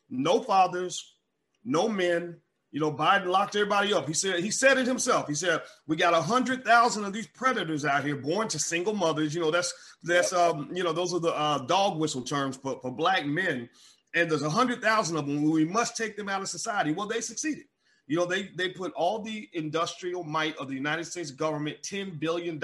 no 0.10 0.42
fathers, 0.42 1.16
no 1.64 1.88
men. 1.88 2.38
You 2.74 2.80
know, 2.80 2.92
Biden 2.92 3.26
locked 3.26 3.58
everybody 3.58 3.94
up. 3.94 4.08
He 4.08 4.14
said 4.14 4.40
he 4.40 4.50
said 4.50 4.78
it 4.78 4.88
himself. 4.88 5.28
He 5.28 5.36
said 5.36 5.62
we 5.88 5.98
got 5.98 6.14
a 6.14 6.22
hundred 6.22 6.64
thousand 6.64 7.04
of 7.04 7.12
these 7.12 7.28
predators 7.28 7.84
out 7.84 8.06
here 8.06 8.16
born 8.16 8.48
to 8.48 8.60
single 8.60 8.94
mothers. 8.94 9.36
You 9.36 9.42
know, 9.42 9.52
that's 9.52 9.74
that's 10.04 10.32
um 10.32 10.70
you 10.74 10.84
know 10.84 10.94
those 10.94 11.14
are 11.14 11.20
the 11.20 11.36
uh, 11.36 11.58
dog 11.66 12.00
whistle 12.00 12.22
terms 12.22 12.56
for 12.56 12.80
for 12.82 12.92
black 12.92 13.26
men. 13.26 13.70
And 14.14 14.30
there's 14.30 14.42
a 14.42 14.50
hundred 14.50 14.82
thousand 14.82 15.18
of 15.18 15.28
them. 15.28 15.50
We 15.50 15.66
must 15.66 15.98
take 15.98 16.16
them 16.16 16.30
out 16.30 16.42
of 16.42 16.48
society. 16.48 16.94
Well, 16.94 17.08
they 17.08 17.20
succeeded. 17.20 17.66
You 18.12 18.18
know, 18.18 18.26
they 18.26 18.50
they 18.56 18.68
put 18.68 18.92
all 18.92 19.20
the 19.20 19.48
industrial 19.54 20.26
might 20.26 20.58
of 20.58 20.68
the 20.68 20.74
United 20.74 21.06
States 21.06 21.32
government, 21.32 21.82
$10 21.82 22.20
billion, 22.20 22.60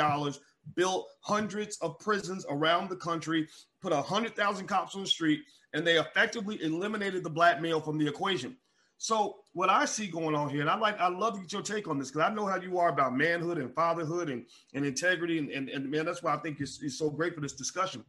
built 0.75 1.07
hundreds 1.21 1.77
of 1.77 1.97
prisons 1.99 2.45
around 2.49 2.89
the 2.89 2.97
country, 2.97 3.47
put 3.81 3.93
a 3.93 4.01
hundred 4.01 4.35
thousand 4.35 4.67
cops 4.67 4.93
on 4.93 5.03
the 5.03 5.07
street, 5.07 5.39
and 5.71 5.87
they 5.87 5.99
effectively 5.99 6.61
eliminated 6.61 7.23
the 7.23 7.29
black 7.29 7.61
male 7.61 7.79
from 7.79 7.97
the 7.97 8.05
equation. 8.05 8.57
So 8.97 9.37
what 9.53 9.69
I 9.69 9.85
see 9.85 10.07
going 10.07 10.35
on 10.35 10.49
here, 10.49 10.59
and 10.59 10.69
I 10.69 10.77
like, 10.77 10.99
I 10.99 11.07
love 11.07 11.35
to 11.35 11.39
get 11.39 11.53
your 11.53 11.61
take 11.61 11.87
on 11.87 11.97
this 11.97 12.11
because 12.11 12.29
I 12.29 12.33
know 12.33 12.45
how 12.45 12.57
you 12.57 12.77
are 12.77 12.89
about 12.89 13.15
manhood 13.15 13.57
and 13.57 13.73
fatherhood 13.73 14.29
and, 14.29 14.45
and 14.73 14.85
integrity, 14.85 15.39
and, 15.39 15.49
and, 15.49 15.69
and 15.69 15.89
man, 15.89 16.03
that's 16.03 16.21
why 16.21 16.33
I 16.33 16.37
think 16.39 16.59
it's, 16.59 16.83
it's 16.83 16.99
so 16.99 17.09
great 17.09 17.33
for 17.33 17.39
this 17.39 17.53
discussion. 17.53 18.03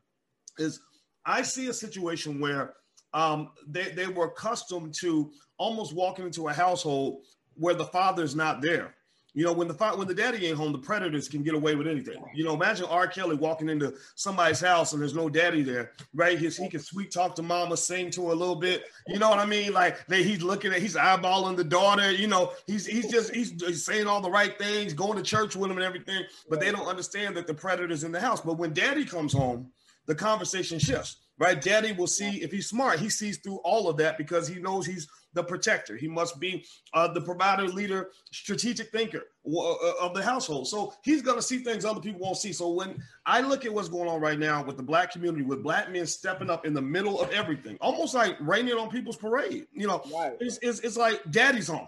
Is 0.58 0.80
I 1.24 1.42
see 1.42 1.68
a 1.68 1.72
situation 1.72 2.40
where 2.40 2.74
um, 3.14 3.50
they, 3.66 3.90
they 3.90 4.06
were 4.06 4.26
accustomed 4.26 4.94
to 4.94 5.30
almost 5.56 5.94
walking 5.94 6.24
into 6.26 6.48
a 6.48 6.52
household 6.52 7.24
where 7.54 7.74
the 7.74 7.84
father's 7.84 8.36
not 8.36 8.62
there. 8.62 8.94
You 9.34 9.44
know, 9.44 9.52
when 9.52 9.68
the 9.68 9.74
when 9.74 10.08
the 10.08 10.14
daddy 10.14 10.46
ain't 10.46 10.56
home, 10.56 10.72
the 10.72 10.78
predators 10.78 11.28
can 11.28 11.42
get 11.44 11.54
away 11.54 11.76
with 11.76 11.86
anything. 11.86 12.20
You 12.34 12.44
know, 12.44 12.54
imagine 12.54 12.86
R. 12.86 13.06
Kelly 13.06 13.36
walking 13.36 13.68
into 13.68 13.94
somebody's 14.16 14.58
house 14.58 14.94
and 14.94 15.02
there's 15.02 15.14
no 15.14 15.28
daddy 15.28 15.62
there, 15.62 15.92
right? 16.14 16.38
He 16.38 16.50
can 16.68 16.80
sweet 16.80 17.12
talk 17.12 17.36
to 17.36 17.42
mama, 17.42 17.76
sing 17.76 18.10
to 18.12 18.26
her 18.26 18.32
a 18.32 18.34
little 18.34 18.56
bit. 18.56 18.84
You 19.06 19.18
know 19.18 19.28
what 19.28 19.38
I 19.38 19.44
mean? 19.44 19.72
Like 19.72 20.04
they, 20.06 20.22
he's 20.24 20.42
looking 20.42 20.72
at, 20.72 20.80
he's 20.80 20.96
eyeballing 20.96 21.56
the 21.56 21.62
daughter. 21.62 22.10
You 22.10 22.26
know, 22.26 22.52
he's 22.66 22.86
he's 22.86 23.12
just 23.12 23.32
he's, 23.32 23.50
he's 23.50 23.84
saying 23.84 24.06
all 24.08 24.20
the 24.20 24.30
right 24.30 24.58
things, 24.58 24.92
going 24.94 25.18
to 25.18 25.22
church 25.22 25.54
with 25.54 25.70
him 25.70 25.76
and 25.76 25.86
everything. 25.86 26.24
But 26.48 26.58
they 26.58 26.72
don't 26.72 26.88
understand 26.88 27.36
that 27.36 27.46
the 27.46 27.54
predator's 27.54 28.02
in 28.02 28.12
the 28.12 28.20
house. 28.20 28.40
But 28.40 28.54
when 28.54 28.72
daddy 28.72 29.04
comes 29.04 29.32
home, 29.32 29.70
the 30.06 30.16
conversation 30.16 30.78
shifts 30.78 31.18
right? 31.38 31.60
Daddy 31.60 31.92
will 31.92 32.06
see 32.06 32.42
if 32.42 32.50
he's 32.50 32.68
smart, 32.68 32.98
he 32.98 33.08
sees 33.08 33.38
through 33.38 33.58
all 33.58 33.88
of 33.88 33.96
that 33.98 34.18
because 34.18 34.48
he 34.48 34.60
knows 34.60 34.86
he's 34.86 35.08
the 35.34 35.42
protector. 35.42 35.96
He 35.96 36.08
must 36.08 36.40
be 36.40 36.64
uh, 36.94 37.08
the 37.08 37.20
provider, 37.20 37.68
leader, 37.68 38.10
strategic 38.32 38.90
thinker 38.90 39.24
uh, 39.46 39.74
of 40.00 40.14
the 40.14 40.22
household. 40.22 40.68
So 40.68 40.94
he's 41.02 41.22
going 41.22 41.36
to 41.36 41.42
see 41.42 41.58
things 41.58 41.84
other 41.84 42.00
people 42.00 42.20
won't 42.20 42.38
see. 42.38 42.52
So 42.52 42.70
when 42.70 43.02
I 43.26 43.40
look 43.40 43.64
at 43.64 43.72
what's 43.72 43.88
going 43.88 44.08
on 44.08 44.20
right 44.20 44.38
now 44.38 44.64
with 44.64 44.76
the 44.76 44.82
black 44.82 45.12
community, 45.12 45.44
with 45.44 45.62
black 45.62 45.92
men 45.92 46.06
stepping 46.06 46.50
up 46.50 46.66
in 46.66 46.74
the 46.74 46.82
middle 46.82 47.20
of 47.20 47.30
everything, 47.30 47.76
almost 47.80 48.14
like 48.14 48.36
raining 48.40 48.74
on 48.74 48.90
people's 48.90 49.16
parade, 49.16 49.66
you 49.72 49.86
know, 49.86 50.02
right. 50.12 50.36
it's, 50.40 50.58
it's, 50.62 50.80
it's 50.80 50.96
like 50.96 51.20
daddy's 51.30 51.68
home. 51.68 51.86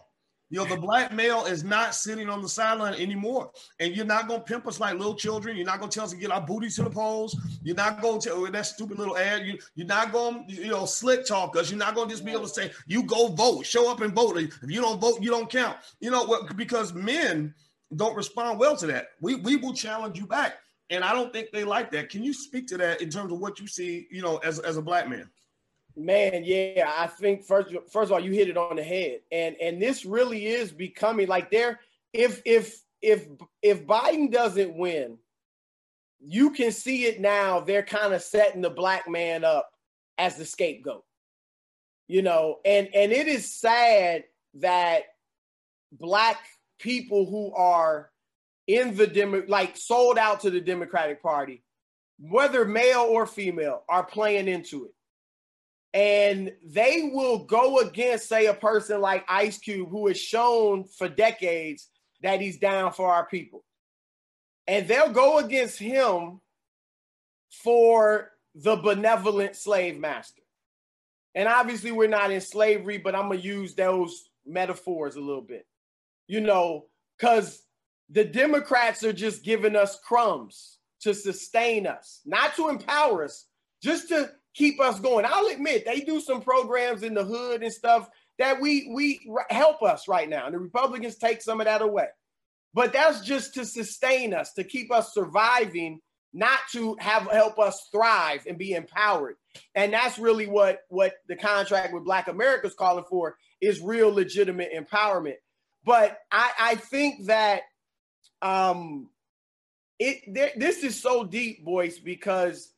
You 0.50 0.58
know, 0.58 0.64
the 0.64 0.76
black 0.76 1.12
male 1.12 1.44
is 1.44 1.62
not 1.62 1.94
sitting 1.94 2.28
on 2.28 2.42
the 2.42 2.48
sideline 2.48 2.94
anymore. 2.94 3.52
And 3.78 3.94
you're 3.94 4.04
not 4.04 4.28
to 4.28 4.40
pimp 4.40 4.66
us 4.66 4.80
like 4.80 4.98
little 4.98 5.14
children. 5.14 5.56
You're 5.56 5.64
not 5.64 5.80
to 5.80 5.88
tell 5.88 6.04
us 6.04 6.10
to 6.10 6.16
get 6.16 6.32
our 6.32 6.40
booties 6.40 6.74
to 6.76 6.82
the 6.82 6.90
polls. 6.90 7.36
You're 7.62 7.76
not 7.76 8.02
going 8.02 8.20
to, 8.22 8.32
oh, 8.32 8.46
that 8.48 8.66
stupid 8.66 8.98
little 8.98 9.16
ad. 9.16 9.46
You, 9.46 9.58
you're 9.76 9.86
not 9.86 10.12
to, 10.12 10.44
you 10.48 10.70
know, 10.70 10.86
slick 10.86 11.24
talk 11.24 11.56
us. 11.56 11.70
You're 11.70 11.78
not 11.78 11.94
to 11.94 12.06
just 12.08 12.24
be 12.24 12.32
able 12.32 12.42
to 12.42 12.48
say, 12.48 12.72
you 12.88 13.04
go 13.04 13.28
vote, 13.28 13.64
show 13.64 13.90
up 13.90 14.00
and 14.00 14.12
vote. 14.12 14.38
If 14.38 14.58
you 14.68 14.80
don't 14.80 15.00
vote, 15.00 15.22
you 15.22 15.30
don't 15.30 15.48
count. 15.48 15.76
You 16.00 16.10
know, 16.10 16.42
because 16.56 16.92
men 16.94 17.54
don't 17.94 18.16
respond 18.16 18.58
well 18.58 18.76
to 18.76 18.86
that. 18.88 19.10
We, 19.20 19.36
we 19.36 19.54
will 19.54 19.72
challenge 19.72 20.18
you 20.18 20.26
back. 20.26 20.54
And 20.90 21.04
I 21.04 21.12
don't 21.12 21.32
think 21.32 21.52
they 21.52 21.62
like 21.62 21.92
that. 21.92 22.10
Can 22.10 22.24
you 22.24 22.32
speak 22.32 22.66
to 22.68 22.76
that 22.78 23.00
in 23.00 23.08
terms 23.08 23.32
of 23.32 23.38
what 23.38 23.60
you 23.60 23.68
see, 23.68 24.08
you 24.10 24.20
know, 24.20 24.38
as, 24.38 24.58
as 24.58 24.76
a 24.76 24.82
black 24.82 25.08
man? 25.08 25.30
Man, 26.00 26.44
yeah, 26.44 26.90
I 26.96 27.06
think 27.08 27.44
first 27.44 27.70
first 27.90 28.10
of 28.10 28.12
all, 28.12 28.20
you 28.20 28.32
hit 28.32 28.48
it 28.48 28.56
on 28.56 28.76
the 28.76 28.82
head, 28.82 29.20
and 29.30 29.54
and 29.60 29.80
this 29.80 30.06
really 30.06 30.46
is 30.46 30.72
becoming 30.72 31.28
like 31.28 31.50
there. 31.50 31.80
If 32.14 32.40
if 32.46 32.80
if 33.02 33.26
if 33.60 33.86
Biden 33.86 34.32
doesn't 34.32 34.74
win, 34.74 35.18
you 36.20 36.50
can 36.52 36.72
see 36.72 37.04
it 37.04 37.20
now. 37.20 37.60
They're 37.60 37.82
kind 37.82 38.14
of 38.14 38.22
setting 38.22 38.62
the 38.62 38.70
black 38.70 39.10
man 39.10 39.44
up 39.44 39.70
as 40.16 40.36
the 40.36 40.46
scapegoat, 40.46 41.04
you 42.08 42.22
know, 42.22 42.60
and 42.64 42.88
and 42.94 43.12
it 43.12 43.26
is 43.26 43.54
sad 43.54 44.24
that 44.54 45.02
black 45.92 46.38
people 46.78 47.26
who 47.26 47.54
are 47.54 48.10
in 48.66 48.96
the 48.96 49.06
demo 49.06 49.42
like 49.48 49.76
sold 49.76 50.16
out 50.16 50.40
to 50.40 50.50
the 50.50 50.62
Democratic 50.62 51.22
Party, 51.22 51.62
whether 52.18 52.64
male 52.64 53.06
or 53.06 53.26
female, 53.26 53.82
are 53.86 54.04
playing 54.04 54.48
into 54.48 54.86
it 54.86 54.94
and 55.92 56.52
they 56.64 57.10
will 57.12 57.44
go 57.44 57.80
against, 57.80 58.28
say, 58.28 58.46
a 58.46 58.54
person 58.54 59.00
like 59.00 59.24
Ice 59.28 59.58
Cube, 59.58 59.90
who 59.90 60.06
has 60.06 60.18
shown 60.18 60.84
for 60.84 61.08
decades 61.08 61.88
that 62.22 62.40
he's 62.40 62.58
down 62.58 62.92
for 62.92 63.12
our 63.12 63.26
people. 63.26 63.64
And 64.66 64.86
they'll 64.86 65.10
go 65.10 65.38
against 65.38 65.78
him 65.78 66.40
for 67.50 68.30
the 68.54 68.76
benevolent 68.76 69.56
slave 69.56 69.98
master. 69.98 70.42
And 71.34 71.48
obviously, 71.48 71.92
we're 71.92 72.08
not 72.08 72.30
in 72.30 72.40
slavery, 72.40 72.98
but 72.98 73.14
I'm 73.14 73.28
going 73.28 73.40
to 73.40 73.46
use 73.46 73.74
those 73.74 74.28
metaphors 74.46 75.16
a 75.16 75.20
little 75.20 75.42
bit, 75.42 75.66
you 76.26 76.40
know, 76.40 76.86
because 77.18 77.62
the 78.08 78.24
Democrats 78.24 79.04
are 79.04 79.12
just 79.12 79.44
giving 79.44 79.76
us 79.76 79.98
crumbs 80.00 80.78
to 81.00 81.14
sustain 81.14 81.86
us, 81.86 82.20
not 82.24 82.54
to 82.56 82.68
empower 82.68 83.24
us, 83.24 83.46
just 83.82 84.08
to 84.08 84.30
keep 84.54 84.80
us 84.80 84.98
going. 85.00 85.24
I'll 85.26 85.46
admit 85.48 85.84
they 85.84 86.00
do 86.00 86.20
some 86.20 86.40
programs 86.40 87.02
in 87.02 87.14
the 87.14 87.24
hood 87.24 87.62
and 87.62 87.72
stuff 87.72 88.08
that 88.38 88.60
we 88.60 88.90
we 88.94 89.20
help 89.50 89.82
us 89.82 90.08
right 90.08 90.28
now. 90.28 90.46
And 90.46 90.54
the 90.54 90.58
Republicans 90.58 91.16
take 91.16 91.42
some 91.42 91.60
of 91.60 91.66
that 91.66 91.82
away. 91.82 92.06
But 92.72 92.92
that's 92.92 93.20
just 93.20 93.54
to 93.54 93.64
sustain 93.64 94.32
us, 94.32 94.52
to 94.54 94.64
keep 94.64 94.92
us 94.92 95.12
surviving, 95.12 96.00
not 96.32 96.60
to 96.72 96.96
have 97.00 97.24
help 97.24 97.58
us 97.58 97.88
thrive 97.90 98.42
and 98.46 98.56
be 98.56 98.72
empowered. 98.72 99.34
And 99.74 99.92
that's 99.92 100.18
really 100.18 100.46
what 100.46 100.80
what 100.88 101.14
the 101.28 101.36
contract 101.36 101.92
with 101.92 102.04
Black 102.04 102.28
America 102.28 102.66
is 102.66 102.74
calling 102.74 103.04
for 103.08 103.36
is 103.60 103.80
real 103.80 104.12
legitimate 104.12 104.70
empowerment. 104.74 105.36
But 105.84 106.18
I 106.30 106.52
I 106.58 106.74
think 106.76 107.26
that 107.26 107.62
um 108.42 109.10
it 109.98 110.22
there, 110.32 110.52
this 110.56 110.82
is 110.82 111.00
so 111.00 111.24
deep, 111.24 111.64
Boyce, 111.64 111.98
because 111.98 112.72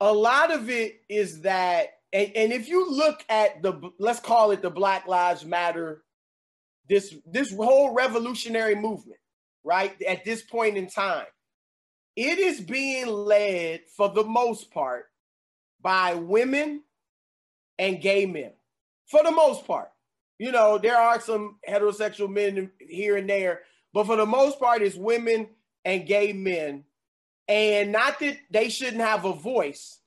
a 0.00 0.12
lot 0.12 0.52
of 0.52 0.68
it 0.70 1.00
is 1.08 1.42
that, 1.42 1.88
and, 2.12 2.32
and 2.34 2.52
if 2.52 2.68
you 2.68 2.90
look 2.90 3.24
at 3.28 3.62
the, 3.62 3.90
let's 3.98 4.20
call 4.20 4.50
it 4.50 4.62
the 4.62 4.70
Black 4.70 5.06
Lives 5.06 5.44
Matter, 5.44 6.02
this 6.88 7.14
this 7.26 7.54
whole 7.54 7.94
revolutionary 7.94 8.74
movement, 8.74 9.18
right? 9.62 9.94
At 10.02 10.24
this 10.24 10.42
point 10.42 10.76
in 10.76 10.88
time, 10.88 11.26
it 12.16 12.38
is 12.38 12.60
being 12.60 13.06
led 13.06 13.80
for 13.96 14.08
the 14.10 14.24
most 14.24 14.70
part 14.70 15.06
by 15.80 16.14
women 16.14 16.82
and 17.78 18.00
gay 18.00 18.26
men, 18.26 18.52
for 19.06 19.22
the 19.22 19.30
most 19.30 19.66
part. 19.66 19.90
You 20.38 20.52
know, 20.52 20.78
there 20.78 20.96
are 20.96 21.20
some 21.20 21.58
heterosexual 21.68 22.28
men 22.28 22.70
here 22.78 23.16
and 23.16 23.28
there, 23.28 23.62
but 23.92 24.06
for 24.06 24.16
the 24.16 24.26
most 24.26 24.58
part, 24.58 24.82
it's 24.82 24.96
women 24.96 25.48
and 25.84 26.06
gay 26.06 26.32
men 26.32 26.84
and 27.48 27.92
not 27.92 28.18
that 28.20 28.38
they 28.50 28.68
shouldn't 28.68 29.02
have 29.02 29.24
a 29.24 29.32
voice, 29.32 30.00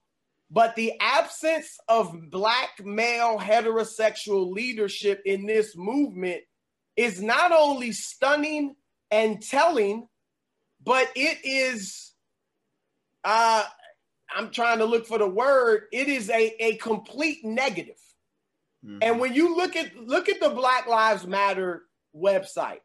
but 0.50 0.76
the 0.76 0.94
absence 1.00 1.78
of 1.88 2.30
black 2.30 2.84
male 2.84 3.38
heterosexual 3.38 4.52
leadership 4.52 5.22
in 5.26 5.46
this 5.46 5.76
movement 5.76 6.42
is 6.96 7.22
not 7.22 7.52
only 7.52 7.92
stunning 7.92 8.76
and 9.12 9.42
telling, 9.42 10.08
but 10.84 11.10
it 11.16 11.38
is 11.44 12.14
uh 13.24 13.64
I'm 14.36 14.52
trying 14.52 14.80
to 14.80 14.86
look 14.86 15.08
for 15.08 15.18
the 15.18 15.28
word, 15.28 15.84
it 15.92 16.08
is 16.08 16.30
a, 16.30 16.54
a 16.60 16.76
complete 16.78 17.46
negative. 17.46 17.96
Mm-hmm. 18.86 19.00
And 19.02 19.20
when 19.20 19.34
you 19.34 19.56
look 19.56 19.76
at 19.76 19.96
look 19.96 20.30
at 20.30 20.40
the 20.40 20.50
Black 20.50 20.88
Lives 20.88 21.26
Matter 21.26 21.84
website, 22.16 22.82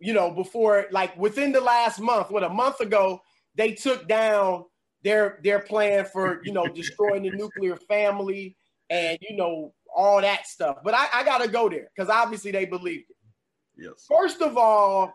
you 0.00 0.12
know, 0.12 0.30
before 0.30 0.86
like 0.90 1.16
within 1.16 1.52
the 1.52 1.60
last 1.60 2.00
month, 2.00 2.30
what 2.30 2.44
a 2.44 2.48
month 2.48 2.80
ago, 2.80 3.20
they 3.54 3.72
took 3.72 4.08
down 4.08 4.64
their 5.02 5.38
their 5.42 5.60
plan 5.60 6.04
for 6.04 6.40
you 6.44 6.52
know 6.52 6.66
destroying 6.74 7.22
the 7.22 7.30
nuclear 7.30 7.76
family 7.76 8.56
and 8.90 9.18
you 9.20 9.36
know 9.36 9.72
all 9.94 10.20
that 10.20 10.46
stuff. 10.46 10.78
But 10.82 10.94
I, 10.94 11.06
I 11.12 11.24
gotta 11.24 11.48
go 11.48 11.68
there 11.68 11.88
because 11.94 12.10
obviously 12.10 12.50
they 12.50 12.64
believed 12.64 13.10
it. 13.10 13.16
Yes. 13.76 14.06
First 14.08 14.40
of 14.40 14.56
all, 14.56 15.14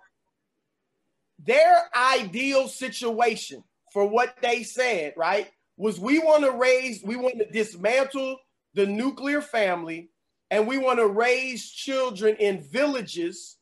their 1.44 1.84
ideal 1.96 2.68
situation 2.68 3.64
for 3.92 4.06
what 4.06 4.36
they 4.42 4.64
said, 4.64 5.14
right, 5.18 5.50
was 5.78 6.00
we 6.00 6.20
want 6.20 6.44
to 6.44 6.52
raise, 6.52 7.02
we 7.04 7.16
want 7.16 7.40
to 7.40 7.46
dismantle 7.46 8.38
the 8.74 8.86
nuclear 8.86 9.42
family, 9.42 10.10
and 10.52 10.68
we 10.68 10.78
want 10.78 11.00
to 11.00 11.08
raise 11.08 11.70
children 11.70 12.36
in 12.38 12.62
villages 12.62 13.58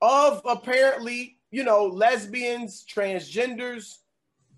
of 0.00 0.40
apparently, 0.46 1.38
you 1.50 1.64
know, 1.64 1.86
lesbians, 1.86 2.84
transgenders, 2.84 3.96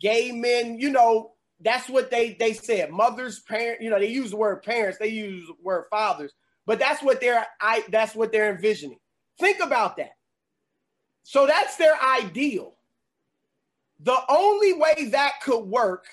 gay 0.01 0.33
men, 0.33 0.79
you 0.79 0.91
know, 0.91 1.33
that's 1.61 1.89
what 1.89 2.11
they 2.11 2.37
they 2.39 2.55
said. 2.55 2.91
Mothers, 2.91 3.41
parent, 3.41 3.83
you 3.83 3.91
know, 3.91 3.99
they 3.99 4.09
use 4.09 4.31
the 4.31 4.37
word 4.37 4.63
parents, 4.63 4.99
they 4.99 5.09
use 5.09 5.47
the 5.47 5.55
word 5.63 5.85
fathers, 5.91 6.33
but 6.67 6.79
that's 6.79 7.03
what 7.03 7.21
they're 7.21 7.47
I 7.61 7.85
that's 7.91 8.15
what 8.15 8.33
they're 8.33 8.51
envisioning. 8.51 8.99
Think 9.39 9.61
about 9.61 9.97
that. 9.99 10.13
So 11.23 11.47
that's 11.47 11.77
their 11.77 12.01
ideal. 12.03 12.75
The 14.03 14.19
only 14.29 14.73
way 14.73 15.09
that 15.11 15.35
could 15.43 15.65
work 15.65 16.07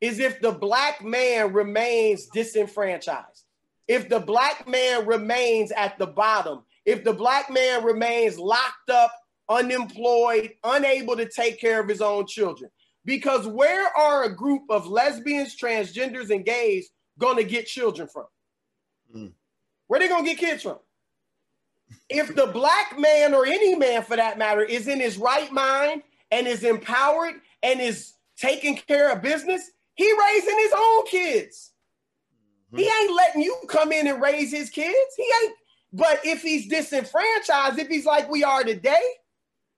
is 0.00 0.18
if 0.18 0.40
the 0.40 0.52
black 0.52 1.02
man 1.02 1.52
remains 1.52 2.26
disenfranchised. 2.26 3.44
If 3.88 4.08
the 4.08 4.20
black 4.20 4.68
man 4.68 5.06
remains 5.06 5.72
at 5.72 5.98
the 5.98 6.06
bottom, 6.06 6.62
if 6.84 7.02
the 7.02 7.12
black 7.12 7.50
man 7.50 7.82
remains 7.82 8.38
locked 8.38 8.90
up, 8.90 9.12
unemployed, 9.48 10.52
unable 10.62 11.16
to 11.16 11.28
take 11.28 11.60
care 11.60 11.80
of 11.80 11.88
his 11.88 12.00
own 12.00 12.26
children. 12.26 12.70
Because 13.04 13.46
where 13.46 13.88
are 13.96 14.24
a 14.24 14.34
group 14.34 14.62
of 14.68 14.86
lesbians, 14.86 15.56
transgenders, 15.56 16.30
and 16.30 16.44
gays 16.44 16.90
going 17.18 17.36
to 17.36 17.44
get 17.44 17.66
children 17.66 18.08
from? 18.08 18.26
Mm. 19.14 19.32
Where 19.86 20.00
they 20.00 20.08
going 20.08 20.24
to 20.24 20.30
get 20.30 20.38
kids 20.38 20.62
from? 20.62 20.78
if 22.08 22.34
the 22.34 22.46
black 22.46 22.98
man 22.98 23.34
or 23.34 23.46
any 23.46 23.74
man 23.74 24.02
for 24.02 24.16
that 24.16 24.38
matter 24.38 24.62
is 24.62 24.88
in 24.88 25.00
his 25.00 25.16
right 25.16 25.50
mind 25.52 26.02
and 26.30 26.46
is 26.46 26.64
empowered 26.64 27.34
and 27.62 27.80
is 27.80 28.14
taking 28.36 28.76
care 28.76 29.12
of 29.12 29.22
business, 29.22 29.70
he 29.94 30.10
raising 30.12 30.58
his 30.58 30.72
own 30.76 31.06
kids. 31.06 31.72
Mm-hmm. 32.72 32.78
He 32.78 32.84
ain't 32.84 33.16
letting 33.16 33.42
you 33.42 33.56
come 33.68 33.92
in 33.92 34.06
and 34.06 34.20
raise 34.20 34.52
his 34.52 34.70
kids. 34.70 35.14
He 35.16 35.28
ain't. 35.42 35.54
But 35.92 36.20
if 36.24 36.42
he's 36.42 36.68
disenfranchised, 36.68 37.78
if 37.78 37.88
he's 37.88 38.06
like 38.06 38.30
we 38.30 38.44
are 38.44 38.62
today, 38.62 39.02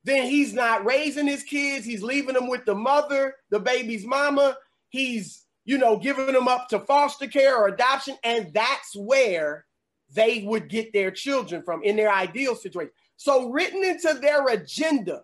then 0.04 0.28
he's 0.28 0.52
not 0.52 0.84
raising 0.84 1.26
his 1.26 1.42
kids. 1.42 1.84
He's 1.84 2.02
leaving 2.02 2.34
them 2.34 2.48
with 2.48 2.64
the 2.64 2.74
mother, 2.74 3.34
the 3.50 3.60
baby's 3.60 4.04
mama. 4.04 4.56
He's, 4.88 5.44
you 5.64 5.78
know, 5.78 5.96
giving 5.96 6.32
them 6.32 6.48
up 6.48 6.68
to 6.70 6.80
foster 6.80 7.26
care 7.26 7.56
or 7.56 7.68
adoption. 7.68 8.16
And 8.24 8.52
that's 8.52 8.96
where 8.96 9.66
they 10.12 10.42
would 10.46 10.68
get 10.68 10.92
their 10.92 11.10
children 11.10 11.62
from 11.62 11.82
in 11.84 11.96
their 11.96 12.12
ideal 12.12 12.54
situation. 12.56 12.92
So, 13.16 13.50
written 13.50 13.84
into 13.84 14.14
their 14.14 14.48
agenda 14.48 15.22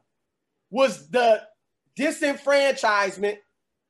was 0.71 1.09
the 1.09 1.43
disenfranchisement 1.99 3.39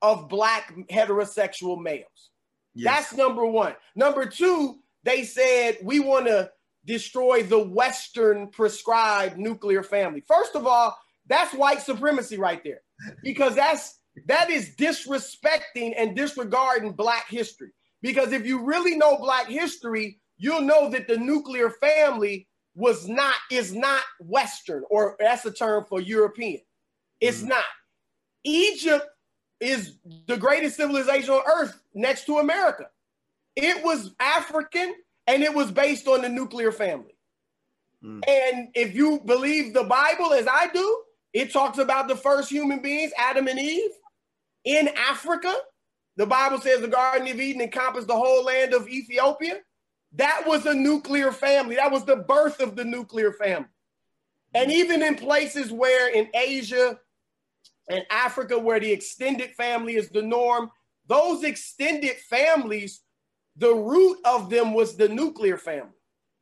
of 0.00 0.28
black 0.28 0.74
heterosexual 0.90 1.80
males. 1.80 2.30
Yes. 2.74 3.10
That's 3.10 3.18
number 3.18 3.44
one. 3.44 3.74
Number 3.94 4.24
two, 4.24 4.78
they 5.04 5.24
said 5.24 5.78
we 5.82 6.00
want 6.00 6.26
to 6.26 6.50
destroy 6.84 7.42
the 7.42 7.58
Western 7.58 8.48
prescribed 8.48 9.38
nuclear 9.38 9.82
family. 9.82 10.22
First 10.26 10.54
of 10.54 10.66
all, 10.66 10.96
that's 11.26 11.54
white 11.54 11.82
supremacy 11.82 12.38
right 12.38 12.62
there, 12.64 12.80
because 13.22 13.54
that's 13.54 14.00
that 14.26 14.50
is 14.50 14.74
disrespecting 14.76 15.94
and 15.96 16.16
disregarding 16.16 16.92
black 16.92 17.28
history. 17.28 17.70
Because 18.00 18.32
if 18.32 18.46
you 18.46 18.64
really 18.64 18.96
know 18.96 19.18
black 19.18 19.48
history, 19.48 20.20
you'll 20.36 20.62
know 20.62 20.88
that 20.90 21.08
the 21.08 21.16
nuclear 21.16 21.70
family 21.70 22.48
was 22.74 23.08
not 23.08 23.34
is 23.50 23.74
not 23.74 24.02
Western, 24.20 24.84
or 24.90 25.16
that's 25.18 25.44
a 25.44 25.50
term 25.52 25.84
for 25.88 26.00
European. 26.00 26.60
It's 27.20 27.42
mm. 27.42 27.48
not. 27.48 27.64
Egypt 28.44 29.06
is 29.60 29.94
the 30.26 30.36
greatest 30.36 30.76
civilization 30.76 31.30
on 31.30 31.42
earth 31.46 31.80
next 31.94 32.24
to 32.26 32.38
America. 32.38 32.86
It 33.56 33.84
was 33.84 34.14
African 34.20 34.94
and 35.28 35.42
it 35.42 35.54
was 35.54 35.70
based 35.70 36.08
on 36.08 36.22
the 36.22 36.28
nuclear 36.28 36.72
family. 36.72 37.16
Mm. 38.02 38.22
And 38.26 38.68
if 38.74 38.94
you 38.94 39.20
believe 39.26 39.74
the 39.74 39.84
Bible 39.84 40.32
as 40.32 40.48
I 40.50 40.68
do, 40.72 41.02
it 41.34 41.52
talks 41.52 41.78
about 41.78 42.08
the 42.08 42.16
first 42.16 42.50
human 42.50 42.80
beings, 42.80 43.12
Adam 43.16 43.46
and 43.46 43.58
Eve, 43.58 43.90
in 44.64 44.88
Africa. 44.96 45.54
The 46.16 46.26
Bible 46.26 46.58
says 46.60 46.80
the 46.80 46.88
Garden 46.88 47.28
of 47.28 47.38
Eden 47.38 47.60
encompassed 47.60 48.08
the 48.08 48.16
whole 48.16 48.42
land 48.42 48.72
of 48.72 48.88
Ethiopia. 48.88 49.58
That 50.14 50.44
was 50.46 50.64
a 50.64 50.74
nuclear 50.74 51.30
family. 51.30 51.76
That 51.76 51.92
was 51.92 52.06
the 52.06 52.16
birth 52.16 52.60
of 52.60 52.74
the 52.74 52.84
nuclear 52.84 53.32
family. 53.32 53.68
And 54.54 54.72
even 54.72 55.02
in 55.02 55.16
places 55.16 55.70
where 55.70 56.12
in 56.12 56.28
Asia 56.34 56.98
and 57.90 58.04
Africa, 58.10 58.58
where 58.58 58.80
the 58.80 58.90
extended 58.90 59.50
family 59.50 59.96
is 59.96 60.08
the 60.08 60.22
norm, 60.22 60.70
those 61.06 61.44
extended 61.44 62.16
families, 62.16 63.02
the 63.58 63.74
root 63.74 64.18
of 64.24 64.50
them 64.50 64.72
was 64.72 64.96
the 64.96 65.08
nuclear 65.08 65.58
family. 65.58 65.92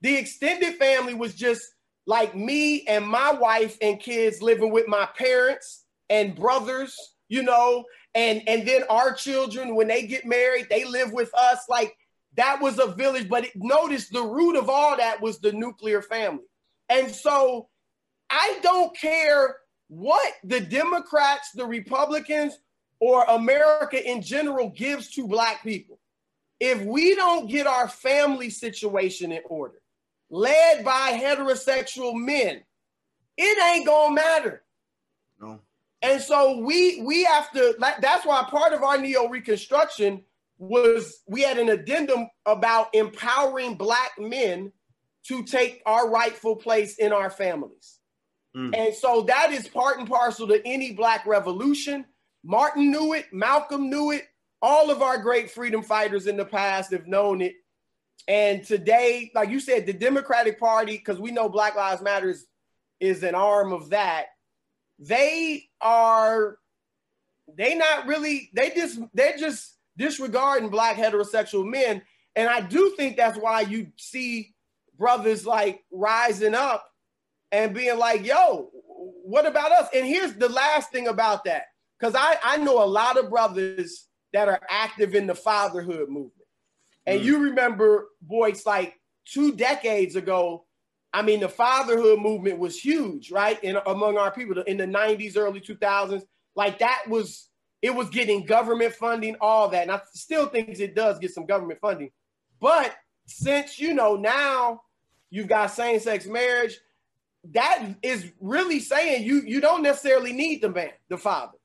The 0.03 0.17
extended 0.17 0.77
family 0.77 1.15
was 1.15 1.35
just 1.35 1.63
like 2.07 2.37
me 2.37 2.87
and 2.87 3.07
my 3.07 3.33
wife 3.33 3.77
and 3.83 3.99
kids 3.99 4.43
living 4.43 4.71
with 4.71 4.87
my 4.87 5.09
parents 5.17 5.85
and 6.09 6.37
brothers, 6.37 6.95
you 7.29 7.43
know, 7.43 7.85
and 8.15 8.43
and 8.47 8.67
then 8.69 8.83
our 8.89 9.13
children 9.13 9.75
when 9.75 9.89
they 9.89 10.07
get 10.07 10.25
married, 10.25 10.69
they 10.71 10.85
live 10.85 11.13
with 11.13 11.35
us 11.35 11.61
like 11.69 11.97
that 12.37 12.61
was 12.61 12.79
a 12.79 12.93
village, 12.93 13.29
but 13.29 13.47
it, 13.47 13.53
notice 13.57 14.09
the 14.09 14.23
root 14.23 14.57
of 14.57 14.69
all 14.69 14.97
that 14.97 15.21
was 15.21 15.39
the 15.39 15.53
nuclear 15.53 16.03
family. 16.03 16.45
And 16.89 17.11
so 17.11 17.69
I 18.31 18.59
don't 18.63 18.97
care 18.97 19.57
what 19.89 20.33
the 20.45 20.61
Democrats, 20.61 21.51
the 21.53 21.65
Republicans, 21.65 22.59
or 23.01 23.25
America 23.25 24.03
in 24.03 24.23
general 24.23 24.71
gives 24.71 25.11
to 25.13 25.27
Black 25.27 25.63
people. 25.63 25.99
If 26.59 26.83
we 26.83 27.15
don't 27.15 27.51
get 27.51 27.67
our 27.67 27.89
family 27.89 28.51
situation 28.51 29.33
in 29.33 29.43
order, 29.47 29.81
led 30.31 30.85
by 30.85 31.19
heterosexual 31.23 32.15
men, 32.15 32.63
it 33.37 33.75
ain't 33.75 33.87
gonna 33.87 34.15
matter. 34.15 34.63
No. 35.41 35.61
And 36.03 36.21
so 36.21 36.59
we 36.59 37.03
we 37.03 37.25
have 37.25 37.51
to. 37.53 37.75
That's 38.01 38.25
why 38.25 38.45
part 38.49 38.73
of 38.73 38.83
our 38.83 38.99
neo 38.99 39.29
reconstruction 39.29 40.23
was 40.59 41.23
we 41.27 41.43
had 41.43 41.59
an 41.59 41.69
addendum 41.69 42.29
about 42.47 42.95
empowering 42.95 43.75
black 43.77 44.13
men 44.19 44.73
to 45.29 45.43
take 45.45 45.83
our 45.85 46.09
rightful 46.09 46.57
place 46.57 46.97
in 46.99 47.13
our 47.13 47.31
families. 47.31 47.99
Mm. 48.57 48.75
And 48.77 48.95
so 48.95 49.23
that 49.23 49.53
is 49.53 49.69
part 49.69 49.99
and 49.99 50.09
parcel 50.09 50.47
to 50.49 50.67
any 50.67 50.93
black 50.93 51.27
revolution. 51.27 52.07
Martin 52.45 52.91
knew 52.91 53.13
it, 53.13 53.27
Malcolm 53.33 53.91
knew 53.91 54.13
it, 54.13 54.25
all 54.67 54.91
of 54.91 55.01
our 55.01 55.17
great 55.17 55.49
freedom 55.49 55.81
fighters 55.81 56.27
in 56.27 56.37
the 56.37 56.45
past 56.45 56.91
have 56.91 57.07
known 57.07 57.41
it. 57.41 57.55
And 58.27 58.65
today, 58.65 59.31
like 59.33 59.49
you 59.49 59.61
said, 59.61 59.87
the 59.87 59.93
Democratic 59.93 60.59
Party, 60.59 60.97
because 60.97 61.21
we 61.21 61.31
know 61.31 61.49
Black 61.49 61.77
Lives 61.77 62.03
Matter 62.03 62.31
is, 62.31 62.47
is 62.99 63.23
an 63.23 63.37
arm 63.37 63.73
of 63.73 63.91
that, 63.91 64.27
they 64.99 65.69
are 65.81 66.59
they 67.57 67.77
not 67.77 68.09
really 68.09 68.51
they 68.55 68.71
just 68.71 68.99
they're 69.15 69.37
just 69.37 69.77
disregarding 69.97 70.69
black 70.69 70.97
heterosexual 70.97 71.65
men. 71.65 72.03
And 72.35 72.49
I 72.49 72.61
do 72.61 72.93
think 72.97 73.17
that's 73.17 73.39
why 73.39 73.61
you 73.61 73.93
see 73.97 74.53
brothers 74.99 75.47
like 75.47 75.85
rising 75.93 76.57
up 76.57 76.91
and 77.53 77.73
being 77.73 77.99
like, 77.99 78.27
yo, 78.27 78.71
what 79.23 79.47
about 79.47 79.71
us? 79.71 79.89
And 79.95 80.05
here's 80.05 80.35
the 80.35 80.49
last 80.49 80.91
thing 80.91 81.07
about 81.07 81.45
that. 81.45 81.67
Because 82.01 82.17
I, 82.17 82.37
I 82.43 82.57
know 82.57 82.83
a 82.83 82.85
lot 82.85 83.17
of 83.17 83.31
brothers 83.31 84.09
that 84.37 84.49
are 84.49 84.61
active 84.69 85.15
in 85.15 85.27
the 85.27 85.35
fatherhood 85.35 86.11
movement. 86.11 86.33
And 87.07 87.23
mm. 87.23 87.25
you 87.25 87.39
remember, 87.39 88.09
Boyce, 88.21 88.67
like 88.67 89.01
two 89.25 89.57
decades 89.57 90.15
ago, 90.15 90.67
I 91.11 91.23
mean, 91.23 91.41
the 91.41 91.49
fatherhood 91.49 92.21
movement 92.21 92.59
was 92.59 92.79
huge, 92.79 93.31
right? 93.31 93.63
In 93.65 93.79
among 93.87 94.19
our 94.19 94.31
people 94.31 94.63
in 94.65 94.77
the 94.77 94.85
90s, 94.85 95.39
early 95.39 95.63
2000s. 95.63 96.23
Like 96.55 96.81
that 96.81 97.05
was 97.09 97.49
it 97.81 97.95
was 97.95 98.11
getting 98.11 98.45
government 98.45 98.93
funding, 98.93 99.37
all 99.41 99.69
that. 99.71 99.85
And 99.85 99.91
I 99.91 100.03
still 100.13 100.49
think 100.49 100.79
it 100.79 100.95
does 100.95 101.19
get 101.19 101.33
some 101.33 101.47
government 101.47 101.81
funding. 101.81 102.11
But 102.61 102.95
since, 103.25 103.79
you 103.79 103.95
know, 103.95 104.17
now 104.17 104.83
you've 105.31 105.49
got 105.49 105.71
same 105.71 105.99
sex 105.99 106.27
marriage, 106.27 106.79
that 107.53 107.87
is 108.03 108.31
really 108.39 108.81
saying 108.81 109.25
you, 109.25 109.41
you 109.47 109.63
don't 109.63 109.83
necessarily 109.83 110.35
need 110.35 110.61
the 110.61 110.69
man, 110.69 110.91
the 111.09 111.17
father. 111.17 111.56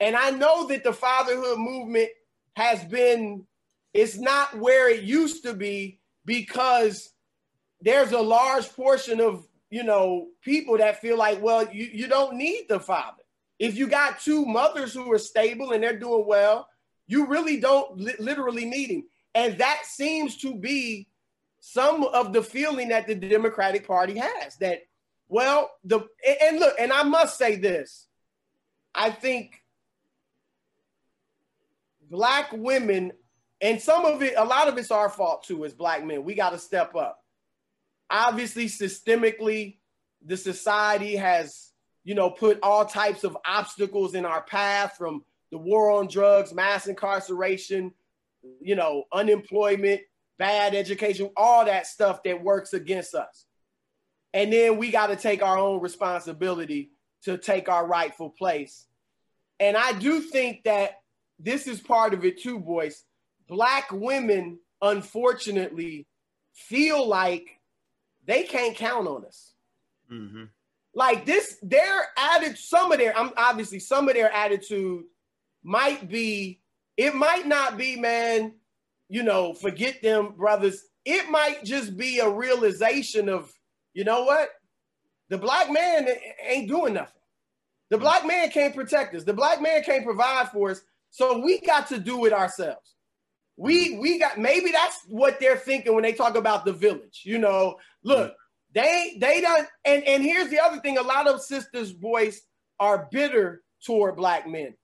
And 0.00 0.16
I 0.16 0.30
know 0.30 0.66
that 0.68 0.82
the 0.82 0.92
fatherhood 0.92 1.58
movement 1.58 2.08
has 2.56 2.82
been, 2.84 3.46
it's 3.92 4.16
not 4.16 4.58
where 4.58 4.88
it 4.88 5.02
used 5.02 5.42
to 5.44 5.54
be 5.54 6.00
because 6.24 7.10
there's 7.80 8.12
a 8.12 8.20
large 8.20 8.68
portion 8.70 9.20
of, 9.20 9.46
you 9.70 9.84
know, 9.84 10.28
people 10.42 10.78
that 10.78 11.00
feel 11.00 11.16
like, 11.16 11.40
well, 11.40 11.68
you, 11.72 11.88
you 11.92 12.08
don't 12.08 12.36
need 12.36 12.66
the 12.68 12.80
father. 12.80 13.22
If 13.58 13.76
you 13.76 13.88
got 13.88 14.20
two 14.20 14.46
mothers 14.46 14.94
who 14.94 15.12
are 15.12 15.18
stable 15.18 15.72
and 15.72 15.82
they're 15.82 15.98
doing 15.98 16.24
well, 16.26 16.66
you 17.06 17.26
really 17.26 17.60
don't 17.60 17.98
li- 17.98 18.14
literally 18.18 18.64
need 18.64 18.90
him. 18.90 19.04
And 19.34 19.58
that 19.58 19.82
seems 19.84 20.38
to 20.38 20.54
be 20.54 21.08
some 21.60 22.04
of 22.04 22.32
the 22.32 22.42
feeling 22.42 22.88
that 22.88 23.06
the 23.06 23.14
Democratic 23.14 23.86
Party 23.86 24.16
has 24.18 24.56
that, 24.56 24.80
well, 25.28 25.70
the 25.84 26.00
and 26.40 26.58
look, 26.58 26.74
and 26.80 26.92
I 26.92 27.02
must 27.02 27.36
say 27.38 27.56
this. 27.56 28.06
I 28.94 29.10
think 29.10 29.60
black 32.10 32.52
women, 32.52 33.12
and 33.60 33.80
some 33.80 34.04
of 34.04 34.22
it, 34.22 34.34
a 34.36 34.44
lot 34.44 34.68
of 34.68 34.76
it's 34.76 34.90
our 34.90 35.08
fault 35.08 35.44
too, 35.44 35.64
as 35.64 35.72
black 35.72 36.04
men. 36.04 36.24
We 36.24 36.34
got 36.34 36.50
to 36.50 36.58
step 36.58 36.94
up. 36.94 37.22
Obviously, 38.10 38.66
systemically, 38.66 39.78
the 40.24 40.36
society 40.36 41.16
has 41.16 41.70
you 42.04 42.14
know, 42.14 42.30
put 42.30 42.58
all 42.62 42.84
types 42.84 43.24
of 43.24 43.36
obstacles 43.46 44.14
in 44.14 44.24
our 44.24 44.42
path 44.42 44.94
from 44.96 45.24
the 45.50 45.58
war 45.58 45.90
on 45.90 46.06
drugs, 46.06 46.54
mass 46.54 46.86
incarceration, 46.86 47.92
you 48.60 48.74
know, 48.74 49.04
unemployment, 49.12 50.00
bad 50.38 50.74
education, 50.74 51.30
all 51.36 51.64
that 51.64 51.86
stuff 51.86 52.22
that 52.22 52.42
works 52.42 52.72
against 52.72 53.14
us. 53.14 53.44
And 54.32 54.52
then 54.52 54.78
we 54.78 54.90
got 54.90 55.08
to 55.08 55.16
take 55.16 55.42
our 55.42 55.58
own 55.58 55.80
responsibility 55.80 56.90
to 57.24 57.36
take 57.36 57.68
our 57.68 57.86
rightful 57.86 58.30
place. 58.30 58.86
And 59.58 59.76
I 59.76 59.92
do 59.92 60.20
think 60.20 60.64
that 60.64 60.99
this 61.42 61.66
is 61.66 61.80
part 61.80 62.14
of 62.14 62.24
it 62.24 62.40
too, 62.40 62.58
Boyce. 62.58 63.04
Black 63.48 63.90
women, 63.90 64.58
unfortunately, 64.80 66.06
feel 66.52 67.06
like 67.06 67.60
they 68.26 68.44
can't 68.44 68.76
count 68.76 69.08
on 69.08 69.24
us. 69.24 69.54
Mm-hmm. 70.10 70.44
Like 70.94 71.24
this, 71.24 71.56
their 71.62 72.08
attitude, 72.16 72.58
some 72.58 72.92
of 72.92 72.98
their, 72.98 73.16
I'm 73.16 73.30
obviously 73.36 73.78
some 73.78 74.08
of 74.08 74.14
their 74.14 74.32
attitude 74.32 75.04
might 75.62 76.08
be, 76.08 76.60
it 76.96 77.14
might 77.14 77.46
not 77.46 77.78
be, 77.78 77.96
man, 77.96 78.54
you 79.08 79.22
know, 79.22 79.54
forget 79.54 80.02
them, 80.02 80.34
brothers. 80.36 80.84
It 81.04 81.30
might 81.30 81.64
just 81.64 81.96
be 81.96 82.18
a 82.18 82.28
realization 82.28 83.28
of, 83.28 83.52
you 83.94 84.04
know 84.04 84.24
what? 84.24 84.50
The 85.28 85.38
black 85.38 85.70
man 85.70 86.08
ain't 86.44 86.68
doing 86.68 86.94
nothing. 86.94 87.22
The 87.90 87.98
black 87.98 88.26
man 88.26 88.50
can't 88.50 88.74
protect 88.74 89.14
us. 89.14 89.24
The 89.24 89.32
black 89.32 89.62
man 89.62 89.82
can't 89.82 90.04
provide 90.04 90.50
for 90.50 90.70
us. 90.70 90.80
So 91.10 91.40
we 91.40 91.60
got 91.60 91.88
to 91.88 91.98
do 91.98 92.24
it 92.24 92.32
ourselves. 92.32 92.94
We 93.56 93.98
we 93.98 94.18
got 94.18 94.38
maybe 94.38 94.70
that's 94.70 95.00
what 95.08 95.38
they're 95.38 95.56
thinking 95.56 95.94
when 95.94 96.02
they 96.02 96.12
talk 96.12 96.36
about 96.36 96.64
the 96.64 96.72
village. 96.72 97.22
You 97.24 97.38
know, 97.38 97.76
look, 98.02 98.34
they 98.74 99.16
they 99.20 99.40
don't 99.40 99.66
and 99.84 100.02
and 100.04 100.22
here's 100.22 100.48
the 100.48 100.60
other 100.60 100.80
thing: 100.80 100.98
a 100.98 101.02
lot 101.02 101.26
of 101.26 101.42
sisters' 101.42 101.92
Boyce 101.92 102.40
are 102.78 103.08
bitter 103.10 103.62
toward 103.84 104.16
black 104.16 104.48
men, 104.48 104.74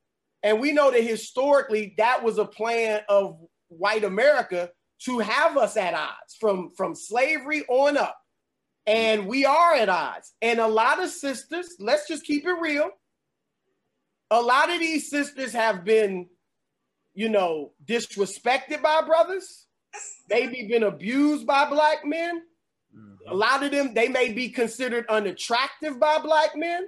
and 0.43 0.61
we 0.61 0.73
know 0.73 0.91
that 0.91 1.03
historically 1.03 1.95
that 1.97 2.23
was 2.23 2.39
a 2.39 2.45
plan 2.45 3.01
of 3.09 3.39
white 3.69 4.05
America 4.05 4.71
to 4.99 5.19
have 5.21 5.57
us 5.57 5.77
at 5.77 5.95
odds 5.95 6.37
from 6.39 6.71
from 6.77 6.95
slavery 6.95 7.65
on 7.69 7.97
up, 7.97 8.19
and 8.87 9.27
we 9.27 9.45
are 9.47 9.75
at 9.75 9.89
odds. 9.89 10.35
And 10.43 10.59
a 10.59 10.67
lot 10.67 11.03
of 11.03 11.11
sisters, 11.11 11.77
let's 11.79 12.09
just 12.09 12.25
keep 12.25 12.47
it 12.47 12.61
real. 12.61 12.91
A 14.31 14.41
lot 14.41 14.71
of 14.71 14.81
these 14.81 15.09
sisters 15.09 15.53
have 15.53 15.85
been 15.85 16.29
you 17.17 17.31
know, 17.31 17.73
disrespected 17.85 18.83
by 18.83 19.01
brothers, 19.01 19.67
maybe 20.29 20.69
been 20.69 20.83
abused 20.83 21.47
by 21.47 21.69
black 21.69 22.05
men. 22.05 22.43
Mm-hmm. 22.95 23.33
A 23.33 23.35
lot 23.35 23.65
of 23.65 23.71
them, 23.73 23.95
they 23.95 24.09
may 24.09 24.33
be 24.33 24.51
considered 24.51 25.07
unattractive 25.09 25.99
by 25.99 26.19
black 26.19 26.55
men. 26.55 26.87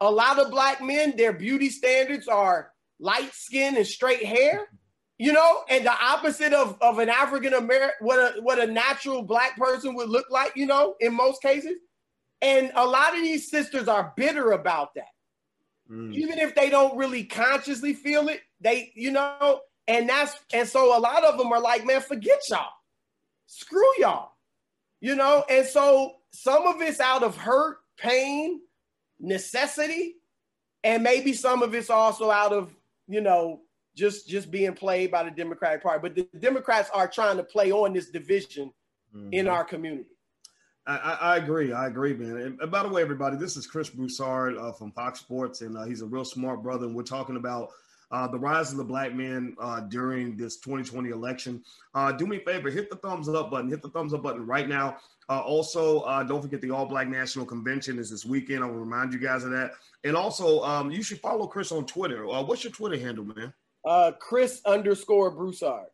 A 0.00 0.10
lot 0.10 0.38
of 0.38 0.50
black 0.50 0.82
men, 0.82 1.14
their 1.16 1.34
beauty 1.34 1.68
standards 1.68 2.26
are 2.26 2.72
light 2.98 3.34
skin 3.34 3.76
and 3.76 3.86
straight 3.86 4.24
hair, 4.24 4.66
you 5.18 5.32
know, 5.32 5.62
and 5.68 5.84
the 5.84 5.92
opposite 5.92 6.54
of, 6.54 6.78
of 6.80 6.98
an 6.98 7.10
African 7.10 7.52
American, 7.52 7.96
what 8.00 8.18
a 8.18 8.40
what 8.40 8.58
a 8.58 8.66
natural 8.66 9.22
black 9.22 9.58
person 9.58 9.94
would 9.94 10.08
look 10.08 10.26
like, 10.30 10.52
you 10.56 10.66
know, 10.66 10.94
in 11.00 11.14
most 11.14 11.42
cases. 11.42 11.78
And 12.40 12.72
a 12.74 12.86
lot 12.86 13.14
of 13.14 13.20
these 13.20 13.50
sisters 13.50 13.88
are 13.88 14.14
bitter 14.16 14.52
about 14.52 14.94
that. 14.94 15.08
Mm. 15.90 16.14
Even 16.14 16.38
if 16.38 16.54
they 16.54 16.70
don't 16.70 16.96
really 16.96 17.24
consciously 17.24 17.94
feel 17.94 18.28
it, 18.28 18.42
they, 18.60 18.92
you 18.94 19.10
know, 19.10 19.60
and 19.88 20.08
that's 20.08 20.34
and 20.52 20.68
so 20.68 20.96
a 20.96 21.00
lot 21.00 21.24
of 21.24 21.38
them 21.38 21.52
are 21.52 21.60
like, 21.60 21.86
man, 21.86 22.00
forget 22.00 22.40
y'all. 22.48 22.70
Screw 23.46 23.88
y'all. 23.98 24.32
You 25.00 25.14
know, 25.14 25.44
and 25.48 25.66
so 25.66 26.16
some 26.30 26.66
of 26.66 26.80
it's 26.80 27.00
out 27.00 27.22
of 27.22 27.36
hurt, 27.36 27.78
pain, 27.98 28.60
necessity, 29.20 30.16
and 30.82 31.02
maybe 31.02 31.32
some 31.32 31.62
of 31.62 31.74
it's 31.74 31.90
also 31.90 32.30
out 32.30 32.52
of, 32.52 32.74
you 33.06 33.20
know, 33.20 33.60
just 33.94 34.28
just 34.28 34.50
being 34.50 34.74
played 34.74 35.10
by 35.10 35.22
the 35.22 35.30
Democratic 35.30 35.82
Party. 35.82 36.00
But 36.02 36.14
the 36.14 36.38
Democrats 36.38 36.90
are 36.92 37.08
trying 37.08 37.36
to 37.36 37.44
play 37.44 37.70
on 37.70 37.92
this 37.92 38.10
division 38.10 38.72
mm-hmm. 39.14 39.32
in 39.32 39.48
our 39.48 39.64
community. 39.64 40.15
I, 40.86 41.18
I, 41.20 41.36
agree. 41.36 41.72
I 41.72 41.88
agree, 41.88 42.14
man. 42.14 42.58
And, 42.60 42.70
by 42.70 42.82
the 42.82 42.88
way, 42.88 43.02
everybody, 43.02 43.36
this 43.36 43.56
is 43.56 43.66
Chris 43.66 43.90
Broussard 43.90 44.56
uh, 44.56 44.70
from 44.70 44.92
Fox 44.92 45.18
Sports, 45.18 45.60
and 45.62 45.76
uh, 45.76 45.84
he's 45.84 46.00
a 46.00 46.06
real 46.06 46.24
smart 46.24 46.62
brother. 46.62 46.86
And 46.86 46.94
we're 46.94 47.02
talking 47.02 47.36
about 47.36 47.70
uh, 48.12 48.28
the 48.28 48.38
rise 48.38 48.70
of 48.70 48.78
the 48.78 48.84
black 48.84 49.12
man 49.12 49.56
uh, 49.58 49.80
during 49.80 50.36
this 50.36 50.58
2020 50.58 51.10
election. 51.10 51.64
Uh, 51.94 52.12
do 52.12 52.24
me 52.24 52.36
a 52.36 52.40
favor, 52.40 52.70
hit 52.70 52.88
the 52.88 52.96
thumbs 52.96 53.28
up 53.28 53.50
button. 53.50 53.68
Hit 53.68 53.82
the 53.82 53.88
thumbs 53.88 54.14
up 54.14 54.22
button 54.22 54.46
right 54.46 54.68
now. 54.68 54.96
Uh, 55.28 55.40
also, 55.40 56.04
don't 56.28 56.40
forget 56.40 56.60
the 56.60 56.70
All 56.70 56.86
Black 56.86 57.08
National 57.08 57.44
Convention 57.44 57.98
is 57.98 58.08
this 58.08 58.24
weekend. 58.24 58.62
I 58.62 58.68
will 58.68 58.74
remind 58.74 59.12
you 59.12 59.18
guys 59.18 59.42
of 59.42 59.50
that. 59.50 59.72
And 60.04 60.16
also, 60.16 60.62
um, 60.62 60.92
you 60.92 61.02
should 61.02 61.18
follow 61.18 61.48
Chris 61.48 61.72
on 61.72 61.84
Twitter. 61.84 62.24
what's 62.26 62.62
your 62.62 62.72
Twitter 62.72 62.96
handle, 62.96 63.24
man? 63.24 63.52
Chris 64.20 64.60
underscore 64.64 65.32
Broussard. 65.32 65.86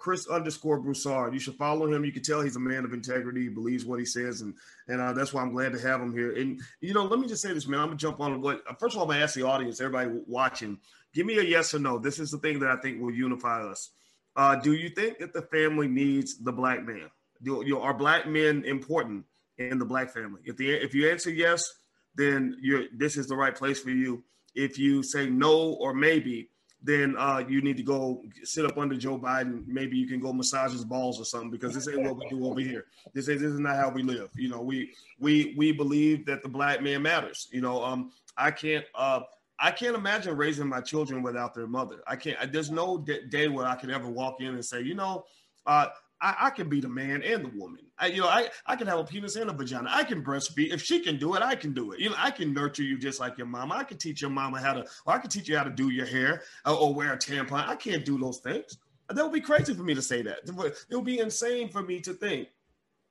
Chris 0.00 0.26
underscore 0.28 0.80
Broussard. 0.80 1.34
You 1.34 1.38
should 1.38 1.56
follow 1.56 1.92
him. 1.92 2.06
You 2.06 2.12
can 2.12 2.22
tell 2.22 2.40
he's 2.40 2.56
a 2.56 2.60
man 2.60 2.86
of 2.86 2.94
integrity. 2.94 3.42
He 3.42 3.48
believes 3.48 3.84
what 3.84 3.98
he 3.98 4.06
says, 4.06 4.40
and 4.40 4.54
and 4.88 4.98
uh, 4.98 5.12
that's 5.12 5.34
why 5.34 5.42
I'm 5.42 5.52
glad 5.52 5.72
to 5.74 5.78
have 5.80 6.00
him 6.00 6.14
here. 6.14 6.34
And 6.34 6.58
you 6.80 6.94
know, 6.94 7.04
let 7.04 7.20
me 7.20 7.28
just 7.28 7.42
say 7.42 7.52
this, 7.52 7.68
man. 7.68 7.80
I'm 7.80 7.86
gonna 7.88 7.98
jump 7.98 8.18
on 8.18 8.40
what. 8.40 8.62
First 8.80 8.96
of 8.96 9.02
all, 9.02 9.04
I'm 9.04 9.10
gonna 9.10 9.22
ask 9.22 9.34
the 9.34 9.42
audience, 9.42 9.78
everybody 9.78 10.18
watching, 10.26 10.78
give 11.12 11.26
me 11.26 11.36
a 11.36 11.42
yes 11.42 11.74
or 11.74 11.80
no. 11.80 11.98
This 11.98 12.18
is 12.18 12.30
the 12.30 12.38
thing 12.38 12.60
that 12.60 12.70
I 12.70 12.76
think 12.76 13.00
will 13.00 13.12
unify 13.12 13.62
us. 13.62 13.90
Uh, 14.34 14.56
do 14.56 14.72
you 14.72 14.88
think 14.88 15.18
that 15.18 15.34
the 15.34 15.42
family 15.42 15.86
needs 15.86 16.38
the 16.38 16.52
black 16.52 16.82
man? 16.82 17.10
Do 17.42 17.62
you 17.66 17.74
know, 17.74 17.82
are 17.82 17.92
black 17.92 18.26
men 18.26 18.64
important 18.64 19.26
in 19.58 19.78
the 19.78 19.84
black 19.84 20.14
family? 20.14 20.40
If 20.46 20.56
the 20.56 20.70
if 20.70 20.94
you 20.94 21.10
answer 21.10 21.30
yes, 21.30 21.70
then 22.14 22.56
you're 22.62 22.84
this 22.96 23.18
is 23.18 23.26
the 23.26 23.36
right 23.36 23.54
place 23.54 23.80
for 23.80 23.90
you. 23.90 24.24
If 24.54 24.78
you 24.78 25.02
say 25.02 25.28
no 25.28 25.74
or 25.74 25.92
maybe, 25.92 26.48
then 26.82 27.14
uh, 27.18 27.44
you 27.46 27.60
need 27.60 27.76
to 27.76 27.82
go 27.82 28.22
sit 28.42 28.64
up 28.64 28.78
under 28.78 28.96
Joe 28.96 29.18
Biden. 29.18 29.66
Maybe 29.66 29.98
you 29.98 30.06
can 30.06 30.18
go 30.18 30.32
massage 30.32 30.72
his 30.72 30.84
balls 30.84 31.20
or 31.20 31.24
something 31.24 31.50
because 31.50 31.74
this 31.74 31.88
ain't 31.88 32.02
what 32.02 32.16
we 32.16 32.28
do 32.28 32.46
over 32.46 32.60
here. 32.60 32.86
This 33.12 33.28
is 33.28 33.40
this 33.40 33.52
is 33.52 33.60
not 33.60 33.76
how 33.76 33.90
we 33.90 34.02
live. 34.02 34.30
You 34.34 34.48
know, 34.48 34.62
we 34.62 34.92
we 35.18 35.54
we 35.56 35.72
believe 35.72 36.24
that 36.26 36.42
the 36.42 36.48
black 36.48 36.82
man 36.82 37.02
matters. 37.02 37.48
You 37.52 37.60
know, 37.60 37.84
um, 37.84 38.12
I 38.36 38.50
can't 38.50 38.84
uh, 38.94 39.20
I 39.58 39.70
can't 39.70 39.94
imagine 39.94 40.36
raising 40.36 40.66
my 40.66 40.80
children 40.80 41.22
without 41.22 41.54
their 41.54 41.66
mother. 41.66 42.02
I 42.06 42.16
can't. 42.16 42.50
There's 42.50 42.70
no 42.70 42.96
day 42.96 43.48
where 43.48 43.66
I 43.66 43.74
can 43.74 43.90
ever 43.90 44.08
walk 44.08 44.40
in 44.40 44.48
and 44.48 44.64
say, 44.64 44.80
you 44.80 44.94
know, 44.94 45.24
uh, 45.66 45.88
I, 46.20 46.36
I, 46.40 46.50
can 46.50 46.68
be 46.68 46.80
the 46.80 46.88
man 46.88 47.22
and 47.22 47.44
the 47.44 47.58
woman. 47.58 47.80
I, 47.98 48.08
you 48.08 48.20
know, 48.20 48.28
I, 48.28 48.48
I 48.66 48.76
can 48.76 48.86
have 48.86 48.98
a 48.98 49.04
penis 49.04 49.36
and 49.36 49.50
a 49.50 49.52
vagina. 49.52 49.88
I 49.90 50.04
can 50.04 50.22
breastfeed. 50.22 50.72
If 50.72 50.82
she 50.82 51.00
can 51.00 51.18
do 51.18 51.34
it, 51.34 51.42
I 51.42 51.54
can 51.54 51.72
do 51.72 51.92
it. 51.92 52.00
You 52.00 52.10
know, 52.10 52.16
I 52.18 52.30
can 52.30 52.52
nurture 52.52 52.82
you 52.82 52.98
just 52.98 53.20
like 53.20 53.38
your 53.38 53.46
mama. 53.46 53.74
I 53.74 53.84
can 53.84 53.96
teach 53.96 54.20
your 54.20 54.30
mama 54.30 54.60
how 54.60 54.74
to, 54.74 54.84
or 55.06 55.14
I 55.14 55.18
can 55.18 55.30
teach 55.30 55.48
you 55.48 55.56
how 55.56 55.64
to 55.64 55.70
do 55.70 55.90
your 55.90 56.06
hair 56.06 56.42
or, 56.66 56.74
or 56.74 56.94
wear 56.94 57.12
a 57.12 57.16
tampon. 57.16 57.66
I 57.66 57.76
can't 57.76 58.04
do 58.04 58.18
those 58.18 58.38
things. 58.38 58.78
That 59.08 59.24
would 59.24 59.32
be 59.32 59.40
crazy 59.40 59.74
for 59.74 59.82
me 59.82 59.94
to 59.94 60.02
say 60.02 60.22
that. 60.22 60.38
It 60.46 60.94
would 60.94 61.04
be 61.04 61.18
insane 61.18 61.68
for 61.68 61.82
me 61.82 62.00
to 62.00 62.12
think. 62.12 62.48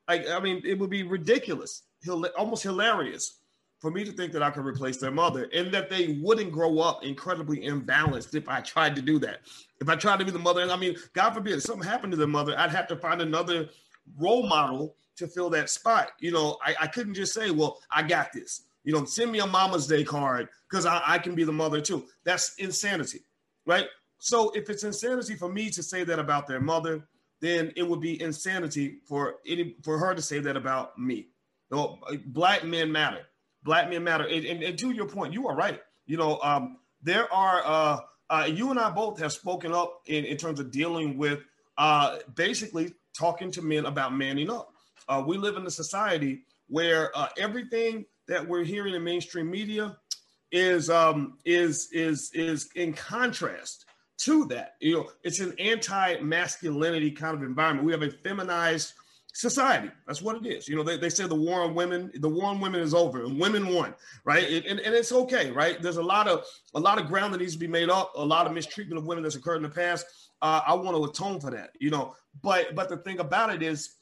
Like, 0.08 0.30
I 0.30 0.40
mean, 0.40 0.62
it 0.66 0.80
would 0.80 0.90
be 0.90 1.04
ridiculous, 1.04 1.84
almost 2.38 2.64
hilarious 2.64 3.39
for 3.80 3.92
me 3.92 4.04
to 4.04 4.12
think 4.12 4.34
that 4.34 4.44
I 4.44 4.52
could 4.52 4.66
replace 4.66 4.98
their 4.98 5.12
mother 5.12 5.50
and 5.54 5.74
that 5.74 5.90
they 5.90 6.20
wouldn't 6.22 6.52
grow 6.52 6.80
up 6.80 7.04
incredibly 7.04 7.60
imbalanced 7.60 8.36
if 8.36 8.50
I 8.50 8.60
tried 8.62 8.96
to 8.98 9.02
do 9.02 9.20
that. 9.20 9.40
If 9.80 9.88
I 9.88 9.96
tried 9.96 10.20
to 10.20 10.26
be 10.26 10.32
the 10.32 10.40
mother, 10.40 10.62
and 10.62 10.72
I 10.72 10.76
mean, 10.76 10.98
God 11.14 11.32
forbid, 11.32 11.54
if 11.54 11.64
something 11.64 11.88
happened 11.88 12.12
to 12.12 12.18
their 12.18 12.28
mother, 12.28 12.58
I'd 12.58 12.72
have 12.72 12.88
to 12.88 12.98
find 12.98 13.22
another 13.22 13.70
role 14.18 14.46
model 14.46 14.96
to 15.16 15.28
fill 15.28 15.50
that 15.52 15.70
spot. 15.70 16.12
You 16.20 16.32
know, 16.32 16.58
I, 16.64 16.76
I 16.82 16.88
couldn't 16.88 17.14
just 17.14 17.34
say, 17.34 17.52
well, 17.52 17.80
I 17.90 18.04
got 18.04 18.34
this. 18.34 18.64
You 18.84 18.94
know, 18.94 19.06
send 19.06 19.32
me 19.32 19.40
a 19.40 19.48
Mama's 19.48 19.88
Day 19.88 20.04
card 20.04 20.50
because 20.70 20.86
I, 20.86 21.02
I 21.06 21.18
can 21.18 21.36
be 21.36 21.44
the 21.44 21.52
mother 21.52 21.80
too. 21.80 22.06
That's 22.26 22.56
insanity, 22.56 23.22
right? 23.66 23.86
So 24.18 24.50
if 24.52 24.70
it's 24.70 24.84
insanity 24.84 25.36
for 25.36 25.50
me 25.50 25.70
to 25.70 25.82
say 25.82 26.04
that 26.04 26.20
about 26.20 26.48
their 26.48 26.60
mother, 26.60 27.08
then 27.40 27.72
it 27.78 27.88
would 27.88 28.02
be 28.02 28.22
insanity 28.22 29.00
for 29.08 29.36
any 29.48 29.76
for 29.84 29.98
her 29.98 30.14
to 30.14 30.22
say 30.22 30.40
that 30.40 30.58
about 30.58 30.98
me. 30.98 31.28
You 31.72 31.78
know, 31.78 32.00
black 32.28 32.66
men 32.66 32.92
matter 32.92 33.26
Black 33.70 33.88
men 33.88 34.04
matter. 34.04 34.24
And, 34.24 34.46
and, 34.46 34.64
and, 34.64 34.80
to 34.80 34.90
your 34.90 35.06
point, 35.06 35.32
you 35.32 35.48
are 35.48 35.56
right. 35.56 35.80
You 36.08 36.18
know, 36.18 36.40
um, 36.42 36.78
there 37.04 37.32
are, 37.32 37.62
uh, 37.64 38.00
uh, 38.28 38.46
you 38.52 38.72
and 38.72 38.80
I 38.80 38.90
both 38.90 39.20
have 39.20 39.32
spoken 39.32 39.74
up 39.74 40.02
in, 40.08 40.26
in 40.26 40.38
terms 40.38 40.60
of 40.60 40.72
dealing 40.72 41.20
with 41.20 41.42
uh, 41.78 42.18
basically 42.34 42.96
talking 43.16 43.52
to 43.52 43.62
men 43.62 43.86
about 43.86 44.16
manning 44.16 44.50
up. 44.50 44.74
Uh, 45.08 45.24
we 45.24 45.38
live 45.38 45.56
in 45.56 45.68
a 45.68 45.70
society 45.70 46.46
where 46.68 47.16
uh, 47.16 47.28
everything 47.38 48.06
that 48.28 48.48
we're 48.48 48.64
hearing 48.64 48.96
in 48.96 49.04
mainstream 49.04 49.52
media 49.52 49.96
is 50.52 50.90
um, 50.90 51.38
is 51.46 51.90
is 51.92 52.32
is 52.34 52.72
in 52.76 52.92
contrast 52.92 53.86
to 54.18 54.46
that. 54.46 54.78
You 54.80 54.96
know, 54.96 55.10
it's 55.24 55.42
an 55.42 55.54
anti-masculinity 55.60 57.12
kind 57.12 57.36
of 57.36 57.44
environment. 57.44 57.86
We 57.86 57.92
have 57.92 58.02
a 58.02 58.10
feminized 58.10 58.94
society. 59.34 59.90
That's 60.08 60.22
what 60.22 60.36
it 60.36 60.46
is. 60.46 60.68
You 60.68 60.76
know, 60.76 60.84
they, 60.84 60.98
they 60.98 61.10
say 61.10 61.28
the 61.28 61.36
war 61.36 61.62
on 61.62 61.76
women, 61.76 62.12
the 62.16 62.30
war 62.30 62.46
on 62.46 62.60
women 62.60 62.82
is 62.82 62.94
over 62.94 63.24
and 63.24 63.40
women 63.40 63.74
won, 63.74 63.94
right? 64.24 64.44
And, 64.44 64.66
and, 64.66 64.80
and, 64.80 64.96
it's 64.96 65.12
okay, 65.12 65.52
right? 65.52 65.82
There's 65.82 65.98
a 65.98 66.04
lot 66.04 66.28
of 66.28 66.46
a 66.74 66.80
lot 66.80 67.00
of 67.00 67.08
ground 67.08 67.34
that 67.34 67.40
needs 67.40 67.54
to 67.54 67.60
be 67.60 67.68
made 67.68 67.90
up, 67.90 68.12
a 68.16 68.26
lot 68.26 68.48
of 68.48 68.54
mistreatment 68.54 68.98
of 68.98 69.06
women 69.06 69.24
that's 69.24 69.36
occurred 69.36 69.58
in 69.58 69.64
the 69.64 69.70
past. 69.70 70.06
Uh, 70.42 70.62
I 70.66 70.74
want 70.74 70.96
to 70.96 71.04
atone 71.04 71.40
for 71.40 71.52
that, 71.52 71.72
you 71.80 71.90
know. 71.90 72.16
But 72.42 72.76
but 72.76 72.90
the 72.90 72.98
thing 72.98 73.20
about 73.20 73.54
it 73.54 73.62
is 73.62 73.96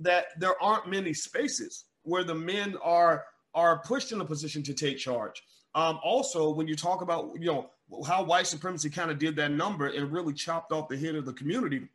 that 0.00 0.26
there 0.38 0.60
aren't 0.62 0.88
many 0.88 1.14
spaces 1.14 1.84
where 2.02 2.24
the 2.24 2.34
men 2.34 2.76
are 2.82 3.24
are 3.54 3.78
pushed 3.80 4.12
in 4.12 4.20
a 4.20 4.24
position 4.24 4.62
to 4.64 4.74
take 4.74 4.98
charge. 4.98 5.42
Um, 5.74 5.98
also, 6.04 6.50
when 6.50 6.68
you 6.68 6.76
talk 6.76 7.02
about 7.02 7.32
you 7.38 7.46
know 7.46 7.70
how 8.06 8.22
white 8.22 8.46
supremacy 8.46 8.90
kind 8.90 9.10
of 9.10 9.18
did 9.18 9.36
that 9.36 9.50
number 9.50 9.88
and 9.88 10.12
really 10.12 10.32
chopped 10.32 10.72
off 10.72 10.88
the 10.88 10.96
head 10.96 11.14
of 11.14 11.24
the 11.24 11.32
community 11.32 11.88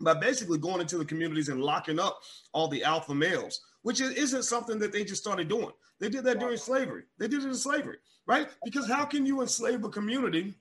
by 0.00 0.14
basically 0.14 0.58
going 0.58 0.80
into 0.80 0.98
the 0.98 1.04
communities 1.04 1.48
and 1.48 1.62
locking 1.62 1.98
up 1.98 2.20
all 2.52 2.68
the 2.68 2.82
alpha 2.84 3.14
males, 3.14 3.60
which 3.82 4.00
isn't 4.00 4.44
something 4.44 4.78
that 4.78 4.92
they 4.92 5.04
just 5.04 5.22
started 5.22 5.48
doing. 5.48 5.70
They 6.00 6.08
did 6.08 6.24
that 6.24 6.40
during 6.40 6.56
slavery. 6.56 7.04
They 7.18 7.28
did 7.28 7.42
it 7.42 7.48
in 7.48 7.54
slavery, 7.54 7.98
right? 8.26 8.48
Because 8.64 8.88
how 8.88 9.04
can 9.04 9.24
you 9.24 9.40
enslave 9.40 9.84
a 9.84 9.88
community 9.88 10.54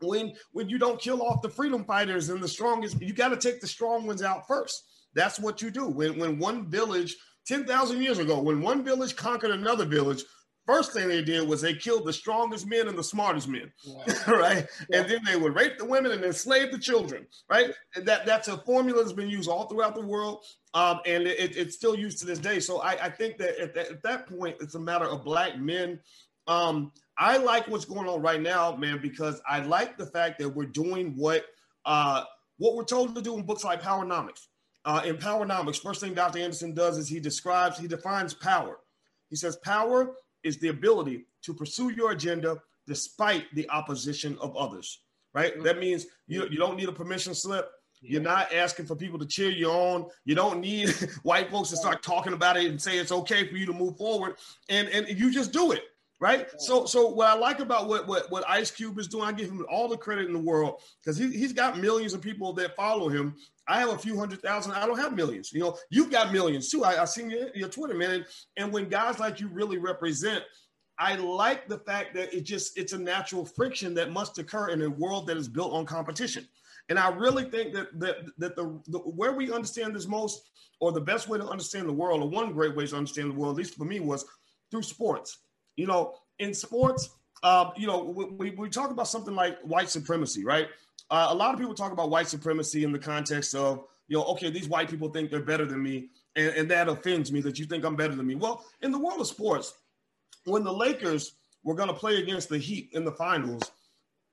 when 0.00 0.34
when 0.52 0.68
you 0.68 0.78
don't 0.78 1.00
kill 1.00 1.22
off 1.22 1.42
the 1.42 1.48
freedom 1.48 1.84
fighters 1.84 2.30
and 2.30 2.42
the 2.42 2.48
strongest? 2.48 3.00
You 3.00 3.12
got 3.12 3.28
to 3.28 3.36
take 3.36 3.60
the 3.60 3.66
strong 3.66 4.06
ones 4.06 4.22
out 4.22 4.46
first. 4.46 4.84
That's 5.14 5.38
what 5.38 5.60
you 5.60 5.70
do. 5.70 5.86
When 5.88 6.18
when 6.18 6.38
one 6.38 6.70
village 6.70 7.16
10,000 7.46 8.00
years 8.00 8.18
ago, 8.18 8.40
when 8.40 8.62
one 8.62 8.84
village 8.84 9.16
conquered 9.16 9.50
another 9.50 9.84
village, 9.84 10.22
First 10.66 10.92
thing 10.92 11.08
they 11.08 11.22
did 11.22 11.48
was 11.48 11.60
they 11.60 11.74
killed 11.74 12.06
the 12.06 12.12
strongest 12.12 12.68
men 12.68 12.86
and 12.86 12.96
the 12.96 13.02
smartest 13.02 13.48
men, 13.48 13.72
right? 14.28 14.66
Yeah. 14.88 15.00
And 15.00 15.10
then 15.10 15.20
they 15.26 15.36
would 15.36 15.56
rape 15.56 15.76
the 15.76 15.84
women 15.84 16.12
and 16.12 16.24
enslave 16.24 16.70
the 16.70 16.78
children, 16.78 17.26
right? 17.50 17.72
And 17.96 18.06
that 18.06 18.26
that's 18.26 18.46
a 18.46 18.58
formula 18.58 19.02
that's 19.02 19.12
been 19.12 19.28
used 19.28 19.48
all 19.48 19.66
throughout 19.66 19.96
the 19.96 20.06
world, 20.06 20.44
um, 20.74 21.00
and 21.04 21.24
it, 21.24 21.56
it's 21.56 21.74
still 21.74 21.96
used 21.96 22.18
to 22.20 22.26
this 22.26 22.38
day. 22.38 22.60
So 22.60 22.80
I, 22.80 22.92
I 22.92 23.10
think 23.10 23.38
that 23.38 23.58
at, 23.58 23.74
that 23.74 23.90
at, 23.90 24.02
that 24.04 24.28
point, 24.28 24.56
it's 24.60 24.76
a 24.76 24.80
matter 24.80 25.06
of 25.06 25.24
black 25.24 25.58
men. 25.58 25.98
Um, 26.46 26.92
I 27.18 27.38
like 27.38 27.66
what's 27.66 27.84
going 27.84 28.08
on 28.08 28.22
right 28.22 28.40
now, 28.40 28.76
man, 28.76 29.00
because 29.02 29.40
I 29.48 29.60
like 29.60 29.98
the 29.98 30.06
fact 30.06 30.38
that 30.38 30.48
we're 30.48 30.66
doing 30.66 31.14
what 31.16 31.44
uh, 31.84 32.22
what 32.58 32.76
we're 32.76 32.84
told 32.84 33.16
to 33.16 33.22
do 33.22 33.36
in 33.36 33.42
books 33.42 33.64
like 33.64 33.82
Powernomics. 33.82 34.46
Uh, 34.84 35.02
in 35.04 35.16
Powernomics, 35.16 35.80
first 35.80 36.00
thing 36.00 36.14
Dr. 36.14 36.38
Anderson 36.38 36.72
does 36.72 36.98
is 36.98 37.08
he 37.08 37.18
describes, 37.18 37.78
he 37.78 37.88
defines 37.88 38.34
power. 38.34 38.78
He 39.28 39.36
says 39.36 39.56
power 39.56 40.14
is 40.44 40.58
the 40.58 40.68
ability 40.68 41.26
to 41.42 41.54
pursue 41.54 41.90
your 41.90 42.12
agenda 42.12 42.58
despite 42.86 43.44
the 43.54 43.68
opposition 43.70 44.36
of 44.40 44.56
others, 44.56 45.02
right? 45.34 45.54
Mm-hmm. 45.54 45.62
That 45.64 45.78
means 45.78 46.06
you, 46.26 46.46
you 46.48 46.58
don't 46.58 46.76
need 46.76 46.88
a 46.88 46.92
permission 46.92 47.34
slip. 47.34 47.70
Yeah. 48.00 48.12
You're 48.12 48.22
not 48.22 48.52
asking 48.52 48.86
for 48.86 48.96
people 48.96 49.18
to 49.20 49.26
cheer 49.26 49.50
you 49.50 49.68
on. 49.70 50.06
You 50.24 50.34
don't 50.34 50.60
need 50.60 50.90
white 51.22 51.50
folks 51.50 51.70
to 51.70 51.76
start 51.76 52.02
talking 52.02 52.32
about 52.32 52.56
it 52.56 52.66
and 52.66 52.80
say 52.80 52.98
it's 52.98 53.12
okay 53.12 53.46
for 53.46 53.56
you 53.56 53.66
to 53.66 53.72
move 53.72 53.96
forward. 53.96 54.36
And, 54.68 54.88
and 54.88 55.08
you 55.08 55.30
just 55.30 55.52
do 55.52 55.70
it, 55.70 55.84
right? 56.20 56.48
So, 56.58 56.84
so 56.86 57.08
what 57.08 57.28
I 57.28 57.34
like 57.34 57.60
about 57.60 57.88
what 57.88 58.08
what, 58.08 58.30
what 58.30 58.48
Ice 58.48 58.72
Cube 58.72 58.98
is 58.98 59.06
doing, 59.06 59.24
I 59.24 59.32
give 59.32 59.48
him 59.48 59.64
all 59.70 59.88
the 59.88 59.96
credit 59.96 60.26
in 60.26 60.32
the 60.32 60.38
world 60.40 60.80
because 61.00 61.16
he, 61.16 61.30
he's 61.30 61.52
got 61.52 61.78
millions 61.78 62.12
of 62.12 62.20
people 62.20 62.52
that 62.54 62.74
follow 62.74 63.08
him. 63.08 63.36
I 63.68 63.80
have 63.80 63.90
a 63.90 63.98
few 63.98 64.18
hundred 64.18 64.42
thousand. 64.42 64.72
I 64.72 64.86
don't 64.86 64.98
have 64.98 65.14
millions. 65.14 65.52
You 65.52 65.60
know, 65.60 65.78
you've 65.90 66.10
got 66.10 66.32
millions 66.32 66.70
too. 66.70 66.84
I, 66.84 67.02
I 67.02 67.04
seen 67.04 67.30
your, 67.30 67.48
your 67.54 67.68
Twitter, 67.68 67.94
man. 67.94 68.10
And, 68.10 68.26
and 68.56 68.72
when 68.72 68.88
guys 68.88 69.18
like 69.20 69.40
you 69.40 69.48
really 69.48 69.78
represent, 69.78 70.42
I 70.98 71.16
like 71.16 71.68
the 71.68 71.78
fact 71.78 72.14
that 72.14 72.34
it 72.34 72.42
just 72.42 72.78
it's 72.78 72.92
a 72.92 72.98
natural 72.98 73.44
friction 73.44 73.94
that 73.94 74.10
must 74.10 74.38
occur 74.38 74.68
in 74.68 74.82
a 74.82 74.90
world 74.90 75.26
that 75.28 75.36
is 75.36 75.48
built 75.48 75.72
on 75.72 75.86
competition. 75.86 76.46
And 76.88 76.98
I 76.98 77.08
really 77.10 77.44
think 77.44 77.72
that 77.74 77.98
that 78.00 78.16
that 78.38 78.56
the, 78.56 78.80
the 78.88 78.98
where 78.98 79.32
we 79.32 79.52
understand 79.52 79.94
this 79.94 80.06
most, 80.06 80.42
or 80.80 80.92
the 80.92 81.00
best 81.00 81.28
way 81.28 81.38
to 81.38 81.46
understand 81.46 81.88
the 81.88 81.92
world, 81.92 82.22
or 82.22 82.28
one 82.28 82.52
great 82.52 82.76
way 82.76 82.86
to 82.86 82.96
understand 82.96 83.30
the 83.30 83.34
world, 83.34 83.54
at 83.54 83.58
least 83.58 83.76
for 83.76 83.84
me, 83.84 84.00
was 84.00 84.24
through 84.70 84.82
sports. 84.82 85.38
You 85.76 85.86
know, 85.86 86.14
in 86.38 86.52
sports, 86.52 87.10
uh, 87.42 87.70
you 87.76 87.86
know, 87.86 88.02
we, 88.38 88.50
we 88.50 88.68
talk 88.68 88.90
about 88.90 89.08
something 89.08 89.34
like 89.34 89.58
white 89.62 89.88
supremacy, 89.88 90.44
right? 90.44 90.68
Uh, 91.12 91.26
a 91.28 91.34
lot 91.34 91.52
of 91.52 91.60
people 91.60 91.74
talk 91.74 91.92
about 91.92 92.08
white 92.08 92.26
supremacy 92.26 92.84
in 92.84 92.90
the 92.90 92.98
context 92.98 93.54
of, 93.54 93.84
you 94.08 94.16
know, 94.16 94.24
okay, 94.24 94.48
these 94.48 94.66
white 94.66 94.88
people 94.88 95.10
think 95.10 95.30
they're 95.30 95.42
better 95.42 95.66
than 95.66 95.82
me, 95.82 96.08
and, 96.36 96.54
and 96.54 96.70
that 96.70 96.88
offends 96.88 97.30
me 97.30 97.42
that 97.42 97.58
you 97.58 97.66
think 97.66 97.84
I'm 97.84 97.96
better 97.96 98.14
than 98.14 98.26
me. 98.26 98.34
Well, 98.34 98.64
in 98.80 98.90
the 98.90 98.98
world 98.98 99.20
of 99.20 99.26
sports, 99.26 99.74
when 100.46 100.64
the 100.64 100.72
Lakers 100.72 101.34
were 101.64 101.74
going 101.74 101.90
to 101.90 101.94
play 101.94 102.16
against 102.16 102.48
the 102.48 102.56
Heat 102.56 102.88
in 102.94 103.04
the 103.04 103.12
finals, 103.12 103.62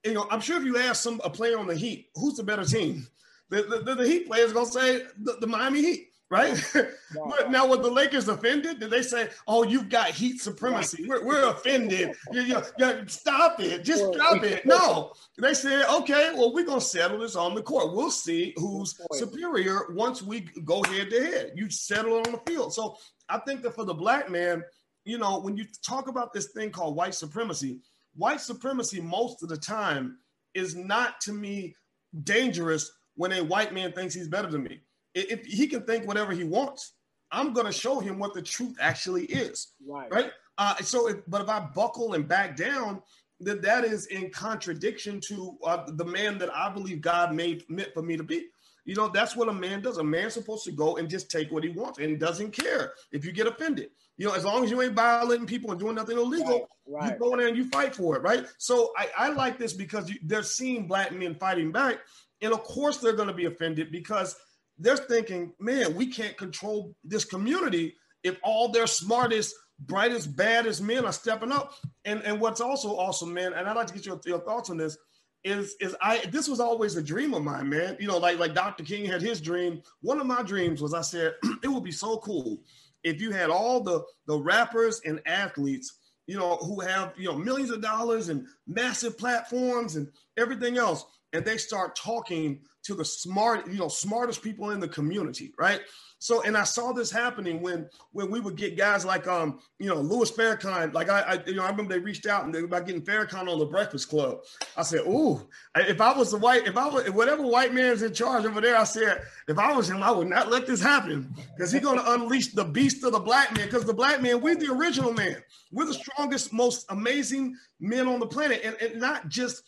you 0.05 0.13
know, 0.13 0.25
I'm 0.31 0.39
sure 0.39 0.57
if 0.57 0.63
you 0.63 0.77
ask 0.77 1.03
some 1.03 1.19
a 1.25 1.29
player 1.29 1.59
on 1.59 1.67
the 1.67 1.75
Heat, 1.75 2.11
who's 2.15 2.37
the 2.37 2.43
better 2.43 2.63
team, 2.63 3.05
the, 3.49 3.63
the, 3.63 3.95
the 3.95 4.07
Heat 4.07 4.27
player 4.27 4.45
is 4.45 4.53
going 4.53 4.67
to 4.67 4.71
say 4.71 5.01
the, 5.21 5.35
the 5.41 5.47
Miami 5.47 5.81
Heat 5.81 6.08
right? 6.29 6.55
but 6.73 7.51
now, 7.51 7.67
with 7.67 7.81
the 7.81 7.89
Lakers 7.89 8.27
offended, 8.27 8.79
did 8.79 8.89
they 8.89 9.01
say, 9.01 9.29
"Oh, 9.47 9.63
you've 9.63 9.89
got 9.89 10.09
heat 10.09 10.41
supremacy"? 10.41 11.05
We're, 11.07 11.23
we're 11.23 11.49
offended. 11.49 12.15
you, 12.31 12.41
you, 12.41 12.61
you, 12.77 13.03
stop 13.07 13.59
it. 13.59 13.83
Just 13.83 14.13
stop 14.13 14.43
it. 14.43 14.65
No, 14.65 15.13
they 15.37 15.53
said, 15.53 15.85
"Okay, 15.89 16.31
well, 16.33 16.53
we're 16.53 16.65
gonna 16.65 16.81
settle 16.81 17.19
this 17.19 17.35
on 17.35 17.55
the 17.55 17.61
court. 17.61 17.93
We'll 17.93 18.11
see 18.11 18.53
who's 18.57 18.99
superior 19.13 19.91
once 19.91 20.21
we 20.21 20.41
go 20.63 20.83
head 20.83 21.09
to 21.09 21.23
head. 21.23 21.51
You 21.55 21.69
settle 21.69 22.19
it 22.19 22.27
on 22.27 22.33
the 22.33 22.51
field." 22.51 22.73
So 22.73 22.97
I 23.27 23.39
think 23.39 23.61
that 23.63 23.75
for 23.75 23.85
the 23.85 23.93
black 23.93 24.29
man, 24.29 24.63
you 25.05 25.17
know, 25.17 25.39
when 25.39 25.57
you 25.57 25.65
talk 25.85 26.07
about 26.07 26.33
this 26.33 26.51
thing 26.51 26.71
called 26.71 26.95
white 26.95 27.15
supremacy, 27.15 27.79
white 28.15 28.41
supremacy 28.41 29.01
most 29.01 29.43
of 29.43 29.49
the 29.49 29.57
time 29.57 30.17
is 30.53 30.75
not 30.75 31.21
to 31.21 31.33
me 31.33 31.75
dangerous 32.23 32.91
when 33.15 33.31
a 33.33 33.43
white 33.43 33.73
man 33.73 33.91
thinks 33.91 34.15
he's 34.15 34.27
better 34.27 34.49
than 34.49 34.63
me 34.63 34.81
if 35.13 35.45
he 35.45 35.67
can 35.67 35.81
think 35.83 36.07
whatever 36.07 36.31
he 36.31 36.43
wants, 36.43 36.93
I'm 37.31 37.53
going 37.53 37.65
to 37.65 37.71
show 37.71 37.99
him 37.99 38.19
what 38.19 38.33
the 38.33 38.41
truth 38.41 38.75
actually 38.79 39.25
is. 39.25 39.73
Right. 39.85 40.11
Right. 40.11 40.31
Uh, 40.57 40.75
so, 40.77 41.07
if, 41.07 41.17
but 41.27 41.41
if 41.41 41.49
I 41.49 41.59
buckle 41.59 42.13
and 42.13 42.27
back 42.27 42.55
down, 42.55 43.01
then 43.39 43.61
that 43.61 43.85
is 43.85 44.07
in 44.07 44.29
contradiction 44.29 45.21
to 45.21 45.57
uh, 45.63 45.85
the 45.87 46.05
man 46.05 46.37
that 46.39 46.53
I 46.53 46.69
believe 46.69 47.01
God 47.01 47.33
made 47.33 47.63
meant 47.69 47.93
for 47.93 48.01
me 48.01 48.17
to 48.17 48.23
be. 48.23 48.47
You 48.85 48.95
know, 48.95 49.07
that's 49.07 49.35
what 49.35 49.47
a 49.47 49.53
man 49.53 49.81
does. 49.81 49.97
A 49.99 50.03
man's 50.03 50.33
supposed 50.33 50.65
to 50.65 50.71
go 50.71 50.97
and 50.97 51.09
just 51.09 51.29
take 51.29 51.51
what 51.51 51.63
he 51.63 51.69
wants 51.69 51.99
and 51.99 52.19
doesn't 52.19 52.51
care 52.51 52.93
if 53.11 53.23
you 53.23 53.31
get 53.31 53.47
offended. 53.47 53.89
You 54.17 54.27
know, 54.27 54.33
as 54.33 54.43
long 54.43 54.63
as 54.63 54.71
you 54.71 54.81
ain't 54.81 54.93
violating 54.93 55.45
people 55.45 55.71
and 55.71 55.79
doing 55.79 55.95
nothing 55.95 56.17
illegal, 56.17 56.67
right, 56.87 57.01
right. 57.01 57.13
you 57.13 57.19
go 57.19 57.33
in 57.33 57.39
there 57.39 57.47
and 57.47 57.55
you 57.55 57.69
fight 57.69 57.95
for 57.95 58.17
it, 58.17 58.23
right? 58.23 58.45
So 58.57 58.91
I, 58.97 59.09
I 59.17 59.29
like 59.29 59.57
this 59.59 59.73
because 59.73 60.09
you, 60.09 60.17
they're 60.23 60.43
seeing 60.43 60.87
black 60.87 61.13
men 61.13 61.35
fighting 61.35 61.71
back. 61.71 61.99
And 62.41 62.51
of 62.51 62.63
course, 62.63 62.97
they're 62.97 63.13
going 63.13 63.27
to 63.27 63.33
be 63.33 63.45
offended 63.45 63.91
because– 63.91 64.35
they're 64.79 64.97
thinking, 64.97 65.53
man, 65.59 65.95
we 65.95 66.07
can't 66.07 66.37
control 66.37 66.95
this 67.03 67.25
community 67.25 67.95
if 68.23 68.37
all 68.43 68.69
their 68.69 68.87
smartest, 68.87 69.53
brightest, 69.79 70.35
baddest 70.35 70.81
men 70.81 71.05
are 71.05 71.13
stepping 71.13 71.51
up. 71.51 71.73
And 72.05 72.21
and 72.23 72.39
what's 72.39 72.61
also 72.61 72.89
awesome, 72.95 73.33
man, 73.33 73.53
and 73.53 73.67
I'd 73.67 73.75
like 73.75 73.87
to 73.87 73.93
get 73.93 74.05
your, 74.05 74.19
your 74.25 74.39
thoughts 74.39 74.69
on 74.69 74.77
this, 74.77 74.97
is 75.43 75.75
is 75.79 75.95
I 76.01 76.19
this 76.31 76.47
was 76.47 76.59
always 76.59 76.95
a 76.95 77.03
dream 77.03 77.33
of 77.33 77.43
mine, 77.43 77.69
man. 77.69 77.97
You 77.99 78.07
know, 78.07 78.17
like 78.17 78.39
like 78.39 78.53
Dr. 78.53 78.83
King 78.83 79.05
had 79.05 79.21
his 79.21 79.41
dream. 79.41 79.81
One 80.01 80.19
of 80.19 80.27
my 80.27 80.41
dreams 80.43 80.81
was 80.81 80.93
I 80.93 81.01
said 81.01 81.35
it 81.63 81.67
would 81.67 81.83
be 81.83 81.91
so 81.91 82.17
cool 82.17 82.59
if 83.03 83.21
you 83.21 83.31
had 83.31 83.49
all 83.49 83.81
the 83.81 84.03
the 84.27 84.37
rappers 84.37 85.01
and 85.05 85.21
athletes 85.25 85.99
you 86.29 86.37
know, 86.37 86.57
who 86.57 86.79
have 86.79 87.11
you 87.17 87.25
know 87.25 87.35
millions 87.35 87.71
of 87.71 87.81
dollars 87.81 88.29
and 88.29 88.45
massive 88.67 89.17
platforms 89.17 89.95
and 89.95 90.07
everything 90.37 90.77
else, 90.77 91.03
and 91.33 91.45
they 91.45 91.57
start 91.57 91.95
talking 91.95 92.61
to 92.83 92.95
the 92.95 93.05
smart, 93.05 93.67
you 93.67 93.77
know, 93.77 93.87
smartest 93.87 94.41
people 94.41 94.71
in 94.71 94.79
the 94.79 94.87
community, 94.87 95.53
right? 95.57 95.81
So, 96.21 96.41
and 96.41 96.57
I 96.57 96.65
saw 96.65 96.91
this 96.91 97.09
happening 97.09 97.61
when 97.61 97.89
when 98.11 98.29
we 98.29 98.41
would 98.41 98.57
get 98.57 98.77
guys 98.77 99.05
like 99.05 99.25
um, 99.25 99.59
you 99.79 99.87
know, 99.87 99.95
Louis 99.95 100.29
Farrakhan. 100.29 100.93
Like 100.93 101.09
I, 101.09 101.21
I 101.21 101.43
you 101.47 101.55
know, 101.55 101.63
I 101.63 101.69
remember 101.69 101.93
they 101.93 101.99
reached 101.99 102.27
out 102.27 102.43
and 102.43 102.53
they 102.53 102.59
were 102.59 102.67
about 102.67 102.85
getting 102.85 103.01
Farrakhan 103.01 103.47
on 103.47 103.57
the 103.57 103.65
Breakfast 103.65 104.09
Club. 104.09 104.39
I 104.75 104.83
said, 104.83 105.01
"Ooh, 105.07 105.47
if 105.75 106.01
I 106.01 106.17
was 106.17 106.31
the 106.31 106.37
white, 106.37 106.67
if 106.67 106.75
I 106.75 106.87
was 106.87 107.09
whatever 107.11 107.43
white 107.43 107.73
man's 107.73 108.01
in 108.01 108.13
charge 108.13 108.45
over 108.45 108.59
there, 108.59 108.77
I 108.77 108.83
said, 108.83 109.21
if 109.47 109.57
I 109.57 109.73
was 109.73 109.89
him, 109.89 110.03
I 110.03 110.11
would 110.11 110.27
not 110.27 110.51
let 110.51 110.67
this 110.67 110.81
happen 110.81 111.33
because 111.55 111.71
he's 111.71 111.81
going 111.81 111.99
to 111.99 112.13
unleash 112.13 112.47
the 112.47 112.65
beast 112.65 113.03
of 113.05 113.13
the 113.13 113.19
black 113.19 113.55
man. 113.55 113.67
Because 113.67 113.85
the 113.85 113.93
black 113.93 114.21
man, 114.21 114.41
we're 114.41 114.55
the 114.55 114.73
original 114.73 115.13
man. 115.13 115.37
We're 115.71 115.85
the 115.85 115.93
strongest, 115.93 116.51
most 116.51 116.85
amazing 116.89 117.55
men 117.79 118.07
on 118.07 118.19
the 118.19 118.27
planet, 118.27 118.61
and, 118.63 118.75
and 118.81 118.99
not 118.99 119.29
just." 119.29 119.63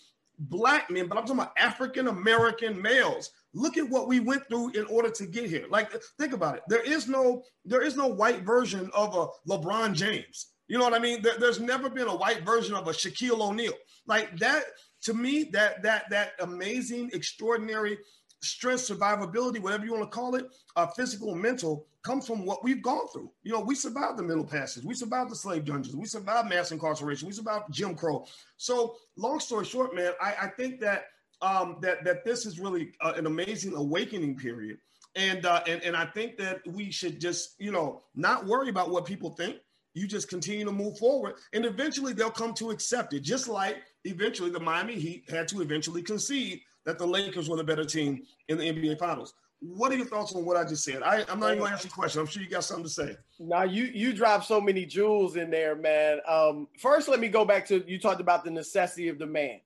Black 0.50 0.90
men, 0.90 1.08
but 1.08 1.18
I'm 1.18 1.24
talking 1.24 1.40
about 1.40 1.54
African 1.58 2.08
American 2.08 2.82
males. 2.82 3.32
Look 3.54 3.78
at 3.78 3.90
what 3.90 4.08
we 4.08 4.20
went 4.20 4.48
through 4.48 4.72
in 4.72 4.86
order 4.86 5.10
to 5.10 5.26
get 5.26 5.50
here. 5.50 5.66
Like, 5.70 5.92
think 6.18 6.34
about 6.34 6.56
it. 6.56 6.64
There 6.68 6.82
is 6.82 7.08
no, 7.08 7.44
there 7.66 7.82
is 7.82 7.96
no 7.96 8.08
white 8.08 8.42
version 8.42 8.90
of 8.94 9.16
a 9.16 9.28
LeBron 9.50 9.94
James. 9.94 10.48
You 10.68 10.78
know 10.78 10.86
what 10.86 10.94
I 10.94 11.00
mean? 11.00 11.22
There, 11.22 11.38
there's 11.38 11.60
never 11.60 11.90
been 11.90 12.08
a 12.08 12.16
white 12.16 12.44
version 12.44 12.76
of 12.76 12.88
a 12.88 12.92
Shaquille 12.92 13.42
O'Neal. 13.42 13.74
Like 14.08 14.38
that, 14.40 14.64
to 15.04 15.14
me, 15.14 15.50
that 15.52 15.84
that 15.84 16.10
that 16.10 16.34
amazing, 16.40 17.12
extraordinary 17.14 17.98
strength, 18.42 18.82
survivability, 18.82 19.60
whatever 19.60 19.86
you 19.86 19.94
want 19.94 20.04
to 20.04 20.10
call 20.10 20.36
it, 20.36 20.50
uh, 20.76 20.88
physical, 20.88 21.36
mental, 21.36 21.86
comes 22.04 22.26
from 22.26 22.46
what 22.46 22.64
we've 22.64 22.82
gone 22.82 23.08
through. 23.08 23.32
You 23.44 23.52
know, 23.52 23.60
we 23.60 23.76
survived 23.76 24.18
the 24.18 24.24
Middle 24.24 24.44
Passage, 24.44 24.84
we 24.84 24.96
survived 24.96 25.32
the 25.32 25.36
slave 25.36 25.66
dungeons, 25.66 25.96
we 25.96 26.06
survived 26.06 26.50
mass 26.50 26.72
incarceration, 26.72 27.28
we 27.28 27.34
survived 27.34 27.66
Jim 27.72 27.96
Crow. 27.96 28.26
So, 28.58 28.96
long 29.16 29.40
story 29.40 29.66
short, 29.66 29.96
man, 29.96 30.14
I, 30.22 30.36
I 30.44 30.48
think 30.48 30.80
that 30.82 31.06
um, 31.42 31.78
that 31.82 32.04
that 32.04 32.24
this 32.24 32.46
is 32.46 32.60
really 32.60 32.92
uh, 33.02 33.14
an 33.16 33.26
amazing 33.26 33.74
awakening 33.76 34.36
period, 34.38 34.78
and 35.16 35.46
uh, 35.46 35.62
and 35.68 35.82
and 35.84 35.96
I 35.96 36.06
think 36.06 36.38
that 36.38 36.62
we 36.68 36.92
should 36.92 37.20
just 37.20 37.56
you 37.60 37.72
know 37.72 38.04
not 38.16 38.46
worry 38.46 38.70
about 38.70 38.92
what 38.92 39.06
people 39.06 39.32
think. 39.32 39.58
You 39.94 40.08
just 40.08 40.30
continue 40.30 40.66
to 40.66 40.72
move 40.72 40.98
forward, 40.98 41.36
and 41.54 41.66
eventually 41.66 42.14
they'll 42.14 42.32
come 42.32 42.54
to 42.56 42.70
accept 42.70 43.14
it. 43.14 43.22
Just 43.22 43.48
like 43.48 43.78
eventually 44.06 44.50
the 44.50 44.60
Miami 44.60 44.96
Heat 44.96 45.30
had 45.30 45.48
to 45.50 45.62
eventually 45.62 46.02
concede 46.02 46.62
that 46.86 46.98
the 46.98 47.06
Lakers 47.06 47.50
were 47.50 47.58
the 47.58 47.64
better 47.64 47.86
team 47.86 48.24
in 48.48 48.58
the 48.58 48.64
NBA 48.64 49.00
Finals. 49.00 49.34
What 49.60 49.92
are 49.92 49.96
your 49.96 50.08
thoughts 50.08 50.34
on 50.34 50.44
what 50.44 50.58
I 50.58 50.64
just 50.64 50.84
said? 50.84 51.04
I, 51.04 51.22
am 51.30 51.40
not 51.40 51.50
even 51.50 51.60
going 51.60 51.70
to 51.70 51.76
ask 51.76 51.84
you 51.84 51.92
a 51.92 51.94
question. 51.94 52.20
I'm 52.20 52.28
sure 52.28 52.42
you 52.42 52.50
got 52.50 52.64
something 52.64 52.86
to 52.86 52.90
say. 52.90 53.16
Now 53.40 53.62
you 53.62 53.84
you 53.84 54.12
dropped 54.12 54.46
so 54.46 54.60
many 54.60 54.86
jewels 54.86 55.36
in 55.36 55.52
there, 55.52 55.76
man. 55.76 56.20
Um, 56.28 56.68
first, 56.80 57.08
let 57.08 57.20
me 57.20 57.28
go 57.28 57.46
back 57.46 57.68
to 57.68 57.84
you 57.88 58.00
talked 58.00 58.22
about 58.22 58.44
the 58.44 58.50
necessity 58.50 59.08
of 59.08 59.20
the 59.20 59.28
man, 59.28 59.60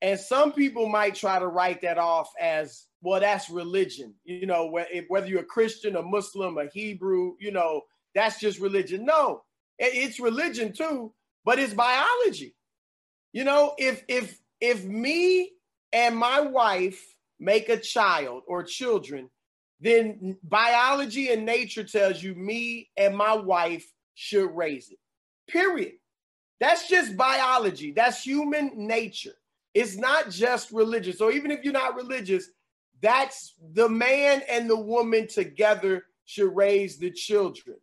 and 0.00 0.18
some 0.18 0.52
people 0.52 0.88
might 0.88 1.14
try 1.14 1.38
to 1.38 1.48
write 1.48 1.82
that 1.82 1.98
off 1.98 2.32
as 2.40 2.86
well. 3.02 3.20
That's 3.20 3.50
religion, 3.50 4.14
you 4.24 4.46
know. 4.46 4.74
Whether 5.08 5.26
you're 5.26 5.40
a 5.40 5.44
Christian, 5.44 5.96
a 5.96 6.02
Muslim, 6.02 6.56
a 6.56 6.66
Hebrew, 6.72 7.34
you 7.38 7.50
know, 7.50 7.82
that's 8.14 8.40
just 8.40 8.60
religion. 8.60 9.04
No, 9.04 9.42
it's 9.78 10.20
religion 10.20 10.72
too, 10.72 11.12
but 11.44 11.58
it's 11.58 11.74
biology. 11.74 12.54
You 13.34 13.44
know, 13.44 13.74
if 13.76 14.04
if 14.08 14.38
if 14.60 14.84
me 14.84 15.50
and 15.94 16.16
my 16.16 16.40
wife 16.40 17.14
make 17.38 17.68
a 17.68 17.78
child 17.78 18.42
or 18.46 18.62
children, 18.64 19.30
then 19.80 20.36
biology 20.42 21.30
and 21.30 21.46
nature 21.46 21.84
tells 21.84 22.22
you 22.22 22.34
me 22.34 22.90
and 22.96 23.16
my 23.16 23.34
wife 23.34 23.90
should 24.14 24.50
raise 24.54 24.90
it. 24.90 24.98
Period. 25.48 25.92
That's 26.58 26.88
just 26.88 27.16
biology. 27.16 27.92
That's 27.92 28.22
human 28.22 28.72
nature. 28.74 29.34
It's 29.72 29.96
not 29.96 30.30
just 30.30 30.72
religious. 30.72 31.18
So 31.18 31.30
even 31.30 31.50
if 31.50 31.62
you're 31.62 31.72
not 31.72 31.96
religious, 31.96 32.50
that's 33.00 33.54
the 33.72 33.88
man 33.88 34.42
and 34.48 34.68
the 34.68 34.78
woman 34.78 35.28
together 35.28 36.04
should 36.24 36.54
raise 36.56 36.96
the 36.96 37.10
children. 37.10 37.76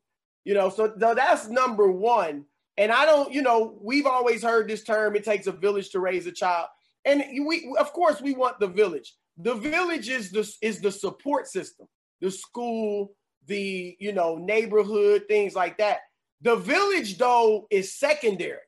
You 0.44 0.56
know, 0.56 0.70
so 0.70 0.92
that's 0.98 1.48
number 1.48 1.92
one. 1.92 2.46
And 2.78 2.92
I 2.92 3.06
don't, 3.06 3.32
you 3.32 3.42
know, 3.42 3.78
we've 3.82 4.08
always 4.08 4.42
heard 4.42 4.68
this 4.68 4.84
term, 4.84 5.16
it 5.16 5.24
takes 5.24 5.48
a 5.48 5.52
village 5.52 5.92
to 5.92 6.00
raise 6.00 6.26
a 6.26 6.32
child. 6.32 6.68
And 7.06 7.24
we, 7.46 7.74
of 7.80 7.94
course, 7.94 8.22
we 8.22 8.34
want 8.34 8.60
the 8.60 8.68
village. 8.68 9.16
The 9.38 9.56
village 9.56 10.10
is 10.10 10.32
the 10.32 10.50
is 10.62 10.82
the 10.82 10.92
support 10.92 11.48
system, 11.48 11.88
the 12.20 12.30
school, 12.30 13.14
the 13.48 13.96
you 14.00 14.14
know 14.14 14.38
neighborhood, 14.38 15.24
things 15.28 15.56
like 15.56 15.78
that. 15.78 16.00
The 16.42 16.56
village, 16.56 17.18
though, 17.18 17.68
is 17.70 17.98
secondary. 17.98 18.60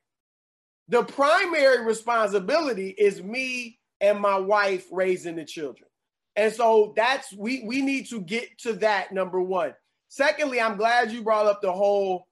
The 0.90 1.04
primary 1.04 1.86
responsibility 1.86 2.90
is 2.90 3.22
me 3.22 3.80
and 4.02 4.20
my 4.20 4.38
wife 4.38 4.86
raising 4.92 5.36
the 5.36 5.46
children. 5.46 5.90
And 6.36 6.52
so 6.52 6.94
that's 6.96 7.32
we 7.34 7.64
we 7.66 7.82
need 7.82 8.10
to 8.10 8.20
get 8.22 8.58
to 8.60 8.74
that 8.74 9.12
number 9.12 9.42
one. 9.42 9.74
Secondly, 10.10 10.60
I'm 10.60 10.78
glad 10.78 11.12
you 11.12 11.24
brought 11.24 11.46
up 11.46 11.62
the 11.62 11.72
whole 11.72 12.28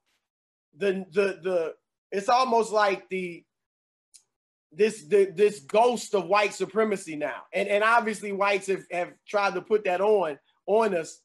the 0.78 1.06
the 1.12 1.39
the 1.41 1.74
it's 2.12 2.30
almost 2.30 2.72
like 2.72 3.08
the 3.10 3.43
this 4.72 5.03
the, 5.03 5.26
this 5.26 5.59
ghost 5.59 6.15
of 6.15 6.28
white 6.28 6.53
supremacy 6.53 7.15
now. 7.15 7.43
And 7.53 7.67
and 7.67 7.84
obviously 7.84 8.32
whites 8.32 8.67
have, 8.67 8.84
have 8.91 9.13
tried 9.28 9.55
to 9.55 9.61
put 9.61 9.84
that 9.86 10.01
on 10.01 10.39
on 10.65 10.95
us. 10.95 11.19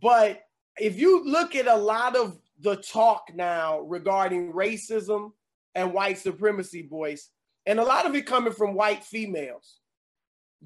But 0.00 0.42
if 0.78 0.98
you 0.98 1.24
look 1.24 1.54
at 1.54 1.66
a 1.66 1.76
lot 1.76 2.16
of 2.16 2.38
the 2.60 2.76
talk 2.76 3.30
now 3.34 3.80
regarding 3.80 4.52
racism 4.52 5.32
and 5.74 5.92
white 5.92 6.18
supremacy, 6.18 6.82
Boyce, 6.82 7.30
and 7.66 7.78
a 7.78 7.84
lot 7.84 8.06
of 8.06 8.14
it 8.14 8.26
coming 8.26 8.52
from 8.52 8.74
white 8.74 9.04
females, 9.04 9.78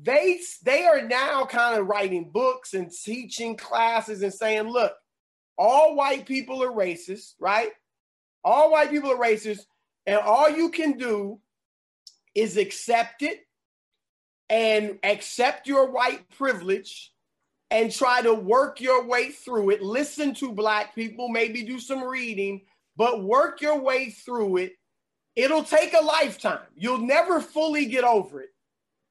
they 0.01 0.41
they 0.65 0.85
are 0.85 1.03
now 1.03 1.45
kind 1.45 1.79
of 1.79 1.87
writing 1.87 2.31
books 2.31 2.75
and 2.75 2.91
teaching 2.93 3.57
classes 3.57 4.23
and 4.23 4.33
saying, 4.33 4.69
look, 4.69 4.95
all 5.59 5.97
white 5.97 6.27
people 6.27 6.63
are 6.63 6.71
racist, 6.71 7.35
right? 7.41 7.71
All 8.45 8.71
white 8.71 8.91
people 8.91 9.11
are 9.11 9.17
racist, 9.17 9.61
and 10.07 10.19
all 10.19 10.49
you 10.49 10.71
can 10.71 10.97
do 10.97 11.41
is 12.35 12.57
accept 12.57 13.23
it 13.23 13.41
and 14.49 14.99
accept 15.03 15.67
your 15.67 15.91
white 15.91 16.29
privilege 16.37 17.13
and 17.71 17.93
try 17.93 18.21
to 18.21 18.35
work 18.35 18.81
your 18.81 19.07
way 19.07 19.31
through 19.31 19.71
it. 19.71 19.83
Listen 19.83 20.35
to 20.35 20.53
black 20.53 20.95
people, 20.95 21.29
maybe 21.29 21.63
do 21.63 21.79
some 21.79 22.03
reading, 22.03 22.63
but 22.97 23.23
work 23.23 23.61
your 23.61 23.81
way 23.81 24.11
through 24.11 24.57
it. 24.57 24.73
It'll 25.37 25.63
take 25.63 25.95
a 25.95 26.05
lifetime. 26.05 26.67
You'll 26.75 26.99
never 26.99 27.41
fully 27.41 27.87
get 27.87 28.03
over 28.03 28.43
it, 28.43 28.51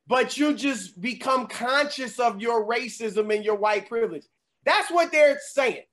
but 0.08 0.38
you 0.38 0.54
just 0.54 1.00
become 1.00 1.48
conscious 1.48 2.20
of 2.20 2.42
your 2.42 2.66
racism 2.66 3.34
and 3.34 3.46
your 3.46 3.56
white 3.56 3.88
privilege. 3.88 4.26
That's 4.66 4.92
what 4.92 5.12
they're 5.12 5.40
saying. 5.54 5.84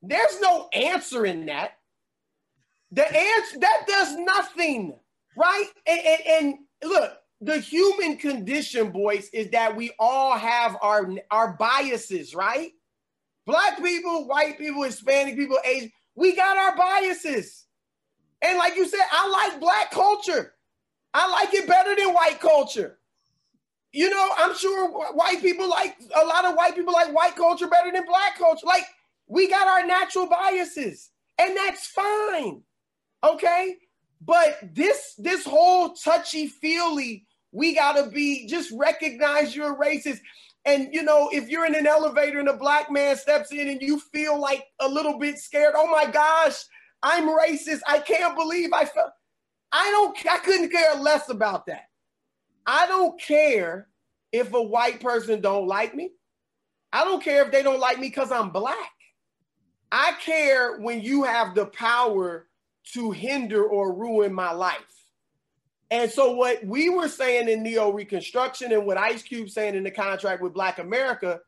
There's 0.00 0.40
no 0.40 0.68
answer 0.72 1.26
in 1.26 1.46
that. 1.46 1.72
The 2.92 3.04
answer 3.04 3.58
that 3.58 3.84
does 3.88 4.14
nothing, 4.16 4.94
right? 5.36 5.66
And, 5.86 6.00
and, 6.00 6.20
and 6.28 6.58
look, 6.82 7.12
the 7.40 7.58
human 7.58 8.16
condition, 8.16 8.90
Boyce, 8.90 9.28
is 9.30 9.50
that 9.50 9.76
we 9.76 9.92
all 9.98 10.36
have 10.36 10.76
our 10.80 11.10
our 11.30 11.52
biases, 11.54 12.34
right? 12.34 12.72
Black 13.46 13.82
people, 13.82 14.26
white 14.26 14.58
people, 14.58 14.82
Hispanic 14.82 15.36
people, 15.36 15.58
Asian, 15.64 15.92
we 16.14 16.34
got 16.34 16.56
our 16.56 16.76
biases. 16.76 17.66
And 18.40 18.58
like 18.58 18.76
you 18.76 18.88
said, 18.88 19.00
I 19.10 19.28
like 19.28 19.60
black 19.60 19.90
culture. 19.90 20.54
I 21.12 21.30
like 21.30 21.52
it 21.54 21.68
better 21.68 21.94
than 21.94 22.14
white 22.14 22.40
culture. 22.40 22.98
You 23.92 24.10
know, 24.10 24.30
I'm 24.36 24.56
sure 24.56 24.90
white 25.12 25.40
people 25.40 25.68
like 25.68 25.96
a 26.16 26.24
lot 26.24 26.44
of 26.44 26.56
white 26.56 26.74
people 26.74 26.92
like 26.92 27.14
white 27.14 27.36
culture 27.36 27.68
better 27.68 27.92
than 27.92 28.04
black 28.06 28.38
culture. 28.38 28.66
Like 28.66 28.84
we 29.28 29.48
got 29.48 29.68
our 29.68 29.86
natural 29.86 30.26
biases, 30.26 31.10
and 31.38 31.56
that's 31.56 31.86
fine. 31.86 32.62
Okay. 33.22 33.76
But 34.24 34.58
this 34.74 35.14
this 35.18 35.44
whole 35.44 35.94
touchy 35.94 36.46
feely 36.46 37.26
we 37.52 37.74
got 37.74 37.92
to 37.92 38.10
be 38.10 38.46
just 38.46 38.72
recognize 38.72 39.54
you're 39.54 39.76
racist. 39.76 40.20
And 40.64 40.88
you 40.92 41.02
know, 41.02 41.28
if 41.32 41.48
you're 41.48 41.66
in 41.66 41.74
an 41.74 41.86
elevator 41.86 42.40
and 42.40 42.48
a 42.48 42.56
black 42.56 42.90
man 42.90 43.16
steps 43.16 43.52
in 43.52 43.68
and 43.68 43.80
you 43.80 44.00
feel 44.00 44.40
like 44.40 44.64
a 44.80 44.88
little 44.88 45.18
bit 45.18 45.38
scared, 45.38 45.74
oh 45.76 45.86
my 45.86 46.10
gosh, 46.10 46.64
I'm 47.02 47.28
racist. 47.28 47.80
I 47.86 48.00
can't 48.00 48.36
believe 48.36 48.72
I 48.72 48.84
felt. 48.84 49.10
I 49.72 49.90
don't. 49.90 50.16
I 50.26 50.38
couldn't 50.38 50.70
care 50.70 50.94
less 50.96 51.28
about 51.28 51.66
that. 51.66 51.84
I 52.66 52.86
don't 52.86 53.20
care 53.20 53.88
if 54.32 54.52
a 54.52 54.62
white 54.62 55.00
person 55.00 55.40
don't 55.40 55.68
like 55.68 55.94
me. 55.94 56.10
I 56.92 57.04
don't 57.04 57.22
care 57.22 57.44
if 57.44 57.52
they 57.52 57.62
don't 57.62 57.80
like 57.80 57.98
me 57.98 58.08
because 58.08 58.32
I'm 58.32 58.50
black. 58.50 58.76
I 59.92 60.12
care 60.20 60.78
when 60.78 61.02
you 61.02 61.22
have 61.24 61.54
the 61.54 61.66
power 61.66 62.48
to 62.92 63.10
hinder 63.10 63.64
or 63.64 63.94
ruin 63.94 64.32
my 64.32 64.52
life. 64.52 64.78
And 65.90 66.10
so, 66.10 66.32
what 66.32 66.64
we 66.64 66.88
were 66.88 67.08
saying 67.08 67.48
in 67.48 67.62
Neo 67.62 67.90
Reconstruction 67.90 68.72
and 68.72 68.86
what 68.86 68.96
Ice 68.96 69.22
Cube 69.22 69.50
saying 69.50 69.74
in 69.74 69.84
the 69.84 69.90
contract 69.90 70.42
with 70.42 70.54
Black 70.54 70.78
America 70.78 71.40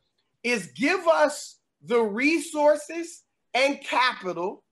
is 0.42 0.68
give 0.68 1.06
us 1.06 1.58
the 1.82 2.00
resources 2.00 3.22
and 3.54 3.80
capital 3.80 4.62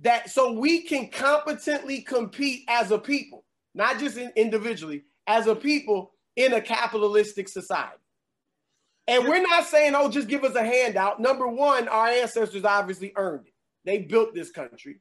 that 0.00 0.30
so 0.30 0.52
we 0.52 0.82
can 0.82 1.08
competently 1.08 2.02
compete 2.02 2.62
as 2.68 2.90
a 2.90 2.98
people, 2.98 3.44
not 3.74 3.98
just 3.98 4.16
in, 4.16 4.30
individually, 4.36 5.04
as 5.26 5.46
a 5.46 5.54
people 5.54 6.12
in 6.36 6.52
a 6.54 6.60
capitalistic 6.60 7.48
society. 7.48 7.96
And 9.06 9.26
we're 9.26 9.42
not 9.42 9.66
saying, 9.66 9.94
oh, 9.96 10.08
just 10.08 10.28
give 10.28 10.44
us 10.44 10.54
a 10.54 10.64
handout. 10.64 11.20
Number 11.20 11.48
one, 11.48 11.88
our 11.88 12.06
ancestors 12.06 12.64
obviously 12.64 13.12
earned 13.16 13.46
it. 13.46 13.54
They 13.84 13.98
built 13.98 14.34
this 14.34 14.50
country. 14.50 15.00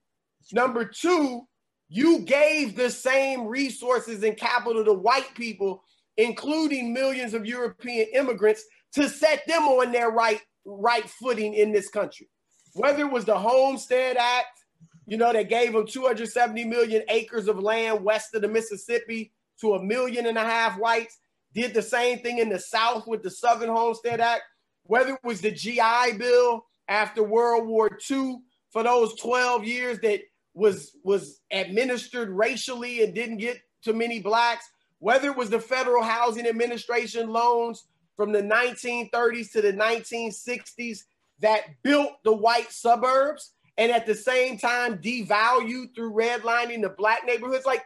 Number 0.52 0.86
two, 0.86 1.48
you 1.90 2.20
gave 2.20 2.76
the 2.76 2.90
same 2.90 3.48
resources 3.48 4.24
and 4.24 4.38
capital 4.38 4.86
to 4.86 4.94
white 4.94 5.34
people, 5.36 5.84
including 6.18 6.94
millions 6.94 7.34
of 7.34 7.46
European 7.46 8.08
immigrants, 8.14 8.64
to 8.94 9.10
set 9.10 9.46
them 9.48 9.64
on 9.64 9.92
their 9.92 10.12
right 10.12 10.42
right 10.66 11.10
footing 11.10 11.54
in 11.54 11.72
this 11.72 11.90
country. 11.90 12.30
Whether 12.74 13.02
it 13.02 13.12
was 13.12 13.26
the 13.26 13.38
Homestead 13.38 14.18
Act, 14.18 14.60
you 15.08 15.18
know, 15.18 15.34
that 15.34 15.50
gave 15.50 15.74
them 15.74 15.88
270 15.88 16.66
million 16.66 17.02
acres 17.10 17.48
of 17.48 17.60
land 17.60 18.04
west 18.04 18.36
of 18.36 18.44
the 18.44 18.48
Mississippi 18.48 19.32
to 19.62 19.74
a 19.74 19.84
million 19.84 20.28
and 20.28 20.38
a 20.38 20.44
half 20.44 20.78
whites, 20.78 21.18
did 21.54 21.74
the 21.74 21.82
same 21.82 22.20
thing 22.20 22.38
in 22.38 22.50
the 22.50 22.60
South 22.60 23.08
with 23.08 23.24
the 23.24 23.32
Southern 23.32 23.70
Homestead 23.70 24.22
Act. 24.22 24.44
Whether 24.84 25.14
it 25.14 25.24
was 25.24 25.42
the 25.42 25.52
GI 25.52 26.18
Bill 26.18 26.66
after 26.88 27.24
World 27.24 27.68
War 27.68 27.90
II 28.10 28.38
for 28.72 28.84
those 28.84 29.16
12 29.16 29.66
years 29.66 30.00
that 30.00 30.22
was 30.54 30.96
was 31.04 31.42
administered 31.52 32.30
racially 32.30 33.04
and 33.04 33.14
didn't 33.14 33.38
get 33.38 33.62
to 33.84 33.94
many 33.94 34.20
blacks, 34.20 34.66
whether 35.00 35.30
it 35.30 35.38
was 35.38 35.50
the 35.50 35.60
Federal 35.60 36.04
Housing 36.04 36.48
Administration 36.48 37.30
loans 37.30 37.86
from 38.16 38.32
the 38.32 38.42
1930s 38.42 39.52
to 39.54 39.62
the 39.62 39.74
1960s 39.74 41.04
that 41.40 41.62
built 41.84 42.12
the 42.24 42.36
white 42.36 42.72
suburbs 42.72 43.54
and 43.78 43.92
at 43.92 44.06
the 44.06 44.16
same 44.16 44.58
time 44.58 44.98
devalued 44.98 45.96
through 45.96 46.14
redlining 46.14 46.82
the 46.82 46.90
black 46.90 47.26
neighborhoods. 47.26 47.66
Like 47.66 47.84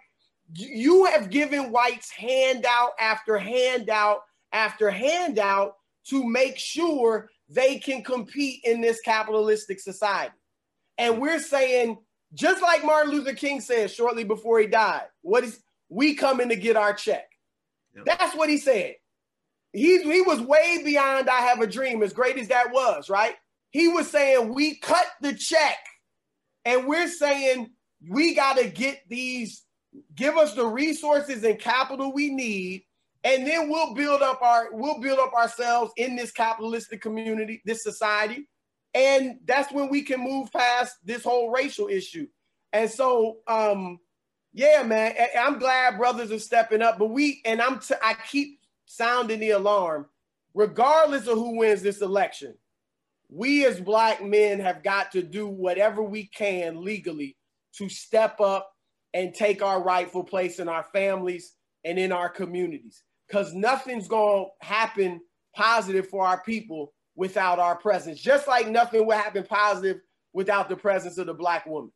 you 0.56 1.06
have 1.06 1.30
given 1.30 1.72
whites 1.72 2.10
handout 2.10 2.92
after 3.00 3.38
handout 3.38 4.22
after 4.52 4.90
handout 4.90 5.76
to 6.06 6.24
make 6.24 6.58
sure 6.58 7.30
they 7.50 7.78
can 7.78 8.04
compete 8.04 8.62
in 8.64 8.82
this 8.82 9.02
capitalistic 9.02 9.80
society. 9.80 10.34
And 10.98 11.22
we're 11.22 11.40
saying 11.40 11.98
just 12.34 12.62
like 12.62 12.86
Martin 12.86 13.12
Luther 13.12 13.34
King 13.34 13.62
said 13.62 13.92
shortly 13.92 14.24
before 14.24 14.60
he 14.60 14.68
died, 14.68 15.04
what 15.22 15.44
is 15.44 15.62
we 15.94 16.16
coming 16.16 16.50
to 16.50 16.56
get 16.56 16.76
our 16.76 16.94
check. 16.94 17.26
Yep. 17.96 18.06
That's 18.06 18.36
what 18.36 18.50
he 18.50 18.58
said. 18.58 18.96
He, 19.72 20.02
he 20.04 20.22
was 20.22 20.40
way 20.42 20.82
beyond 20.84 21.30
I 21.30 21.42
have 21.42 21.62
a 21.62 21.68
dream, 21.68 22.04
as 22.04 22.14
great 22.14 22.38
as 22.38 22.48
that 22.50 22.72
was, 22.72 23.10
right? 23.10 23.36
He 23.72 23.88
was 23.88 24.10
saying 24.10 24.54
we 24.54 24.76
cut 24.76 25.06
the 25.22 25.34
check 25.34 25.78
and 26.66 26.88
we're 26.88 27.08
saying 27.08 27.70
we 28.08 28.36
got 28.36 28.58
to 28.58 28.68
get 28.68 29.02
these, 29.08 29.64
give 30.16 30.38
us 30.38 30.54
the 30.54 30.66
resources 30.66 31.44
and 31.44 31.60
capital 31.60 32.14
we 32.14 32.30
need, 32.30 32.84
and 33.24 33.48
then 33.48 33.70
we'll 33.70 33.94
build 33.94 34.22
up 34.22 34.42
our 34.42 34.70
we'll 34.72 35.00
build 35.00 35.18
up 35.18 35.34
ourselves 35.34 35.92
in 35.98 36.16
this 36.16 36.32
capitalistic 36.32 37.02
community, 37.02 37.62
this 37.66 37.82
society, 37.82 38.48
and 38.94 39.40
that's 39.46 39.72
when 39.72 39.90
we 39.90 40.04
can 40.04 40.20
move 40.20 40.52
past 40.52 40.98
this 41.04 41.24
whole 41.24 41.50
racial 41.50 41.88
issue. 41.88 42.28
And 42.74 42.90
so, 42.90 43.38
um, 43.48 44.00
yeah, 44.54 44.84
man, 44.84 45.16
I'm 45.40 45.58
glad 45.58 45.98
brothers 45.98 46.32
are 46.32 46.40
stepping 46.40 46.82
up. 46.82 47.00
But 47.00 47.08
we 47.08 47.42
and 47.46 47.62
I'm 47.62 47.80
t- 47.80 47.96
I 48.02 48.16
keep 48.30 48.60
sounding 48.86 49.40
the 49.40 49.52
alarm, 49.52 50.08
regardless 50.54 51.28
of 51.28 51.38
who 51.38 51.58
wins 51.58 51.82
this 51.82 52.02
election. 52.02 52.56
We 53.30 53.66
as 53.66 53.82
black 53.82 54.24
men 54.24 54.60
have 54.60 54.84
got 54.84 55.12
to 55.14 55.24
do 55.24 55.48
whatever 55.48 56.04
we 56.04 56.26
can 56.26 56.84
legally 56.84 57.36
to 57.78 57.90
step 57.90 58.40
up 58.40 58.72
and 59.16 59.34
take 59.34 59.64
our 59.64 59.82
rightful 59.82 60.24
place 60.24 60.60
in 60.60 60.70
our 60.70 60.86
families 60.94 61.54
and 61.84 61.98
in 61.98 62.12
our 62.12 62.30
communities. 62.30 63.04
Because 63.28 63.54
nothing's 63.56 64.08
going 64.08 64.46
to 64.46 64.68
happen 64.68 65.22
positive 65.56 66.10
for 66.10 66.26
our 66.26 66.44
people 66.44 66.94
without 67.16 67.60
our 67.60 67.76
presence, 67.76 68.20
just 68.20 68.48
like 68.48 68.68
nothing 68.68 69.06
would 69.06 69.18
happen 69.18 69.44
positive 69.44 70.02
without 70.34 70.70
the 70.70 70.76
presence 70.76 71.18
of 71.18 71.28
the 71.28 71.34
black 71.34 71.66
woman. 71.66 71.92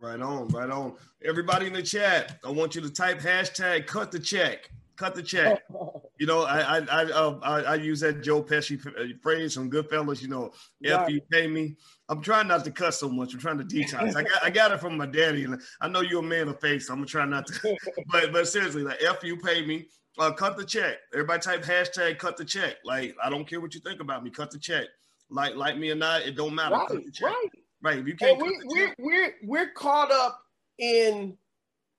Right 0.00 0.20
on, 0.20 0.48
right 0.48 0.68
on. 0.68 0.96
Everybody 1.24 1.66
in 1.66 1.72
the 1.72 1.82
chat, 1.82 2.38
I 2.44 2.50
want 2.50 2.74
you 2.74 2.82
to 2.82 2.90
type 2.90 3.20
hashtag 3.20 3.86
cut 3.86 4.12
the 4.12 4.18
check. 4.18 4.70
Cut 4.96 5.14
the 5.14 5.22
check. 5.22 5.62
you 6.18 6.26
know, 6.26 6.42
I 6.42 6.60
I 6.60 6.78
I, 6.78 7.04
uh, 7.04 7.38
I, 7.42 7.60
I 7.60 7.74
use 7.76 8.00
that 8.00 8.22
Joe 8.22 8.42
Pesci 8.42 8.84
uh, 8.86 9.14
phrase 9.22 9.54
from 9.54 9.70
Goodfellas. 9.70 10.20
You 10.20 10.28
know, 10.28 10.52
if 10.80 11.08
you 11.08 11.20
pay 11.30 11.46
me, 11.46 11.76
I'm 12.08 12.20
trying 12.20 12.48
not 12.48 12.64
to 12.64 12.70
cuss 12.70 13.00
so 13.00 13.08
much. 13.08 13.32
I'm 13.32 13.40
trying 13.40 13.58
to 13.58 13.64
detox. 13.64 14.16
I 14.16 14.22
got 14.22 14.44
I 14.44 14.50
got 14.50 14.72
it 14.72 14.80
from 14.80 14.96
my 14.96 15.06
daddy, 15.06 15.44
and 15.44 15.60
I 15.80 15.88
know 15.88 16.00
you're 16.00 16.20
a 16.20 16.26
man 16.26 16.48
of 16.48 16.60
faith, 16.60 16.84
so 16.84 16.92
I'm 16.92 17.00
gonna 17.00 17.06
try 17.06 17.24
not 17.24 17.46
to. 17.46 17.76
but 18.12 18.32
but 18.32 18.48
seriously, 18.48 18.82
like 18.82 18.98
if 19.00 19.22
you 19.22 19.38
pay 19.38 19.64
me, 19.64 19.88
uh, 20.18 20.32
cut 20.32 20.56
the 20.56 20.64
check. 20.64 20.96
Everybody 21.12 21.40
type 21.40 21.62
hashtag 21.62 22.18
cut 22.18 22.36
the 22.36 22.44
check. 22.44 22.76
Like, 22.84 23.16
I 23.22 23.30
don't 23.30 23.48
care 23.48 23.60
what 23.60 23.74
you 23.74 23.80
think 23.80 24.00
about 24.00 24.24
me. 24.24 24.30
Cut 24.30 24.50
the 24.50 24.58
check. 24.58 24.86
Like, 25.30 25.56
like 25.56 25.76
me 25.76 25.90
or 25.90 25.96
not, 25.96 26.22
it 26.22 26.36
don't 26.36 26.54
matter. 26.54 26.76
Right, 26.76 27.06
right. 27.22 27.48
Right. 27.82 27.98
If 27.98 28.06
you 28.06 28.16
can't, 28.16 28.40
we, 28.40 28.58
we're, 28.64 28.94
we're 28.98 29.34
we're 29.44 29.70
caught 29.72 30.10
up 30.10 30.40
in 30.78 31.36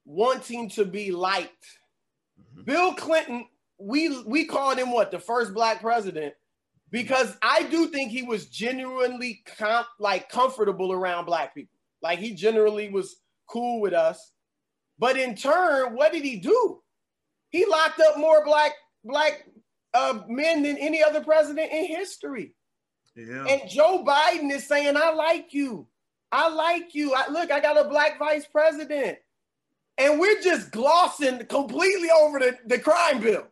wanting 0.05 0.70
to 0.72 0.86
be 0.86 1.11
liked. 1.11 1.65
Mm-hmm. 2.39 2.63
Bill 2.63 2.93
Clinton, 2.93 3.45
we 3.78 4.22
we 4.24 4.45
called 4.45 4.78
him 4.80 4.91
what 4.91 5.11
the 5.11 5.20
first 5.20 5.53
black 5.53 5.82
president 5.82 6.34
because 6.91 7.38
I 7.41 7.63
do 7.63 7.88
think 7.88 8.11
he 8.11 8.24
was 8.24 8.47
genuinely 8.47 9.43
com- 9.57 9.86
like 9.99 10.30
comfortable 10.30 10.91
around 10.91 11.26
black 11.26 11.53
people. 11.53 11.78
Like 12.01 12.20
he 12.20 12.34
generally 12.34 12.89
was 12.89 13.18
cool 13.47 13.80
with 13.80 13.93
us. 13.93 14.34
But 14.99 15.18
in 15.18 15.36
turn, 15.36 15.93
what 15.93 16.11
did 16.11 16.24
he 16.24 16.38
do? 16.38 16.82
He 17.50 17.66
locked 17.66 18.00
up 18.00 18.18
more 18.18 18.43
black 18.43 18.74
black 19.04 19.45
uh, 19.93 20.20
men 20.28 20.64
than 20.64 20.78
any 20.78 21.04
other 21.04 21.24
president 21.24 21.72
in 21.72 21.86
history. 21.86 22.54
Yeah. 23.16 23.45
And 23.45 23.70
Joe 23.70 24.04
Biden 24.06 24.52
is 24.52 24.68
saying, 24.68 24.95
"I 24.98 25.12
like 25.12 25.54
you. 25.54 25.88
I 26.32 26.50
like 26.50 26.93
you. 26.93 27.14
I, 27.14 27.30
look, 27.30 27.52
I 27.52 27.60
got 27.60 27.84
a 27.84 27.89
black 27.89 28.20
vice 28.20 28.45
president." 28.45 29.18
And 29.98 30.20
we're 30.20 30.41
just 30.41 30.72
glossing 30.72 31.45
completely 31.48 32.10
over 32.12 32.38
the, 32.38 32.58
the 32.68 32.78
crime 32.78 33.20
bill, 33.20 33.48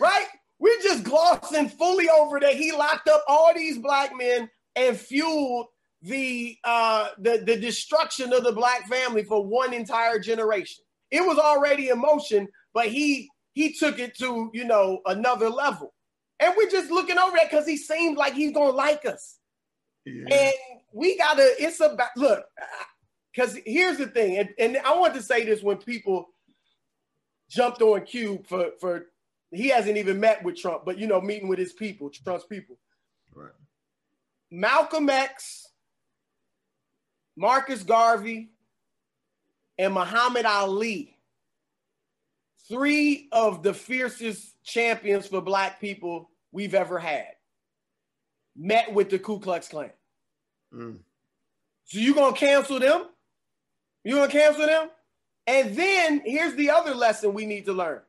right? 0.00 0.26
We're 0.60 0.80
just 0.80 1.02
glossing 1.02 1.68
fully 1.68 2.08
over 2.08 2.38
that 2.38 2.54
he 2.54 2.70
locked 2.70 3.08
up 3.08 3.24
all 3.26 3.52
these 3.54 3.78
black 3.78 4.16
men 4.16 4.48
and 4.76 4.96
fueled 4.96 5.66
the 6.02 6.56
uh 6.62 7.08
the, 7.18 7.42
the 7.44 7.56
destruction 7.56 8.32
of 8.32 8.44
the 8.44 8.52
black 8.52 8.86
family 8.88 9.24
for 9.24 9.44
one 9.44 9.72
entire 9.72 10.20
generation. 10.20 10.84
It 11.10 11.22
was 11.22 11.38
already 11.38 11.88
in 11.88 11.98
motion, 11.98 12.48
but 12.74 12.86
he 12.86 13.28
he 13.54 13.72
took 13.72 13.98
it 13.98 14.16
to 14.18 14.50
you 14.52 14.64
know 14.64 15.00
another 15.06 15.48
level. 15.48 15.94
And 16.40 16.54
we're 16.56 16.70
just 16.70 16.90
looking 16.90 17.18
over 17.18 17.36
that 17.36 17.50
because 17.50 17.66
he 17.66 17.76
seemed 17.76 18.16
like 18.16 18.34
he's 18.34 18.52
gonna 18.52 18.70
like 18.70 19.04
us. 19.04 19.38
Yeah. 20.04 20.34
And 20.34 20.54
we 20.92 21.18
gotta, 21.18 21.54
it's 21.58 21.80
about 21.80 22.10
look, 22.16 22.44
because 23.32 23.58
here's 23.66 23.98
the 23.98 24.06
thing, 24.06 24.38
and, 24.38 24.48
and 24.58 24.78
I 24.78 24.96
want 24.96 25.14
to 25.14 25.22
say 25.22 25.44
this 25.44 25.62
when 25.62 25.78
people 25.78 26.28
jumped 27.50 27.82
on 27.82 28.02
Cube 28.02 28.46
for 28.46 28.70
for 28.80 29.06
he 29.50 29.68
hasn't 29.68 29.96
even 29.96 30.20
met 30.20 30.44
with 30.44 30.56
Trump, 30.56 30.84
but 30.84 30.98
you 30.98 31.06
know, 31.06 31.20
meeting 31.20 31.48
with 31.48 31.58
his 31.58 31.72
people, 31.72 32.10
Trump's 32.10 32.44
people. 32.44 32.78
Right. 33.34 33.52
Malcolm 34.50 35.08
X, 35.08 35.68
Marcus 37.36 37.82
Garvey, 37.82 38.50
and 39.78 39.94
Muhammad 39.94 40.46
Ali, 40.46 41.17
three 42.68 43.28
of 43.32 43.62
the 43.62 43.74
fiercest 43.74 44.62
champions 44.62 45.26
for 45.26 45.40
black 45.40 45.80
people 45.80 46.30
we've 46.52 46.74
ever 46.74 46.98
had, 46.98 47.28
met 48.56 48.92
with 48.92 49.10
the 49.10 49.18
Ku 49.18 49.40
Klux 49.40 49.68
Klan. 49.68 49.90
Mm. 50.74 50.98
So 51.84 51.98
you 51.98 52.14
gonna 52.14 52.36
cancel 52.36 52.78
them? 52.78 53.06
You 54.04 54.16
gonna 54.16 54.30
cancel 54.30 54.66
them? 54.66 54.90
And 55.46 55.74
then 55.74 56.22
here's 56.24 56.54
the 56.56 56.70
other 56.70 56.94
lesson 56.94 57.32
we 57.32 57.46
need 57.46 57.64
to 57.66 57.72
learn. 57.72 58.02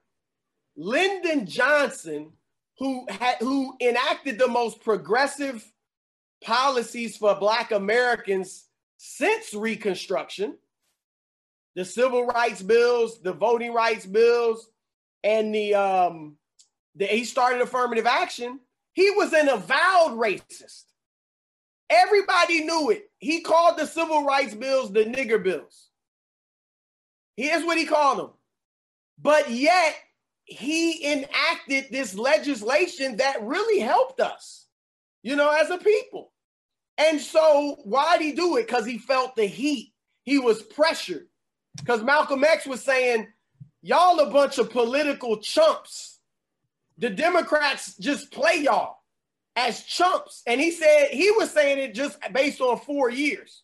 Lyndon 0.75 1.45
Johnson, 1.45 2.33
who 2.77 3.05
had 3.09 3.37
who 3.39 3.75
enacted 3.81 4.37
the 4.37 4.47
most 4.47 4.81
progressive 4.81 5.65
policies 6.43 7.17
for 7.17 7.35
Black 7.35 7.71
Americans 7.71 8.65
since 8.97 9.53
Reconstruction, 9.53 10.57
the 11.75 11.85
civil 11.85 12.25
rights 12.25 12.61
bills, 12.61 13.21
the 13.21 13.33
voting 13.33 13.73
rights 13.73 14.05
bills, 14.05 14.69
and 15.23 15.53
the 15.53 15.75
um, 15.75 16.37
the 16.95 17.05
he 17.05 17.23
started 17.25 17.61
affirmative 17.61 18.05
action. 18.05 18.59
He 18.93 19.11
was 19.11 19.33
an 19.33 19.49
avowed 19.49 20.17
racist. 20.17 20.83
Everybody 21.89 22.63
knew 22.65 22.91
it. 22.91 23.09
He 23.19 23.41
called 23.41 23.77
the 23.77 23.87
civil 23.87 24.23
rights 24.25 24.53
bills 24.55 24.91
the 24.91 25.05
nigger 25.05 25.41
bills. 25.43 25.89
Here's 27.37 27.63
what 27.63 27.77
he 27.77 27.85
called 27.85 28.19
them. 28.19 28.31
But 29.21 29.49
yet 29.49 29.95
he 30.45 31.13
enacted 31.13 31.87
this 31.91 32.15
legislation 32.15 33.17
that 33.17 33.43
really 33.43 33.79
helped 33.79 34.19
us, 34.19 34.67
you 35.23 35.37
know, 35.37 35.49
as 35.49 35.69
a 35.69 35.77
people. 35.77 36.33
And 36.97 37.21
so 37.21 37.77
why 37.85 38.17
did 38.17 38.25
he 38.25 38.33
do 38.33 38.57
it? 38.57 38.67
Because 38.67 38.85
he 38.85 38.97
felt 38.97 39.37
the 39.37 39.45
heat. 39.45 39.93
He 40.25 40.39
was 40.39 40.61
pressured. 40.61 41.28
Because 41.77 42.03
Malcolm 42.03 42.43
X 42.43 42.65
was 42.65 42.83
saying, 42.83 43.27
y'all 43.81 44.19
a 44.19 44.29
bunch 44.29 44.57
of 44.57 44.69
political 44.69 45.37
chumps. 45.37 46.19
The 46.97 47.09
Democrats 47.09 47.95
just 47.97 48.31
play 48.31 48.63
y'all 48.63 48.97
as 49.55 49.83
chumps. 49.83 50.43
And 50.47 50.59
he 50.59 50.71
said, 50.71 51.09
he 51.11 51.31
was 51.31 51.51
saying 51.51 51.79
it 51.79 51.93
just 51.93 52.17
based 52.33 52.61
on 52.61 52.79
four 52.79 53.09
years. 53.09 53.63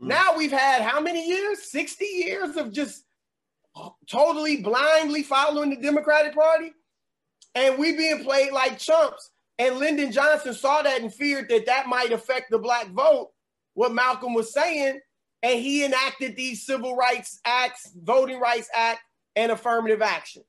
Mm. 0.00 0.08
Now 0.08 0.36
we've 0.36 0.52
had 0.52 0.82
how 0.82 1.00
many 1.00 1.26
years? 1.26 1.62
60 1.70 2.04
years 2.04 2.56
of 2.56 2.72
just 2.72 3.04
totally 4.08 4.58
blindly 4.58 5.22
following 5.22 5.70
the 5.70 5.76
Democratic 5.76 6.34
Party, 6.34 6.72
and 7.54 7.78
we 7.78 7.96
being 7.96 8.22
played 8.22 8.52
like 8.52 8.78
chumps. 8.78 9.30
And 9.58 9.78
Lyndon 9.78 10.12
Johnson 10.12 10.54
saw 10.54 10.82
that 10.82 11.00
and 11.00 11.12
feared 11.12 11.48
that 11.50 11.66
that 11.66 11.86
might 11.86 12.12
affect 12.12 12.50
the 12.50 12.58
black 12.58 12.88
vote. 12.90 13.30
What 13.74 13.92
Malcolm 13.92 14.34
was 14.34 14.52
saying, 14.52 15.00
and 15.42 15.58
he 15.58 15.84
enacted 15.84 16.36
these 16.36 16.64
civil 16.64 16.96
rights 16.96 17.40
acts, 17.44 17.90
voting 17.94 18.38
rights 18.38 18.68
act, 18.74 19.00
and 19.34 19.50
affirmative 19.50 20.02
action. 20.02 20.42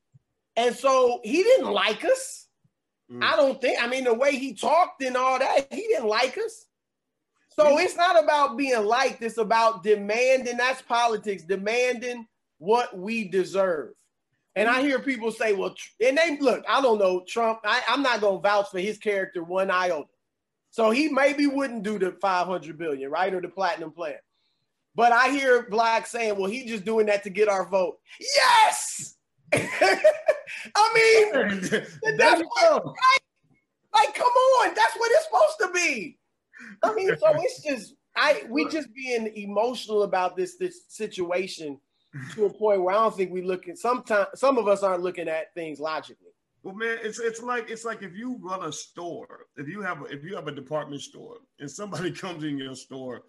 And 0.56 0.76
so 0.76 1.20
he 1.24 1.42
didn't 1.42 1.72
like 1.72 2.06
us. 2.06 2.48
Mm. 3.12 3.24
I 3.24 3.36
don't 3.36 3.60
think. 3.60 3.82
I 3.82 3.88
mean, 3.88 4.04
the 4.04 4.14
way 4.14 4.36
he 4.36 4.54
talked 4.54 5.02
and 5.02 5.18
all 5.18 5.40
that, 5.40 5.68
he 5.72 5.82
didn't 5.82 6.08
like 6.08 6.38
us. 6.38 6.66
So 7.50 7.78
it's 7.78 7.96
not 7.96 8.24
about 8.24 8.58
being 8.58 8.84
liked. 8.84 9.22
It's 9.22 9.38
about 9.38 9.84
demanding. 9.84 10.58
That's 10.58 10.82
politics. 10.82 11.44
Demanding 11.44 12.28
what 12.58 12.98
we 12.98 13.28
deserve. 13.28 13.94
And 14.56 14.70
I 14.70 14.82
hear 14.82 15.00
people 15.00 15.32
say, 15.32 15.54
well, 15.54 15.76
and 16.04 16.18
they 16.18 16.38
look, 16.40 16.64
I 16.70 16.82
don't 16.82 17.00
know, 17.00 17.24
Trump, 17.28 17.60
I, 17.64 17.82
am 17.88 18.04
not 18.04 18.22
going 18.22 18.38
to 18.38 18.42
vouch 18.42 18.70
for 18.70 18.80
his 18.80 19.00
character 19.00 19.44
one 19.44 19.72
iota. 19.72 20.08
So 20.70 20.92
he 20.92 21.10
maybe 21.10 21.48
wouldn't 21.48 21.84
do 21.84 21.98
the 21.98 22.12
500 22.22 22.78
billion, 22.78 23.10
right? 23.10 23.34
Or 23.34 23.42
the 23.42 23.50
platinum 23.50 23.92
plan. 23.92 24.16
But 24.96 25.12
I 25.12 25.30
hear 25.30 25.68
Black 25.70 26.06
saying, 26.06 26.38
well, 26.38 26.50
he's 26.50 26.70
just 26.70 26.86
doing 26.86 27.08
that 27.08 27.24
to 27.24 27.30
get 27.30 27.50
our 27.50 27.68
vote. 27.68 27.98
Yes. 28.20 29.16
I 29.54 31.32
mean, 31.34 31.62
that's 32.18 32.42
what, 32.42 32.86
right? 32.86 33.18
like, 33.94 34.14
come 34.16 34.28
on, 34.28 34.74
that's 34.76 34.96
what 34.96 35.12
it's 35.12 35.26
supposed 35.26 35.58
to 35.62 35.72
be. 35.74 36.18
I 36.84 36.94
mean, 36.94 37.10
so 37.18 37.34
it's 37.36 37.64
just, 37.64 37.96
I 38.16 38.44
we 38.50 38.68
just 38.70 38.94
being 38.94 39.32
emotional 39.36 40.04
about 40.04 40.38
this 40.38 40.56
this 40.58 40.84
situation 40.88 41.80
to 42.34 42.46
a 42.46 42.50
point 42.50 42.84
where 42.84 42.96
I 42.96 43.00
don't 43.00 43.16
think 43.16 43.32
we 43.32 43.42
look 43.42 43.68
at 43.68 43.78
sometimes 43.78 44.28
some 44.36 44.58
of 44.58 44.68
us 44.68 44.84
aren't 44.84 45.02
looking 45.02 45.28
at 45.28 45.54
things 45.56 45.80
logically. 45.80 46.30
Well, 46.62 46.76
man, 46.76 47.00
it's 47.02 47.20
it's 47.20 47.42
like 47.42 47.70
it's 47.70 47.84
like 47.84 48.04
if 48.04 48.16
you 48.16 48.40
run 48.42 48.64
a 48.64 48.72
store, 48.72 49.48
if 49.58 49.68
you 49.68 49.82
have 49.82 50.02
a, 50.02 50.06
if 50.06 50.24
you 50.24 50.36
have 50.36 50.48
a 50.48 50.52
department 50.52 51.02
store, 51.02 51.38
and 51.60 51.70
somebody 51.70 52.12
comes 52.24 52.44
in 52.44 52.58
your 52.58 52.76
store, 52.76 53.24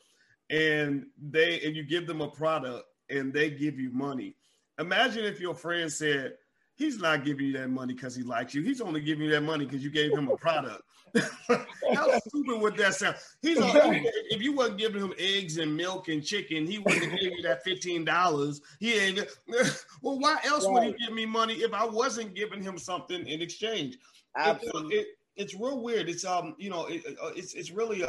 and 0.51 1.07
they 1.31 1.61
and 1.63 1.75
you 1.75 1.83
give 1.83 2.07
them 2.07 2.21
a 2.21 2.29
product 2.29 2.85
and 3.11 3.33
they 3.33 3.51
give 3.51 3.79
you 3.79 3.91
money. 3.91 4.35
Imagine 4.79 5.25
if 5.25 5.41
your 5.41 5.55
friend 5.55 5.91
said, 5.93 6.35
"He's 6.75 6.99
not 6.99 7.25
giving 7.25 7.47
you 7.47 7.53
that 7.55 7.71
money 7.71 7.95
because 7.95 8.15
he 8.15 8.23
likes 8.23 8.55
you. 8.55 8.63
He's 8.63 8.81
only 8.81 9.01
giving 9.01 9.25
you 9.25 9.31
that 9.31 9.43
money 9.43 9.65
because 9.65 9.83
you 9.83 9.91
gave 9.91 10.13
him 10.13 10.29
a 10.29 10.37
product." 10.37 10.83
How 11.95 12.19
stupid 12.27 12.61
would 12.61 12.77
that 12.79 12.95
sound? 12.95 13.17
He's 13.41 13.59
if 13.61 14.43
you 14.43 14.53
wasn't 14.53 14.79
giving 14.79 15.01
him 15.01 15.15
eggs 15.17 15.59
and 15.59 15.77
milk 15.77 16.09
and 16.09 16.25
chicken, 16.25 16.67
he 16.67 16.79
wouldn't 16.79 17.13
give 17.13 17.33
you 17.33 17.43
that 17.43 17.63
fifteen 17.63 18.05
dollars. 18.05 18.61
He 18.81 18.95
ain't. 18.95 19.21
Well, 20.03 20.19
why 20.19 20.37
else 20.45 20.67
right. 20.67 20.73
would 20.75 20.83
he 20.85 21.07
give 21.07 21.15
me 21.15 21.25
money 21.25 21.55
if 21.55 21.73
I 21.73 21.87
wasn't 21.87 22.35
giving 22.35 22.63
him 22.63 22.77
something 22.77 23.27
in 23.27 23.41
exchange? 23.41 23.97
Absolutely. 24.37 24.97
It, 24.97 24.99
it, 24.99 25.07
it's 25.37 25.55
real 25.55 25.81
weird. 25.81 26.11
It's 26.11 26.27
um, 26.27 26.55
you 26.59 26.69
know, 26.69 26.87
it, 26.87 27.03
uh, 27.23 27.31
it's 27.35 27.55
it's 27.55 27.71
really 27.71 28.05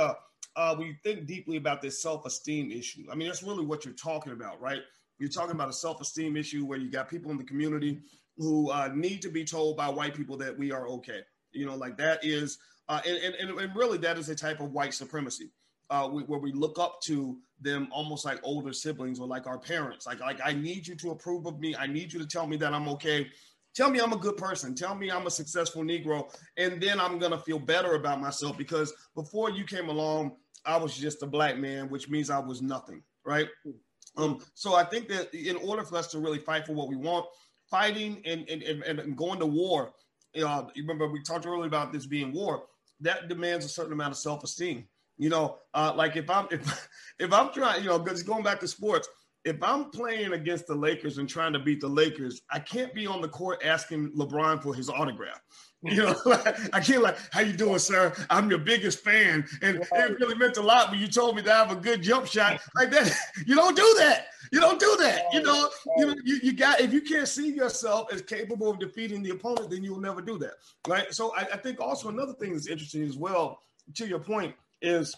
uh, 0.56 0.60
uh, 0.60 0.76
we 0.78 0.97
think 1.03 1.26
deeply 1.26 1.58
about 1.58 1.82
this 1.82 2.01
self-esteem 2.01 2.72
issue. 2.72 3.06
I 3.12 3.16
mean, 3.16 3.28
that's 3.28 3.43
really 3.43 3.66
what 3.66 3.86
you're 3.86 3.93
talking 3.93 4.34
about, 4.34 4.62
right? 4.62 4.82
You're 5.20 5.30
talking 5.30 5.51
about 5.51 5.70
a 5.70 5.74
self-esteem 5.74 6.36
issue 6.38 6.66
where 6.66 6.78
you 6.78 6.91
got 6.91 7.10
people 7.10 7.32
in 7.32 7.38
the 7.38 7.43
community 7.43 8.01
who 8.38 8.70
uh, 8.72 8.89
need 8.93 9.22
to 9.22 9.30
be 9.30 9.45
told 9.45 9.78
by 9.78 9.88
white 9.88 10.14
people 10.14 10.38
that 10.38 10.58
we 10.58 10.72
are 10.72 10.88
okay. 10.89 11.22
You 11.51 11.66
know, 11.66 11.76
like 11.76 11.97
that 11.97 12.24
is 12.24 12.58
uh, 12.88 13.01
and, 13.06 13.18
and, 13.18 13.60
and 13.60 13.76
really, 13.76 13.97
that 13.99 14.18
is 14.18 14.30
a 14.30 14.36
type 14.36 14.60
of 14.60 14.72
white 14.72 14.93
supremacy 14.93 15.51
uh, 15.89 16.08
we, 16.12 16.24
where 16.24 16.39
we 16.39 16.51
look 16.51 16.78
up 16.80 17.01
to 17.03 17.38
them 17.60 17.88
almost 17.91 18.26
like 18.26 18.39
older 18.43 18.74
siblings 18.74 19.20
or 19.20 19.28
like 19.28 19.47
our 19.47 19.58
parents. 19.58 20.06
Like, 20.06 20.20
like, 20.20 20.39
I 20.43 20.53
need 20.53 20.88
you 20.88 20.95
to 20.95 21.12
approve 21.12 21.45
of 21.45 21.60
me. 21.60 21.76
I 21.76 21.88
need 21.88 22.14
you 22.14 22.20
to 22.20 22.28
tell 22.28 22.45
me 22.45 22.58
that 22.58 22.74
I'm 22.74 22.88
okay. 22.89 23.28
Tell 23.74 23.89
me 23.89 23.99
I'm 23.99 24.14
a 24.14 24.18
good 24.18 24.38
person. 24.38 24.76
Tell 24.76 24.95
me 24.95 25.10
I'm 25.10 25.28
a 25.28 25.32
successful 25.32 25.84
Negro. 25.84 26.34
And 26.58 26.82
then 26.82 26.99
I'm 26.99 27.20
to 27.20 27.38
feel 27.39 27.60
better 27.60 27.95
about 27.95 28.22
myself 28.22 28.58
because 28.58 28.93
before 29.16 29.49
you 29.49 29.66
came 29.66 29.89
along, 29.89 30.38
I 30.66 30.78
was 30.78 30.95
just 30.95 31.24
a 31.24 31.28
black 31.28 31.57
man, 31.57 31.89
which 31.89 32.09
means 32.09 32.30
I 32.30 32.39
was 32.39 32.61
nothing. 32.61 33.03
Right. 33.26 33.47
Um, 34.18 34.39
so 34.53 34.76
I 34.76 34.84
think 34.84 35.07
that 35.09 35.34
in 35.34 35.57
order 35.57 35.84
for 35.84 35.97
us 35.97 36.07
to 36.07 36.20
really 36.20 36.39
fight 36.39 36.66
for 36.66 36.74
what 36.74 36.88
we 36.88 36.95
want, 36.95 37.26
fighting 37.70 38.22
and, 38.26 38.47
and, 38.49 38.63
and, 38.63 38.99
and 38.99 39.18
going 39.18 39.39
to 39.39 39.45
war, 39.45 39.91
uh, 40.41 40.66
you 40.74 40.84
remember 40.84 41.07
we 41.07 41.22
talked 41.22 41.45
earlier 41.45 41.68
about 41.68 41.91
this 41.91 42.05
being 42.05 42.34
war 42.34 42.63
that 43.01 43.28
demands 43.28 43.66
a 43.66 43.70
certain 43.70 43.93
amount 43.93 44.11
of 44.11 44.18
self-esteem. 44.18 44.88
You 45.18 45.30
know, 45.30 45.57
uh, 45.74 45.93
like 45.95 46.16
if 46.16 46.30
I'm 46.30 46.47
if 46.51 46.89
if 47.20 47.34
I'm 47.34 47.51
trying, 47.53 47.84
you 47.84 47.89
know, 47.89 47.99
because 47.99 48.24
going 48.24 48.43
back 48.43 48.59
to 48.61 48.68
sports, 48.68 49.07
if 49.43 49.61
I'm 49.61 49.91
playing 49.91 50.34
against 50.34 50.68
the 50.68 50.76
Lakers 50.76 51.18
and 51.18 51.30
trying 51.30 51.53
to 51.53 51.59
beat 51.59 51.80
the 51.80 51.88
Lakers, 51.88 52.41
I 52.49 52.59
can't 52.59 52.93
be 52.93 53.07
on 53.07 53.22
the 53.22 53.28
court 53.28 53.61
asking 53.63 54.11
LeBron 54.11 54.61
for 54.61 54.74
his 54.74 54.89
autograph. 54.89 55.39
You 55.91 56.03
know, 56.03 56.15
I 56.73 56.79
can't 56.79 57.03
like, 57.03 57.17
how 57.31 57.41
you 57.41 57.53
doing, 57.53 57.77
sir? 57.77 58.11
I'm 58.31 58.49
your 58.49 58.57
biggest 58.57 59.03
fan. 59.03 59.45
And 59.61 59.77
it 59.77 60.19
really 60.19 60.33
meant 60.33 60.57
a 60.57 60.61
lot 60.61 60.89
when 60.89 60.99
you 60.99 61.07
told 61.07 61.36
me 61.36 61.43
to 61.43 61.51
have 61.51 61.71
a 61.71 61.75
good 61.75 62.01
jump 62.01 62.25
shot 62.25 62.59
like 62.75 62.89
that. 62.91 63.15
You 63.45 63.55
don't 63.55 63.75
do 63.75 63.95
that. 63.99 64.27
You 64.51 64.59
don't 64.59 64.79
do 64.79 64.95
that. 64.99 65.25
You 65.31 65.43
know, 65.43 65.69
you, 65.97 66.15
you, 66.23 66.39
you 66.41 66.53
got 66.53 66.79
if 66.81 66.91
you 66.91 67.01
can't 67.01 67.27
see 67.27 67.51
yourself 67.53 68.11
as 68.11 68.21
capable 68.21 68.71
of 68.71 68.79
defeating 68.79 69.21
the 69.21 69.31
opponent, 69.31 69.69
then 69.69 69.83
you'll 69.83 69.99
never 69.99 70.21
do 70.21 70.39
that. 70.39 70.53
Right. 70.88 71.13
So 71.13 71.36
I, 71.36 71.41
I 71.41 71.57
think 71.57 71.79
also 71.79 72.09
another 72.09 72.33
thing 72.33 72.53
that's 72.53 72.67
interesting 72.67 73.03
as 73.03 73.17
well, 73.17 73.59
to 73.95 74.07
your 74.07 74.19
point, 74.19 74.55
is 74.81 75.15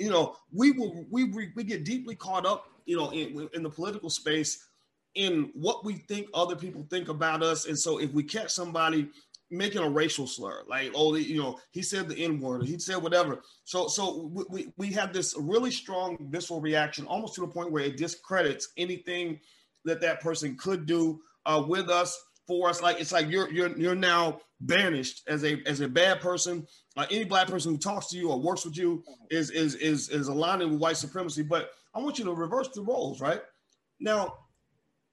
you 0.00 0.10
know, 0.10 0.36
we 0.52 0.72
will 0.72 1.04
we 1.10 1.24
we 1.24 1.62
get 1.62 1.84
deeply 1.84 2.16
caught 2.16 2.46
up, 2.46 2.66
you 2.86 2.96
know, 2.96 3.10
in, 3.10 3.48
in 3.54 3.62
the 3.62 3.70
political 3.70 4.10
space 4.10 4.66
in 5.14 5.50
what 5.54 5.84
we 5.84 5.94
think 5.94 6.28
other 6.34 6.56
people 6.56 6.84
think 6.90 7.08
about 7.08 7.42
us. 7.42 7.66
And 7.66 7.78
so 7.78 7.98
if 7.98 8.12
we 8.12 8.22
catch 8.22 8.50
somebody 8.50 9.08
making 9.56 9.82
a 9.82 9.88
racial 9.88 10.26
slur, 10.26 10.64
like 10.68 10.92
oh, 10.94 11.14
you 11.14 11.40
know, 11.40 11.58
he 11.70 11.82
said 11.82 12.08
the 12.08 12.16
N 12.16 12.40
word, 12.40 12.64
he 12.66 12.78
said 12.78 13.02
whatever. 13.02 13.42
So, 13.64 13.88
so 13.88 14.30
we, 14.50 14.72
we 14.76 14.92
have 14.92 15.12
this 15.12 15.34
really 15.38 15.70
strong 15.70 16.16
visceral 16.30 16.60
reaction, 16.60 17.06
almost 17.06 17.34
to 17.34 17.42
the 17.42 17.48
point 17.48 17.72
where 17.72 17.84
it 17.84 17.96
discredits 17.96 18.68
anything 18.76 19.40
that 19.84 20.00
that 20.00 20.20
person 20.20 20.56
could 20.56 20.86
do 20.86 21.20
uh, 21.46 21.62
with 21.66 21.88
us, 21.88 22.18
for 22.46 22.68
us. 22.68 22.82
Like 22.82 23.00
it's 23.00 23.12
like 23.12 23.28
you're 23.28 23.50
you're 23.52 23.76
you're 23.76 23.94
now 23.94 24.40
banished 24.60 25.22
as 25.28 25.44
a 25.44 25.62
as 25.66 25.80
a 25.80 25.88
bad 25.88 26.20
person. 26.20 26.66
Uh, 26.96 27.06
any 27.10 27.24
black 27.24 27.48
person 27.48 27.72
who 27.72 27.78
talks 27.78 28.08
to 28.08 28.16
you 28.16 28.30
or 28.30 28.40
works 28.40 28.64
with 28.64 28.76
you 28.76 29.02
is 29.30 29.50
is 29.50 29.74
is 29.76 30.08
is 30.08 30.28
aligning 30.28 30.70
with 30.70 30.80
white 30.80 30.96
supremacy. 30.96 31.42
But 31.42 31.70
I 31.94 32.00
want 32.00 32.18
you 32.18 32.24
to 32.24 32.32
reverse 32.32 32.68
the 32.74 32.82
roles, 32.82 33.20
right? 33.20 33.40
Now, 34.00 34.34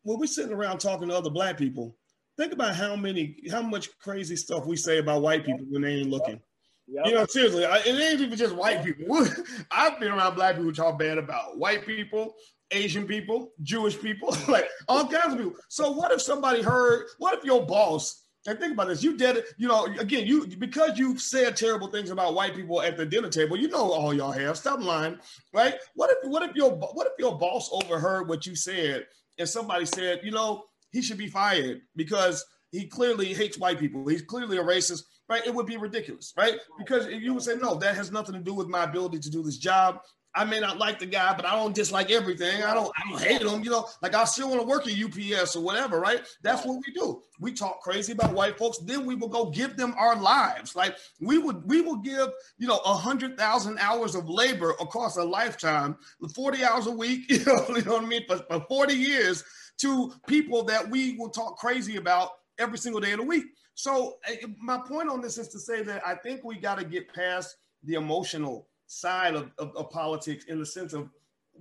when 0.04 0.20
we're 0.20 0.28
sitting 0.28 0.54
around 0.54 0.80
talking 0.80 1.08
to 1.10 1.16
other 1.16 1.30
black 1.30 1.58
people, 1.58 1.96
think 2.42 2.54
about 2.54 2.76
how 2.76 2.96
many, 2.96 3.38
how 3.52 3.62
much 3.62 3.96
crazy 4.00 4.36
stuff 4.36 4.66
we 4.66 4.76
say 4.76 4.98
about 4.98 5.22
white 5.22 5.46
people 5.46 5.66
when 5.70 5.84
they 5.84 5.98
ain't 5.98 6.10
looking. 6.10 6.40
Yep. 6.88 7.06
You 7.06 7.14
know, 7.14 7.26
seriously, 7.26 7.66
I, 7.66 7.78
it 7.78 7.88
ain't 7.88 8.20
even 8.20 8.38
just 8.38 8.56
white 8.56 8.84
people. 8.84 9.28
I've 9.72 10.00
been 10.00 10.12
around 10.12 10.36
black 10.36 10.56
people 10.56 10.66
who 10.66 10.74
talk 10.74 10.98
bad 10.98 11.18
about 11.18 11.58
white 11.58 11.86
people, 11.86 12.34
Asian 12.72 13.06
people, 13.06 13.52
Jewish 13.62 14.00
people, 14.00 14.36
like 14.48 14.68
all 14.88 15.08
kinds 15.08 15.34
of 15.34 15.38
people. 15.38 15.54
So 15.70 15.92
what 15.92 16.12
if 16.12 16.22
somebody 16.22 16.62
heard? 16.62 17.06
What 17.20 17.38
if 17.38 17.44
your 17.46 17.66
boss? 17.66 18.26
And 18.48 18.60
think 18.60 18.74
about 18.74 18.88
this: 18.88 19.04
you 19.04 19.16
did 19.16 19.38
it. 19.38 19.46
You 19.58 19.68
know, 19.68 19.86
again, 20.00 20.26
you 20.26 20.48
because 20.48 20.98
you 20.98 21.18
said 21.20 21.56
terrible 21.56 21.88
things 21.88 22.10
about 22.10 22.34
white 22.34 22.56
people 22.56 22.82
at 22.82 22.98
the 22.98 23.06
dinner 23.06 23.30
table. 23.30 23.56
You 23.56 23.68
know, 23.68 23.92
all 23.92 24.16
y'all 24.16 24.32
have. 24.32 24.58
Stop 24.58 24.82
lying, 24.82 25.20
right? 25.54 25.76
What 25.94 26.10
if 26.10 26.30
what 26.30 26.50
if 26.50 26.56
your 26.56 26.72
what 26.72 27.06
if 27.06 27.14
your 27.20 27.38
boss 27.38 27.70
overheard 27.72 28.28
what 28.28 28.48
you 28.48 28.56
said 28.56 29.06
and 29.38 29.48
somebody 29.48 29.86
said, 29.86 30.22
you 30.24 30.32
know, 30.32 30.66
he 30.92 31.02
should 31.02 31.18
be 31.18 31.28
fired 31.28 31.82
because 31.96 32.46
he 32.72 32.88
clearly 32.88 33.34
hates 33.34 33.58
white 33.58 33.80
people. 33.80 34.08
He's 34.08 34.22
clearly 34.22 34.58
a 34.58 34.64
racist, 34.64 35.04
right? 35.28 35.46
It 35.46 35.54
would 35.54 35.66
be 35.66 35.78
ridiculous, 35.78 36.34
right? 36.38 36.56
Because 36.78 37.08
you 37.08 37.34
would 37.34 37.44
say, 37.44 37.56
no, 37.56 37.76
that 37.76 37.96
has 37.96 38.12
nothing 38.12 38.34
to 38.36 38.42
do 38.42 38.54
with 38.54 38.68
my 38.68 38.84
ability 38.84 39.20
to 39.20 39.30
do 39.30 39.44
this 39.44 39.58
job. 39.58 40.00
I 40.34 40.46
may 40.46 40.62
not 40.62 40.78
like 40.78 40.98
the 40.98 41.06
guy, 41.06 41.34
but 41.36 41.46
I 41.46 41.58
don't 41.58 41.76
dislike 41.76 42.10
everything. 42.10 42.64
I 42.64 42.74
don't, 42.74 42.90
I 42.96 43.10
don't 43.10 43.22
hate 43.22 43.42
him. 43.42 43.64
You 43.66 43.70
know, 43.70 43.90
like 44.02 44.16
I 44.16 44.24
still 44.24 44.48
want 44.48 44.62
to 44.62 44.68
work 44.68 44.88
at 44.88 44.98
UPS 44.98 45.58
or 45.58 45.62
whatever, 45.62 46.00
right? 46.00 46.22
That's 46.42 46.66
what 46.66 46.82
we 46.86 46.94
do. 46.94 47.22
We 47.42 47.52
talk 47.52 47.82
crazy 47.82 48.14
about 48.14 48.32
white 48.32 48.58
folks, 48.58 48.78
then 48.78 49.06
we 49.06 49.16
will 49.16 49.28
go 49.28 49.50
give 49.50 49.76
them 49.76 49.94
our 49.98 50.16
lives. 50.16 50.74
Like 50.74 50.96
we 51.20 51.38
would, 51.38 51.68
we 51.68 51.82
will 51.82 51.98
give, 51.98 52.30
you 52.58 52.68
know, 52.68 52.80
a 52.86 52.94
hundred 52.94 53.38
thousand 53.38 53.78
hours 53.80 54.16
of 54.16 54.30
labor 54.30 54.72
across 54.80 55.18
a 55.18 55.24
lifetime, 55.24 55.98
40 56.34 56.64
hours 56.64 56.88
a 56.88 56.92
week, 56.92 57.26
you 57.30 57.44
know, 57.44 57.66
you 57.68 57.82
know 57.82 57.94
what 57.96 58.04
I 58.04 58.08
mean? 58.08 58.26
For, 58.26 58.38
for 58.38 58.62
40 58.70 58.94
years 58.94 59.44
to 59.82 60.14
people 60.28 60.64
that 60.64 60.90
we 60.90 61.18
will 61.18 61.30
talk 61.30 61.58
crazy 61.58 61.98
about 61.98 62.32
every 62.60 62.78
single 62.78 63.02
day 63.02 63.12
of 63.14 63.20
the 63.20 63.26
week. 63.26 63.46
So 63.74 64.18
eh, 64.28 64.38
my 64.60 64.78
point 64.78 65.10
on 65.10 65.22
this 65.22 65.38
is 65.38 65.48
to 65.50 65.60
say 65.60 65.82
that 65.84 66.06
I 66.06 66.16
think 66.16 66.44
we 66.44 66.58
got 66.58 66.78
to 66.78 66.86
get 66.86 67.14
past 67.14 67.58
the 67.84 67.96
emotional 67.96 68.68
side 68.86 69.36
of, 69.36 69.52
of, 69.58 69.76
of, 69.76 69.90
politics 69.90 70.46
in 70.46 70.60
the 70.60 70.66
sense 70.66 70.94
of 70.94 71.10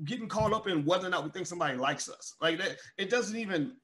getting 0.04 0.28
caught 0.28 0.52
up 0.52 0.66
in 0.68 0.84
whether 0.84 1.06
or 1.06 1.10
not 1.10 1.24
we 1.24 1.30
think 1.30 1.46
somebody 1.46 1.78
likes 1.78 2.08
us. 2.08 2.34
Like 2.40 2.58
that, 2.58 2.76
it 2.98 3.10
doesn't 3.10 3.36
even. 3.36 3.76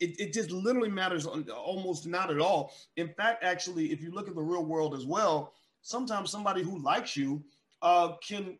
It, 0.00 0.18
it 0.18 0.32
just 0.32 0.50
literally 0.50 0.88
matters 0.88 1.26
almost 1.26 2.08
not 2.08 2.30
at 2.30 2.40
all. 2.40 2.72
In 2.96 3.08
fact, 3.08 3.44
actually, 3.44 3.92
if 3.92 4.00
you 4.02 4.10
look 4.10 4.26
at 4.26 4.34
the 4.34 4.42
real 4.42 4.64
world 4.64 4.96
as 4.96 5.06
well, 5.06 5.52
sometimes 5.82 6.28
somebody 6.28 6.62
who 6.62 6.82
likes 6.82 7.16
you 7.16 7.44
uh, 7.82 8.14
can 8.26 8.58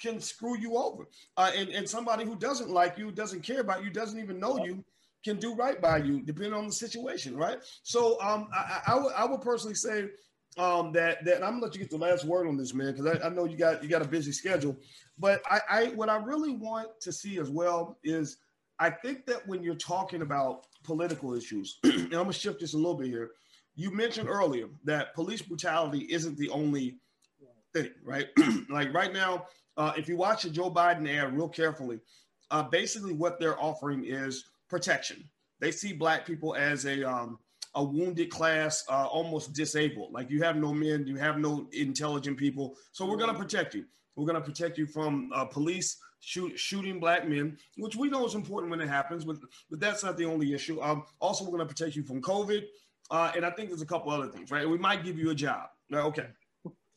can 0.00 0.20
screw 0.20 0.58
you 0.58 0.76
over. 0.76 1.04
Uh, 1.36 1.50
and, 1.56 1.68
and 1.70 1.88
somebody 1.88 2.24
who 2.24 2.36
doesn't 2.36 2.70
like 2.70 2.98
you, 2.98 3.10
doesn't 3.10 3.42
care 3.42 3.60
about 3.60 3.84
you, 3.84 3.90
doesn't 3.90 4.20
even 4.20 4.38
know 4.38 4.64
you, 4.64 4.84
can 5.24 5.38
do 5.38 5.54
right 5.54 5.80
by 5.80 5.96
you, 5.96 6.20
depending 6.20 6.52
on 6.52 6.66
the 6.66 6.72
situation, 6.72 7.36
right? 7.36 7.58
So 7.82 8.20
um, 8.20 8.48
I, 8.54 8.82
I, 8.88 8.94
would, 8.94 9.12
I 9.14 9.24
would 9.24 9.40
personally 9.40 9.74
say 9.74 10.10
um, 10.58 10.92
that 10.92 11.24
that 11.24 11.42
I'm 11.42 11.54
gonna 11.54 11.64
let 11.64 11.74
you 11.74 11.80
get 11.80 11.90
the 11.90 11.96
last 11.96 12.24
word 12.24 12.46
on 12.46 12.56
this, 12.56 12.74
man, 12.74 12.92
because 12.92 13.06
I, 13.06 13.26
I, 13.26 13.28
know 13.30 13.44
you 13.44 13.56
got 13.56 13.82
you 13.82 13.88
got 13.88 14.02
a 14.02 14.08
busy 14.08 14.30
schedule. 14.30 14.76
But 15.18 15.42
I, 15.50 15.60
I 15.68 15.84
what 15.86 16.08
I 16.08 16.16
really 16.16 16.52
want 16.52 16.88
to 17.00 17.12
see 17.12 17.38
as 17.38 17.50
well 17.50 17.98
is 18.04 18.36
I 18.78 18.90
think 18.90 19.26
that 19.26 19.46
when 19.48 19.62
you're 19.62 19.74
talking 19.74 20.22
about 20.22 20.66
political 20.84 21.34
issues, 21.34 21.78
and 21.84 22.04
I'm 22.04 22.10
gonna 22.10 22.32
shift 22.32 22.60
this 22.60 22.74
a 22.74 22.76
little 22.76 22.94
bit 22.94 23.08
here. 23.08 23.30
You 23.74 23.90
mentioned 23.90 24.28
earlier 24.28 24.68
that 24.84 25.14
police 25.14 25.42
brutality 25.42 26.06
isn't 26.10 26.38
the 26.38 26.50
only 26.50 26.98
thing, 27.72 27.90
right? 28.04 28.28
like 28.68 28.94
right 28.94 29.12
now, 29.12 29.46
uh, 29.76 29.92
if 29.96 30.08
you 30.08 30.16
watch 30.16 30.42
the 30.42 30.50
Joe 30.50 30.70
Biden 30.70 31.08
ad 31.08 31.34
real 31.34 31.48
carefully, 31.48 32.00
uh, 32.50 32.62
basically 32.62 33.12
what 33.12 33.40
they're 33.40 33.60
offering 33.60 34.04
is 34.04 34.44
protection. 34.68 35.28
They 35.60 35.70
see 35.70 35.92
black 35.92 36.26
people 36.26 36.54
as 36.54 36.84
a 36.84 37.02
um, 37.08 37.38
a 37.74 37.82
wounded 37.82 38.30
class, 38.30 38.84
uh, 38.88 39.06
almost 39.06 39.52
disabled. 39.52 40.12
Like 40.12 40.30
you 40.30 40.42
have 40.42 40.56
no 40.56 40.72
men, 40.72 41.06
you 41.06 41.16
have 41.16 41.38
no 41.38 41.66
intelligent 41.72 42.36
people. 42.36 42.76
So 42.92 43.04
we're 43.04 43.16
gonna 43.16 43.34
protect 43.34 43.74
you. 43.74 43.84
We're 44.16 44.26
gonna 44.26 44.40
protect 44.40 44.78
you 44.78 44.86
from 44.86 45.30
uh, 45.34 45.44
police 45.44 45.96
shoot, 46.20 46.58
shooting 46.58 47.00
black 47.00 47.28
men, 47.28 47.56
which 47.76 47.96
we 47.96 48.08
know 48.08 48.24
is 48.26 48.34
important 48.34 48.70
when 48.70 48.80
it 48.80 48.88
happens, 48.88 49.24
but 49.24 49.36
but 49.70 49.80
that's 49.80 50.04
not 50.04 50.16
the 50.16 50.24
only 50.24 50.54
issue. 50.54 50.80
Um, 50.80 51.04
also, 51.20 51.44
we're 51.44 51.52
gonna 51.52 51.66
protect 51.66 51.96
you 51.96 52.02
from 52.04 52.22
COVID, 52.22 52.64
uh, 53.10 53.32
and 53.34 53.44
I 53.44 53.50
think 53.50 53.70
there's 53.70 53.82
a 53.82 53.86
couple 53.86 54.12
other 54.12 54.28
things, 54.28 54.50
right? 54.50 54.68
We 54.68 54.78
might 54.78 55.04
give 55.04 55.18
you 55.18 55.30
a 55.30 55.34
job. 55.34 55.68
Okay, 55.92 56.28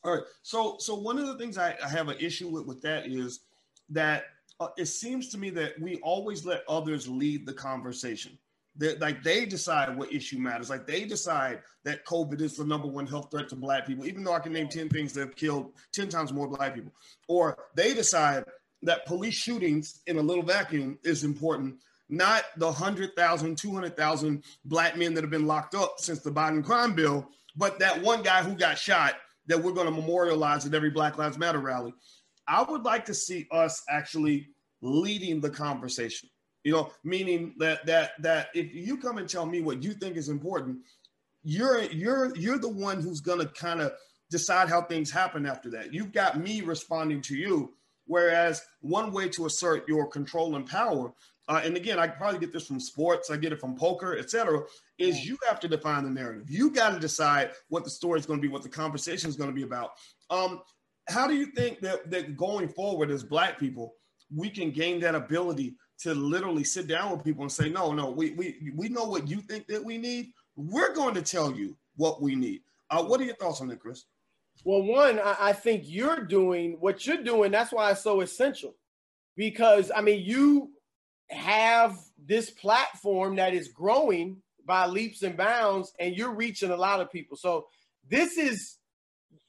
all 0.03 0.13
right. 0.13 0.23
So, 0.43 0.77
so 0.79 0.95
one 0.95 1.17
of 1.17 1.27
the 1.27 1.37
things 1.37 1.57
I, 1.57 1.75
I 1.83 1.89
have 1.89 2.09
an 2.09 2.17
issue 2.19 2.49
with 2.49 2.65
with 2.65 2.81
that 2.81 3.07
is 3.07 3.41
that 3.89 4.25
uh, 4.59 4.69
it 4.77 4.85
seems 4.85 5.29
to 5.29 5.37
me 5.37 5.49
that 5.51 5.79
we 5.79 5.97
always 5.97 6.45
let 6.45 6.63
others 6.67 7.07
lead 7.07 7.45
the 7.45 7.53
conversation. 7.53 8.37
That 8.77 9.01
like 9.01 9.23
they 9.23 9.45
decide 9.45 9.97
what 9.97 10.13
issue 10.13 10.37
matters. 10.37 10.69
Like 10.69 10.85
they 10.85 11.05
decide 11.05 11.61
that 11.83 12.05
COVID 12.05 12.41
is 12.41 12.57
the 12.57 12.65
number 12.65 12.87
one 12.87 13.07
health 13.07 13.29
threat 13.31 13.49
to 13.49 13.55
black 13.55 13.87
people, 13.87 14.05
even 14.05 14.23
though 14.23 14.33
I 14.33 14.39
can 14.39 14.53
name 14.53 14.67
10 14.67 14.89
things 14.89 15.13
that 15.13 15.21
have 15.21 15.35
killed 15.35 15.73
10 15.93 16.09
times 16.09 16.31
more 16.31 16.47
black 16.47 16.75
people. 16.75 16.91
Or 17.27 17.57
they 17.75 17.93
decide 17.93 18.45
that 18.83 19.07
police 19.07 19.33
shootings 19.33 20.01
in 20.05 20.17
a 20.17 20.21
little 20.21 20.43
vacuum 20.43 20.99
is 21.03 21.23
important, 21.23 21.77
not 22.09 22.43
the 22.57 22.67
100,000, 22.67 23.57
200,000 23.57 24.43
black 24.65 24.95
men 24.95 25.15
that 25.15 25.23
have 25.23 25.31
been 25.31 25.47
locked 25.47 25.73
up 25.73 25.95
since 25.97 26.19
the 26.19 26.31
Biden 26.31 26.63
crime 26.63 26.93
bill, 26.93 27.27
but 27.55 27.79
that 27.79 27.99
one 28.01 28.21
guy 28.21 28.43
who 28.43 28.53
got 28.53 28.77
shot 28.77 29.15
that 29.47 29.61
we're 29.61 29.71
going 29.71 29.87
to 29.87 29.91
memorialize 29.91 30.65
at 30.65 30.73
every 30.73 30.89
Black 30.89 31.17
Lives 31.17 31.37
Matter 31.37 31.59
rally. 31.59 31.93
I 32.47 32.63
would 32.63 32.83
like 32.83 33.05
to 33.05 33.13
see 33.13 33.47
us 33.51 33.83
actually 33.89 34.47
leading 34.81 35.41
the 35.41 35.49
conversation. 35.49 36.29
You 36.63 36.73
know, 36.73 36.91
meaning 37.03 37.55
that 37.59 37.85
that 37.85 38.11
that 38.21 38.49
if 38.53 38.73
you 38.73 38.97
come 38.97 39.17
and 39.17 39.29
tell 39.29 39.45
me 39.45 39.61
what 39.61 39.83
you 39.83 39.93
think 39.93 40.17
is 40.17 40.29
important, 40.29 40.79
you're 41.43 41.83
you're 41.83 42.35
you're 42.35 42.59
the 42.59 42.67
one 42.67 43.01
who's 43.01 43.21
going 43.21 43.39
to 43.39 43.47
kind 43.47 43.81
of 43.81 43.93
decide 44.29 44.67
how 44.67 44.81
things 44.81 45.09
happen 45.09 45.45
after 45.45 45.69
that. 45.71 45.93
You've 45.93 46.11
got 46.11 46.39
me 46.39 46.61
responding 46.61 47.21
to 47.21 47.35
you. 47.35 47.73
Whereas 48.05 48.61
one 48.81 49.11
way 49.11 49.27
to 49.29 49.45
assert 49.45 49.87
your 49.87 50.07
control 50.07 50.55
and 50.55 50.65
power, 50.65 51.13
uh, 51.47 51.61
and 51.63 51.75
again, 51.77 51.99
I 51.99 52.07
probably 52.07 52.39
get 52.39 52.51
this 52.51 52.67
from 52.67 52.79
sports, 52.79 53.29
I 53.29 53.37
get 53.37 53.53
it 53.53 53.59
from 53.59 53.75
poker, 53.75 54.17
etc 54.17 54.63
is 54.97 55.25
you 55.25 55.37
have 55.47 55.59
to 55.59 55.67
define 55.67 56.03
the 56.03 56.09
narrative. 56.09 56.49
You 56.49 56.71
got 56.71 56.93
to 56.93 56.99
decide 56.99 57.51
what 57.69 57.83
the 57.83 57.89
story 57.89 58.19
is 58.19 58.25
going 58.25 58.39
to 58.39 58.41
be, 58.41 58.51
what 58.51 58.63
the 58.63 58.69
conversation 58.69 59.29
is 59.29 59.35
going 59.35 59.49
to 59.49 59.55
be 59.55 59.63
about. 59.63 59.91
Um, 60.29 60.61
how 61.09 61.27
do 61.27 61.35
you 61.35 61.47
think 61.47 61.79
that, 61.81 62.09
that 62.11 62.35
going 62.35 62.67
forward 62.67 63.11
as 63.11 63.23
Black 63.23 63.59
people, 63.59 63.93
we 64.35 64.49
can 64.49 64.71
gain 64.71 64.99
that 65.01 65.15
ability 65.15 65.75
to 65.99 66.13
literally 66.13 66.63
sit 66.63 66.87
down 66.87 67.11
with 67.11 67.23
people 67.23 67.43
and 67.43 67.51
say, 67.51 67.69
no, 67.69 67.93
no, 67.93 68.09
we, 68.09 68.31
we, 68.31 68.71
we 68.75 68.89
know 68.89 69.05
what 69.05 69.27
you 69.27 69.39
think 69.41 69.67
that 69.67 69.83
we 69.83 69.97
need. 69.97 70.31
We're 70.55 70.93
going 70.93 71.13
to 71.15 71.21
tell 71.21 71.51
you 71.51 71.77
what 71.95 72.21
we 72.21 72.35
need. 72.35 72.61
Uh, 72.89 73.03
what 73.03 73.21
are 73.21 73.25
your 73.25 73.35
thoughts 73.35 73.61
on 73.61 73.67
that, 73.67 73.79
Chris? 73.79 74.05
Well, 74.63 74.83
one, 74.83 75.19
I, 75.19 75.35
I 75.39 75.53
think 75.53 75.83
you're 75.85 76.23
doing 76.23 76.77
what 76.79 77.05
you're 77.05 77.23
doing. 77.23 77.51
That's 77.51 77.71
why 77.71 77.91
it's 77.91 78.01
so 78.01 78.21
essential 78.21 78.75
because, 79.35 79.91
I 79.95 80.01
mean, 80.01 80.23
you 80.25 80.71
have 81.29 81.97
this 82.25 82.49
platform 82.49 83.35
that 83.35 83.53
is 83.53 83.69
growing 83.69 84.37
by 84.65 84.85
leaps 84.85 85.23
and 85.23 85.37
bounds, 85.37 85.93
and 85.99 86.15
you're 86.15 86.33
reaching 86.33 86.71
a 86.71 86.75
lot 86.75 86.99
of 86.99 87.11
people. 87.11 87.37
So 87.37 87.67
this 88.09 88.37
is, 88.37 88.77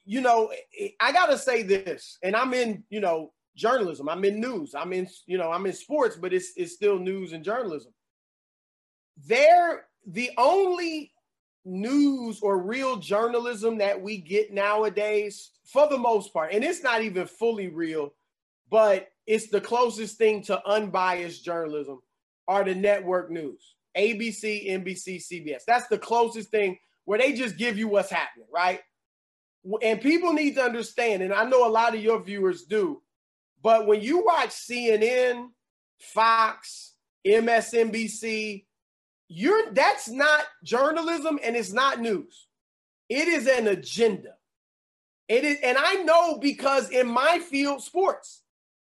you 0.05 0.21
know, 0.21 0.53
I 1.01 1.13
gotta 1.13 1.39
say 1.39 1.63
this, 1.63 2.19
and 2.23 2.37
I'm 2.37 2.55
in, 2.55 2.85
you 2.89 3.01
know, 3.01 3.33
journalism. 3.57 4.09
I'm 4.09 4.25
in 4.25 4.41
news. 4.41 4.75
I'm 4.75 4.93
in, 4.93 5.09
you 5.27 5.37
know, 5.37 5.51
I'm 5.51 5.67
in 5.67 5.73
sports, 5.73 6.17
but 6.17 6.33
it's 6.33 6.53
it's 6.57 6.75
still 6.75 6.99
news 6.99 7.33
and 7.33 7.45
journalism. 7.45 7.93
They're 9.27 9.87
the 10.07 10.31
only 10.39 11.13
news 11.65 12.41
or 12.41 12.63
real 12.63 12.97
journalism 12.97 13.79
that 13.79 14.01
we 14.01 14.19
get 14.19 14.53
nowadays, 14.53 15.51
for 15.65 15.89
the 15.89 15.99
most 15.99 16.33
part, 16.33 16.53
and 16.53 16.65
it's 16.65 16.83
not 16.83 17.03
even 17.03 17.27
fully 17.27 17.69
real, 17.69 18.15
but 18.71 19.09
it's 19.29 19.49
the 19.49 19.61
closest 19.61 20.17
thing 20.17 20.43
to 20.45 20.67
unbiased 20.67 21.45
journalism 21.45 22.01
are 22.49 22.65
the 22.65 22.75
network 22.75 23.31
news. 23.31 23.75
ABC, 23.95 24.71
NBC, 24.71 25.23
CBS. 25.23 25.65
That's 25.67 25.87
the 25.89 25.99
closest 25.99 26.51
thing 26.51 26.79
where 27.05 27.19
they 27.19 27.35
just 27.35 27.59
give 27.59 27.77
you 27.77 27.89
what's 27.89 28.11
happening, 28.11 28.47
right? 28.53 28.81
And 29.83 30.01
people 30.01 30.33
need 30.33 30.55
to 30.55 30.63
understand, 30.63 31.23
and 31.23 31.35
I 31.35 31.45
know 31.45 31.69
a 31.69 31.71
lot 31.71 31.95
of 31.95 32.03
your 32.03 32.23
viewers 32.23 32.63
do, 32.63 33.03
but 33.63 33.87
when 33.87 34.01
you 34.01 34.25
watch 34.25 34.51
CNN, 34.51 35.49
Fox, 35.99 36.95
MSNBC, 37.27 38.65
you're 39.29 39.73
that's 39.73 40.09
not 40.09 40.45
journalism 40.65 41.39
and 41.45 41.55
it's 41.55 41.73
not 41.73 42.01
news. 42.01 42.47
It 43.11 43.29
is 43.29 43.47
an 43.47 43.67
agenda. 43.67 44.37
It 45.29 45.45
is, 45.45 45.59
and 45.63 45.77
I 45.79 45.97
know 46.05 46.39
because 46.39 46.89
in 46.89 47.07
my 47.07 47.41
field, 47.41 47.83
sports, 47.83 48.43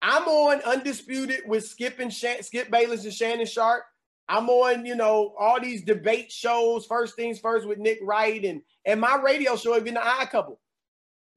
I'm 0.03 0.27
on 0.27 0.61
Undisputed 0.63 1.43
with 1.45 1.65
Skip 1.65 1.99
and 1.99 2.13
Skip 2.13 2.69
Bayless 2.69 3.05
and 3.05 3.13
Shannon 3.13 3.45
Sharpe. 3.45 3.85
I'm 4.27 4.49
on, 4.49 4.85
you 4.85 4.95
know, 4.95 5.33
all 5.39 5.61
these 5.61 5.83
debate 5.83 6.29
shows, 6.29 6.85
first 6.85 7.15
things 7.15 7.39
first 7.39 7.65
with 7.65 7.77
Nick 7.77 7.99
Wright 8.03 8.43
and 8.43 8.61
and 8.85 8.99
my 8.99 9.15
radio 9.15 9.55
show, 9.55 9.77
even 9.77 9.93
the 9.93 10.05
Odd 10.05 10.29
Couple. 10.29 10.59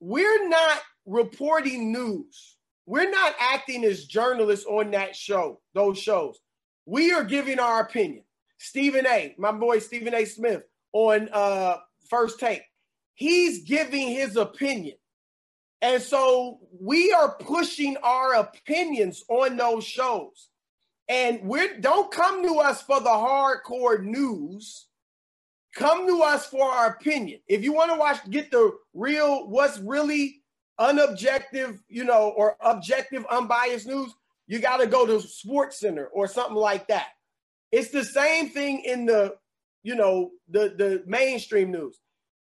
We're 0.01 0.49
not 0.49 0.81
reporting 1.07 1.93
news. 1.93 2.57
We're 2.87 3.11
not 3.11 3.35
acting 3.39 3.85
as 3.85 4.07
journalists 4.07 4.67
on 4.67 4.91
that 4.91 5.15
show, 5.15 5.61
those 5.73 5.99
shows. 5.99 6.41
We 6.87 7.13
are 7.13 7.25
giving 7.25 7.61
our 7.61 7.83
opinion. 7.83 8.25
Stephen 8.59 9.07
A, 9.07 9.35
my 9.39 9.53
boy 9.53 9.79
Stephen 9.79 10.15
A. 10.15 10.25
Smith 10.25 10.63
on 10.93 11.29
uh 11.33 11.77
first 12.11 12.41
take, 12.41 12.63
he's 13.15 13.63
giving 13.63 14.09
his 14.09 14.37
opinion. 14.37 14.97
And 15.83 16.03
so 16.03 16.61
we 16.81 17.13
are 17.13 17.37
pushing 17.37 17.97
our 17.99 18.35
opinions 18.35 19.25
on 19.29 19.57
those 19.57 19.85
shows. 19.85 20.49
And 21.09 21.43
we 21.45 21.79
don't 21.79 22.11
come 22.11 22.43
to 22.43 22.59
us 22.59 22.83
for 22.83 23.01
the 23.01 23.11
hardcore 23.11 24.03
news. 24.03 24.87
Come 25.75 26.07
to 26.07 26.23
us 26.23 26.47
for 26.47 26.65
our 26.65 26.89
opinion. 26.89 27.41
If 27.47 27.63
you 27.63 27.73
want 27.73 27.93
to 27.93 27.99
watch, 27.99 28.19
get 28.31 28.51
the 28.51 28.73
real, 28.95 29.49
what's 29.49 29.79
really 29.79 30.43
unobjective, 30.81 31.79
you 31.89 32.05
know, 32.05 32.33
or 32.37 32.57
objective, 32.61 33.25
unbiased 33.31 33.87
news, 33.87 34.13
you 34.47 34.59
got 34.59 34.79
to 34.79 34.87
go 34.87 35.07
to 35.07 35.21
Sports 35.21 35.81
Center 35.81 36.07
or 36.07 36.29
something 36.29 36.57
like 36.57 36.89
that. 36.89 37.09
It's 37.73 37.91
the 37.91 38.05
same 38.05 38.49
thing 38.49 38.83
in 38.85 39.07
the, 39.07 39.37
you 39.83 39.95
know, 39.95 40.31
the 40.49 40.75
the 40.77 41.03
mainstream 41.07 41.71
news. 41.71 41.99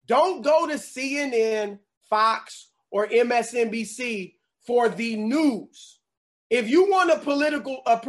Don't 0.07 0.43
go 0.43 0.67
to 0.67 0.75
CNN, 0.75 1.79
Fox, 2.09 2.68
or 2.91 3.07
MSNBC 3.07 4.35
for 4.67 4.89
the 4.89 5.17
news. 5.17 6.01
If 6.51 6.69
you 6.69 6.91
want 6.91 7.11
a 7.11 7.19
political, 7.19 7.83
a, 7.87 8.01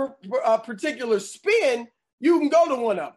a 0.46 0.60
particular 0.60 1.20
spin, 1.20 1.88
you 2.20 2.40
can 2.40 2.50
go 2.50 2.68
to 2.68 2.76
one 2.76 3.00
of 3.00 3.08
them. 3.08 3.14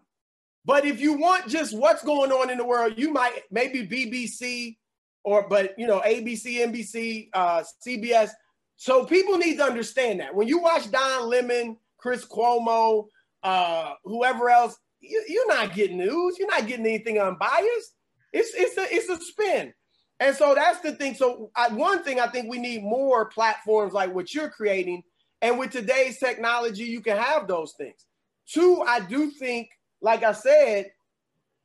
But 0.64 0.84
if 0.84 1.00
you 1.00 1.14
want 1.14 1.48
just 1.48 1.76
what's 1.76 2.04
going 2.04 2.30
on 2.30 2.50
in 2.50 2.58
the 2.58 2.64
world, 2.64 2.94
you 2.96 3.12
might 3.12 3.42
maybe 3.50 3.86
BBC 3.86 4.76
or 5.24 5.48
but 5.48 5.74
you 5.78 5.86
know 5.86 6.00
ABC, 6.00 6.58
NBC, 6.58 7.28
uh, 7.32 7.62
CBS. 7.86 8.30
So 8.76 9.04
people 9.04 9.38
need 9.38 9.58
to 9.58 9.64
understand 9.64 10.20
that 10.20 10.34
when 10.34 10.48
you 10.48 10.58
watch 10.58 10.90
Don 10.90 11.28
Lemon, 11.28 11.76
Chris 11.98 12.24
Cuomo, 12.24 13.06
uh, 13.42 13.94
whoever 14.04 14.50
else, 14.50 14.76
you, 15.00 15.46
are 15.48 15.56
not 15.56 15.74
getting 15.74 15.98
news. 15.98 16.36
You're 16.38 16.48
not 16.48 16.66
getting 16.66 16.86
anything 16.86 17.18
unbiased. 17.18 17.94
It's 18.32 18.52
it's 18.54 18.76
a 18.78 18.94
it's 18.94 19.08
a 19.08 19.24
spin. 19.24 19.74
And 20.22 20.36
so 20.36 20.54
that's 20.54 20.78
the 20.78 20.92
thing. 20.92 21.14
So 21.14 21.50
I, 21.56 21.66
one 21.70 22.04
thing 22.04 22.20
I 22.20 22.28
think 22.28 22.48
we 22.48 22.60
need 22.60 22.84
more 22.84 23.24
platforms 23.24 23.92
like 23.92 24.14
what 24.14 24.32
you're 24.32 24.50
creating. 24.50 25.02
And 25.40 25.58
with 25.58 25.72
today's 25.72 26.20
technology, 26.20 26.84
you 26.84 27.00
can 27.00 27.16
have 27.16 27.48
those 27.48 27.72
things. 27.72 28.06
Two, 28.46 28.84
I 28.86 29.00
do 29.00 29.32
think, 29.32 29.70
like 30.00 30.22
I 30.22 30.30
said, 30.30 30.92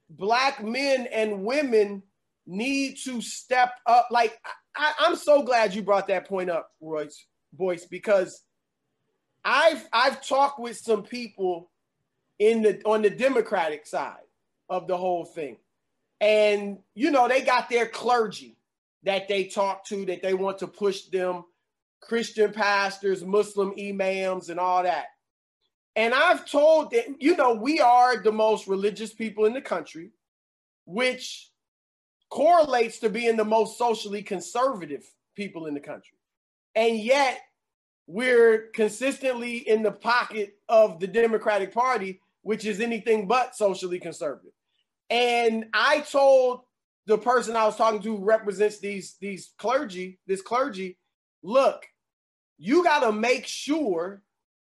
black 0.09 0.63
men 0.63 1.07
and 1.13 1.45
women 1.45 2.01
need 2.47 2.97
to 3.03 3.21
step 3.21 3.73
up. 3.85 4.07
Like 4.09 4.39
I, 4.75 4.91
am 5.01 5.15
so 5.15 5.43
glad 5.43 5.75
you 5.75 5.83
brought 5.83 6.07
that 6.07 6.27
point 6.27 6.49
up, 6.49 6.71
Royce 6.81 7.27
Boyce, 7.53 7.85
because 7.85 8.41
I've 9.45 9.87
I've 9.93 10.25
talked 10.25 10.59
with 10.59 10.77
some 10.77 11.03
people 11.03 11.69
in 12.39 12.63
the 12.63 12.81
on 12.85 13.03
the 13.03 13.11
Democratic 13.11 13.85
side 13.85 14.25
of 14.67 14.87
the 14.87 14.97
whole 14.97 15.25
thing. 15.25 15.57
And 16.19 16.79
you 16.95 17.11
know, 17.11 17.27
they 17.27 17.41
got 17.41 17.69
their 17.69 17.87
clergy 17.87 18.57
that 19.03 19.27
they 19.27 19.45
talk 19.45 19.85
to 19.85 20.05
that 20.05 20.21
they 20.21 20.33
want 20.33 20.59
to 20.59 20.67
push 20.67 21.03
them 21.03 21.45
Christian 22.01 22.51
pastors, 22.51 23.23
Muslim 23.23 23.73
imams 23.79 24.49
and 24.49 24.59
all 24.59 24.83
that. 24.83 25.07
And 25.95 26.13
I've 26.13 26.45
told 26.45 26.91
them, 26.91 27.15
you 27.19 27.35
know, 27.35 27.55
we 27.55 27.79
are 27.79 28.17
the 28.17 28.31
most 28.31 28.67
religious 28.67 29.13
people 29.13 29.45
in 29.45 29.53
the 29.53 29.61
country, 29.61 30.11
which 30.85 31.49
correlates 32.29 32.99
to 32.99 33.09
being 33.09 33.35
the 33.35 33.45
most 33.45 33.77
socially 33.77 34.21
conservative 34.21 35.03
people 35.35 35.65
in 35.65 35.73
the 35.73 35.79
country. 35.79 36.17
And 36.75 36.97
yet 36.99 37.41
we're 38.05 38.69
consistently 38.73 39.57
in 39.57 39.83
the 39.83 39.91
pocket 39.91 40.57
of 40.69 40.99
the 40.99 41.07
Democratic 41.07 41.73
Party, 41.73 42.21
which 42.41 42.65
is 42.65 42.79
anything 42.79 43.27
but 43.27 43.55
socially 43.55 43.99
conservative. 43.99 44.53
And 45.09 45.65
I 45.73 46.01
told 46.01 46.61
the 47.05 47.17
person 47.17 47.55
I 47.55 47.65
was 47.65 47.77
talking 47.77 48.01
to 48.01 48.17
represents 48.17 48.79
these 48.79 49.15
these 49.21 49.53
clergy, 49.57 50.19
this 50.27 50.41
clergy, 50.41 50.97
look, 51.41 51.85
you 52.57 52.83
got 52.83 52.99
to 52.99 53.11
make 53.11 53.45
sure 53.45 54.21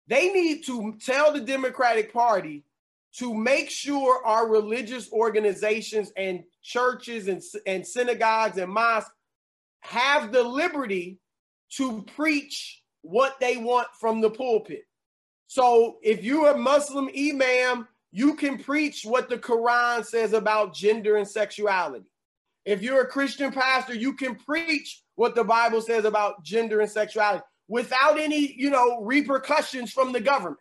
they 0.07 0.33
need 0.33 0.65
to 0.67 0.97
tell 1.05 1.33
the 1.33 1.41
Democratic 1.41 2.13
Party 2.13 2.65
to 3.17 3.35
make 3.35 3.71
sure 3.71 4.25
our 4.25 4.49
religious 4.49 5.13
organizations 5.13 6.13
and 6.17 6.45
churches 6.63 7.29
and, 7.29 7.43
and 7.67 7.87
synagogues 7.87 8.57
and 8.57 8.73
mosques 8.73 9.11
have 9.81 10.33
the 10.33 10.43
liberty 10.43 11.19
to 11.71 12.03
preach 12.15 12.83
what 13.03 13.39
they 13.41 13.57
want 13.57 13.89
from 13.99 14.21
the 14.21 14.31
pulpit. 14.31 14.85
So 15.47 15.99
if 16.03 16.23
you're 16.23 16.51
a 16.51 16.59
Muslim 16.59 17.09
imam, 17.17 17.89
you 18.13 18.35
can 18.35 18.59
preach 18.59 19.05
what 19.05 19.29
the 19.29 19.39
Quran 19.39 20.05
says 20.05 20.33
about 20.33 20.75
gender 20.75 21.17
and 21.17 21.27
sexuality. 21.27 22.07
If 22.65 22.83
you're 22.83 23.03
a 23.03 23.07
Christian 23.07 23.53
pastor, 23.53 23.95
you 23.95 24.15
can 24.15 24.35
preach 24.35 25.03
what 25.15 25.35
the 25.35 25.45
Bible 25.45 25.81
says 25.81 26.05
about 26.05 26.43
gender 26.45 26.81
and 26.81 26.91
sexuality 26.91 27.45
without 27.69 28.19
any, 28.19 28.53
you 28.57 28.71
know, 28.71 29.01
repercussions 29.03 29.93
from 29.93 30.13
the 30.13 30.21
government. 30.21 30.59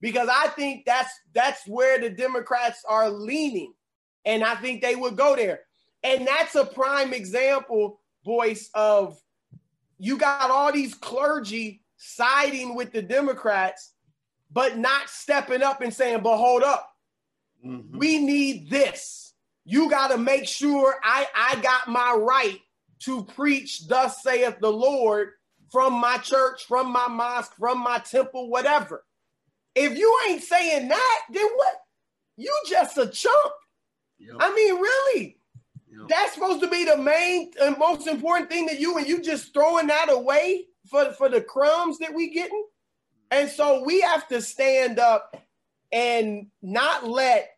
Because 0.00 0.28
I 0.30 0.48
think 0.48 0.84
that's 0.84 1.12
that's 1.34 1.66
where 1.66 1.98
the 1.98 2.10
Democrats 2.10 2.84
are 2.88 3.10
leaning. 3.10 3.72
And 4.24 4.44
I 4.44 4.54
think 4.56 4.82
they 4.82 4.94
would 4.94 5.16
go 5.16 5.34
there. 5.34 5.60
And 6.02 6.26
that's 6.26 6.54
a 6.54 6.64
prime 6.64 7.12
example, 7.12 8.00
Boyce 8.24 8.70
of 8.74 9.20
you 9.98 10.16
got 10.16 10.50
all 10.50 10.72
these 10.72 10.94
clergy 10.94 11.82
siding 11.96 12.74
with 12.74 12.92
the 12.92 13.02
Democrats, 13.02 13.92
but 14.50 14.78
not 14.78 15.08
stepping 15.08 15.62
up 15.62 15.80
and 15.80 15.92
saying, 15.92 16.20
but 16.22 16.36
hold 16.36 16.62
up, 16.62 16.90
mm-hmm. 17.64 17.98
we 17.98 18.18
need 18.18 18.70
this. 18.70 19.34
You 19.64 19.90
got 19.90 20.08
to 20.08 20.18
make 20.18 20.46
sure 20.46 20.96
I, 21.04 21.26
I 21.34 21.60
got 21.60 21.88
my 21.88 22.14
right 22.14 22.58
to 23.00 23.24
preach, 23.24 23.86
thus 23.86 24.22
saith 24.22 24.58
the 24.60 24.72
Lord, 24.72 25.30
from 25.70 25.92
my 25.92 26.16
church, 26.18 26.64
from 26.64 26.90
my 26.90 27.06
mosque, 27.08 27.54
from 27.58 27.78
my 27.78 27.98
temple, 27.98 28.48
whatever. 28.48 29.04
If 29.74 29.96
you 29.96 30.18
ain't 30.28 30.42
saying 30.42 30.88
that, 30.88 31.20
then 31.30 31.46
what? 31.54 31.74
You 32.36 32.52
just 32.68 32.96
a 32.96 33.06
chump. 33.06 33.52
Yep. 34.18 34.36
I 34.40 34.54
mean, 34.54 34.74
really. 34.80 35.38
Yep. 35.90 36.08
That's 36.08 36.34
supposed 36.34 36.62
to 36.62 36.68
be 36.68 36.84
the 36.84 36.96
main 36.96 37.52
and 37.60 37.76
most 37.78 38.06
important 38.06 38.50
thing 38.50 38.68
to 38.68 38.76
you, 38.76 38.96
and 38.96 39.06
you 39.06 39.20
just 39.20 39.52
throwing 39.52 39.88
that 39.88 40.06
away 40.10 40.64
for, 40.86 41.12
for 41.12 41.28
the 41.28 41.40
crumbs 41.40 41.98
that 41.98 42.14
we 42.14 42.30
getting. 42.30 42.64
And 43.30 43.50
so 43.50 43.84
we 43.84 44.00
have 44.00 44.26
to 44.28 44.40
stand 44.40 44.98
up 44.98 45.42
and 45.92 46.46
not 46.62 47.06
let 47.06 47.50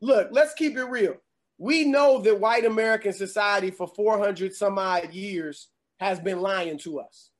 look, 0.00 0.28
let's 0.32 0.54
keep 0.54 0.76
it 0.76 0.84
real. 0.84 1.16
We 1.58 1.84
know 1.84 2.20
that 2.22 2.40
white 2.40 2.64
American 2.64 3.12
society 3.12 3.70
for 3.70 3.86
400 3.86 4.54
some 4.54 4.78
odd 4.78 5.12
years 5.12 5.68
has 5.98 6.20
been 6.20 6.40
lying 6.40 6.78
to 6.78 7.00
us. 7.00 7.30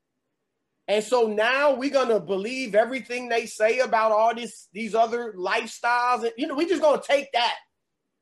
And 0.86 1.02
so 1.02 1.28
now 1.28 1.74
we're 1.74 1.90
gonna 1.90 2.20
believe 2.20 2.74
everything 2.74 3.28
they 3.28 3.46
say 3.46 3.78
about 3.80 4.12
all 4.12 4.34
this, 4.34 4.68
these 4.72 4.94
other 4.94 5.34
lifestyles. 5.36 6.22
And 6.22 6.32
you 6.36 6.46
know, 6.46 6.54
we're 6.54 6.68
just 6.68 6.82
gonna 6.82 7.02
take 7.02 7.32
that. 7.32 7.56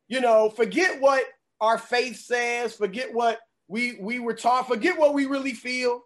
You 0.09 0.20
know, 0.20 0.51
forget 0.51 1.01
what 1.01 1.24
our 1.61 1.78
faith 1.78 2.16
says, 2.16 2.74
forget 2.74 3.12
what 3.12 3.38
we 3.68 3.99
we 4.01 4.18
were 4.18 4.34
taught, 4.34 4.68
forget 4.68 4.99
what 4.99 5.14
we 5.14 5.26
really 5.26 5.55
feel. 5.55 6.03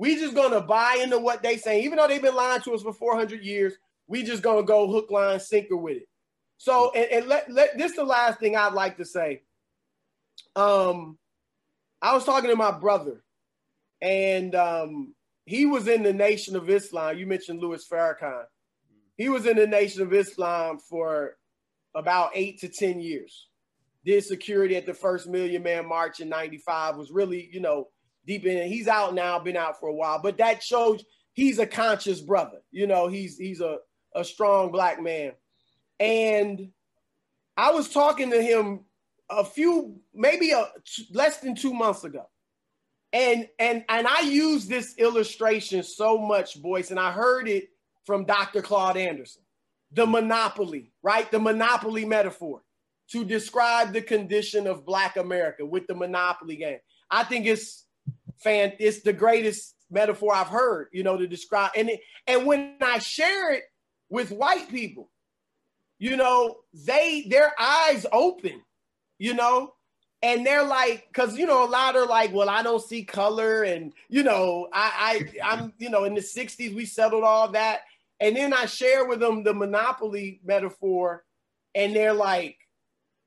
We 0.00 0.16
just 0.16 0.34
gonna 0.34 0.62
buy 0.62 0.98
into 1.02 1.18
what 1.18 1.42
they 1.42 1.58
say, 1.58 1.82
even 1.82 1.98
though 1.98 2.08
they've 2.08 2.22
been 2.22 2.34
lying 2.34 2.62
to 2.62 2.72
us 2.72 2.80
for 2.80 2.94
400 2.94 3.44
years. 3.44 3.74
We 4.06 4.22
just 4.22 4.42
gonna 4.42 4.62
go 4.62 4.90
hook, 4.90 5.10
line, 5.10 5.38
sinker 5.38 5.76
with 5.76 5.98
it. 5.98 6.08
So, 6.56 6.90
and, 6.92 7.04
and 7.12 7.26
let, 7.26 7.52
let 7.52 7.76
this 7.76 7.90
is 7.90 7.98
the 7.98 8.04
last 8.04 8.40
thing 8.40 8.56
I'd 8.56 8.72
like 8.72 8.96
to 8.96 9.04
say. 9.04 9.42
Um, 10.56 11.18
I 12.00 12.14
was 12.14 12.24
talking 12.24 12.48
to 12.48 12.56
my 12.56 12.70
brother, 12.70 13.22
and 14.00 14.54
um, 14.54 15.14
he 15.44 15.66
was 15.66 15.86
in 15.86 16.02
the 16.02 16.14
Nation 16.14 16.56
of 16.56 16.70
Islam. 16.70 17.18
You 17.18 17.26
mentioned 17.26 17.60
Louis 17.60 17.86
Farrakhan. 17.86 18.44
He 19.18 19.28
was 19.28 19.44
in 19.44 19.58
the 19.58 19.66
Nation 19.66 20.00
of 20.00 20.14
Islam 20.14 20.78
for 20.78 21.36
about 21.94 22.30
eight 22.32 22.58
to 22.60 22.68
10 22.68 23.00
years. 23.00 23.48
Did 24.06 24.24
security 24.24 24.76
at 24.76 24.86
the 24.86 24.94
first 24.94 25.28
Million 25.28 25.62
Man 25.62 25.86
March 25.86 26.20
in 26.20 26.30
95, 26.30 26.96
was 26.96 27.10
really, 27.10 27.50
you 27.52 27.60
know, 27.60 27.88
deep 28.30 28.46
in. 28.46 28.68
He's 28.68 28.86
out 28.86 29.12
now, 29.12 29.40
been 29.40 29.56
out 29.56 29.80
for 29.80 29.88
a 29.88 29.94
while, 29.94 30.20
but 30.22 30.38
that 30.38 30.62
shows 30.62 31.04
he's 31.32 31.58
a 31.58 31.66
conscious 31.66 32.20
brother. 32.20 32.58
You 32.70 32.86
know, 32.86 33.08
he's 33.08 33.36
he's 33.36 33.60
a, 33.60 33.78
a 34.14 34.24
strong 34.24 34.70
black 34.70 35.02
man. 35.02 35.32
And 35.98 36.68
I 37.56 37.72
was 37.72 37.88
talking 37.88 38.30
to 38.30 38.40
him 38.40 38.84
a 39.28 39.44
few, 39.44 39.96
maybe 40.14 40.52
a, 40.52 40.68
less 41.12 41.38
than 41.38 41.56
two 41.56 41.74
months 41.74 42.04
ago. 42.04 42.28
And 43.12 43.48
and 43.58 43.84
and 43.88 44.06
I 44.06 44.20
use 44.20 44.66
this 44.66 44.94
illustration 44.96 45.82
so 45.82 46.16
much, 46.16 46.62
Boyce, 46.62 46.92
and 46.92 47.00
I 47.00 47.10
heard 47.10 47.48
it 47.48 47.64
from 48.04 48.26
Dr. 48.26 48.62
Claude 48.62 48.96
Anderson. 48.96 49.42
The 49.90 50.06
monopoly, 50.06 50.92
right? 51.02 51.28
The 51.28 51.40
monopoly 51.40 52.04
metaphor 52.04 52.62
to 53.10 53.24
describe 53.24 53.92
the 53.92 54.00
condition 54.00 54.68
of 54.68 54.86
Black 54.86 55.16
America 55.16 55.66
with 55.66 55.88
the 55.88 55.96
monopoly 55.96 56.54
game. 56.54 56.78
I 57.10 57.24
think 57.24 57.46
it's 57.46 57.86
fan, 58.42 58.72
it's 58.78 59.00
the 59.00 59.12
greatest 59.12 59.74
metaphor 59.90 60.34
I've 60.34 60.48
heard, 60.48 60.88
you 60.92 61.02
know, 61.02 61.16
to 61.16 61.26
describe. 61.26 61.72
And 61.76 61.90
it, 61.90 62.00
and 62.26 62.46
when 62.46 62.76
I 62.80 62.98
share 62.98 63.52
it 63.52 63.64
with 64.08 64.30
white 64.30 64.68
people, 64.68 65.10
you 65.98 66.16
know, 66.16 66.58
they 66.72 67.26
their 67.28 67.52
eyes 67.60 68.06
open, 68.12 68.62
you 69.18 69.34
know, 69.34 69.74
and 70.22 70.46
they're 70.46 70.64
like, 70.64 71.08
because 71.08 71.36
you 71.38 71.46
know, 71.46 71.64
a 71.64 71.68
lot 71.68 71.96
are 71.96 72.06
like, 72.06 72.32
well, 72.32 72.48
I 72.48 72.62
don't 72.62 72.82
see 72.82 73.04
color, 73.04 73.62
and 73.62 73.92
you 74.08 74.22
know, 74.22 74.68
I, 74.72 75.28
I 75.44 75.52
I'm, 75.52 75.72
you 75.78 75.90
know, 75.90 76.04
in 76.04 76.14
the 76.14 76.20
'60s 76.20 76.74
we 76.74 76.86
settled 76.86 77.24
all 77.24 77.48
that, 77.52 77.80
and 78.18 78.36
then 78.36 78.52
I 78.52 78.66
share 78.66 79.06
with 79.06 79.20
them 79.20 79.42
the 79.42 79.54
monopoly 79.54 80.40
metaphor, 80.44 81.24
and 81.74 81.94
they're 81.94 82.14
like, 82.14 82.56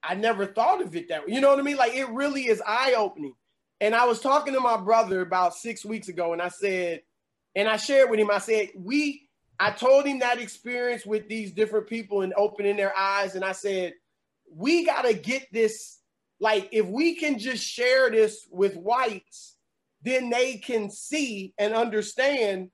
I 0.03 0.15
never 0.15 0.45
thought 0.45 0.81
of 0.81 0.95
it 0.95 1.09
that 1.09 1.25
way. 1.25 1.33
You 1.33 1.41
know 1.41 1.49
what 1.49 1.59
I 1.59 1.63
mean? 1.63 1.77
Like 1.77 1.93
it 1.93 2.09
really 2.09 2.47
is 2.47 2.61
eye 2.65 2.95
opening. 2.97 3.35
And 3.83 3.93
I 3.93 4.05
was 4.05 4.21
talking 4.21 4.53
to 4.53 4.61
my 4.61 4.77
brother 4.77 5.19
about 5.19 5.55
six 5.55 5.83
weeks 5.83 6.07
ago, 6.07 6.31
and 6.31 6.41
I 6.41 6.47
said, 6.47 7.01
and 7.53 7.67
I 7.67 7.75
shared 7.75 8.09
with 8.09 8.17
him, 8.17 8.31
I 8.31 8.37
said, 8.37 8.69
we, 8.77 9.27
I 9.59 9.71
told 9.71 10.05
him 10.05 10.19
that 10.19 10.39
experience 10.39 11.05
with 11.05 11.27
these 11.27 11.51
different 11.51 11.87
people 11.87 12.21
and 12.21 12.33
opening 12.37 12.77
their 12.77 12.97
eyes, 12.97 13.35
and 13.35 13.43
I 13.43 13.51
said, 13.51 13.91
we 14.49 14.85
got 14.85 15.01
to 15.01 15.13
get 15.13 15.51
this 15.51 15.99
like, 16.39 16.69
if 16.71 16.85
we 16.85 17.15
can 17.15 17.37
just 17.37 17.61
share 17.61 18.09
this 18.09 18.47
with 18.49 18.77
whites, 18.77 19.57
then 20.01 20.29
they 20.29 20.55
can 20.55 20.89
see 20.89 21.53
and 21.57 21.73
understand, 21.73 22.69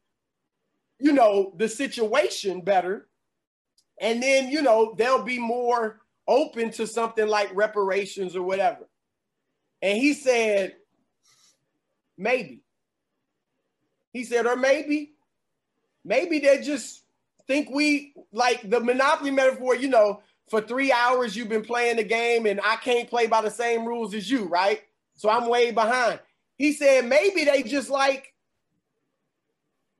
you 0.99 1.13
know, 1.13 1.53
the 1.57 1.69
situation 1.69 2.61
better. 2.61 3.07
And 3.99 4.21
then, 4.21 4.49
you 4.49 4.61
know, 4.61 4.93
they'll 4.95 5.23
be 5.23 5.39
more 5.39 6.01
open 6.27 6.69
to 6.73 6.85
something 6.85 7.27
like 7.27 7.49
reparations 7.55 8.35
or 8.35 8.43
whatever. 8.43 8.87
And 9.81 9.97
he 9.97 10.13
said, 10.13 10.75
maybe. 12.19 12.61
He 14.13 14.23
said, 14.23 14.45
or 14.45 14.55
maybe, 14.55 15.13
maybe 16.03 16.39
they 16.39 16.61
just 16.61 17.03
think 17.47 17.69
we 17.71 18.13
like 18.31 18.69
the 18.69 18.79
monopoly 18.79 19.31
metaphor, 19.31 19.75
you 19.75 19.87
know, 19.87 20.21
for 20.49 20.61
three 20.61 20.91
hours 20.91 21.35
you've 21.35 21.49
been 21.49 21.63
playing 21.63 21.97
the 21.97 22.03
game 22.03 22.45
and 22.45 22.59
I 22.63 22.75
can't 22.77 23.09
play 23.09 23.27
by 23.27 23.41
the 23.41 23.51
same 23.51 23.85
rules 23.85 24.13
as 24.13 24.29
you, 24.29 24.45
right? 24.45 24.81
So 25.15 25.29
I'm 25.29 25.47
way 25.47 25.71
behind. 25.71 26.19
He 26.57 26.73
said 26.73 27.05
maybe 27.05 27.45
they 27.45 27.63
just 27.63 27.89
like 27.89 28.33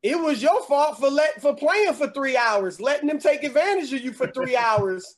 it 0.01 0.17
was 0.17 0.41
your 0.41 0.63
fault 0.63 0.97
for 0.99 1.09
let 1.09 1.41
for 1.41 1.55
playing 1.55 1.93
for 1.93 2.09
three 2.09 2.37
hours, 2.37 2.79
letting 2.79 3.07
them 3.07 3.19
take 3.19 3.43
advantage 3.43 3.93
of 3.93 4.01
you 4.01 4.13
for 4.13 4.27
three 4.27 4.55
hours, 4.57 5.17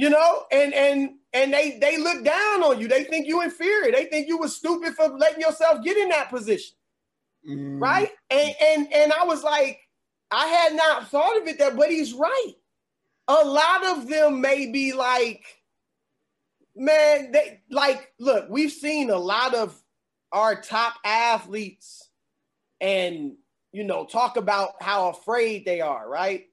you 0.00 0.10
know, 0.10 0.44
and 0.50 0.72
and 0.74 1.10
and 1.32 1.52
they 1.52 1.78
they 1.78 1.98
look 1.98 2.24
down 2.24 2.62
on 2.62 2.80
you. 2.80 2.88
They 2.88 3.04
think 3.04 3.26
you 3.26 3.42
inferior. 3.42 3.92
They 3.92 4.06
think 4.06 4.28
you 4.28 4.38
were 4.38 4.48
stupid 4.48 4.94
for 4.94 5.08
letting 5.08 5.40
yourself 5.40 5.84
get 5.84 5.96
in 5.96 6.08
that 6.08 6.30
position, 6.30 6.74
mm. 7.48 7.80
right? 7.80 8.10
And 8.30 8.54
and 8.60 8.92
and 8.92 9.12
I 9.12 9.24
was 9.24 9.42
like, 9.42 9.80
I 10.30 10.46
had 10.46 10.74
not 10.74 11.08
thought 11.08 11.36
of 11.36 11.46
it 11.46 11.58
that, 11.58 11.76
but 11.76 11.90
he's 11.90 12.14
right 12.14 12.54
a 13.30 13.44
lot 13.44 13.86
of 13.86 14.08
them 14.08 14.40
may 14.40 14.66
be 14.66 14.92
like, 14.92 15.44
man, 16.74 17.30
they 17.30 17.60
like, 17.70 18.12
look, 18.18 18.46
we've 18.50 18.72
seen 18.72 19.10
a 19.10 19.16
lot 19.16 19.54
of 19.54 19.80
our 20.32 20.60
top 20.60 20.94
athletes 21.04 22.08
and 22.80 23.34
you 23.72 23.84
know 23.84 24.04
talk 24.04 24.36
about 24.36 24.70
how 24.80 25.10
afraid 25.10 25.64
they 25.64 25.80
are, 25.80 26.08
right? 26.08 26.46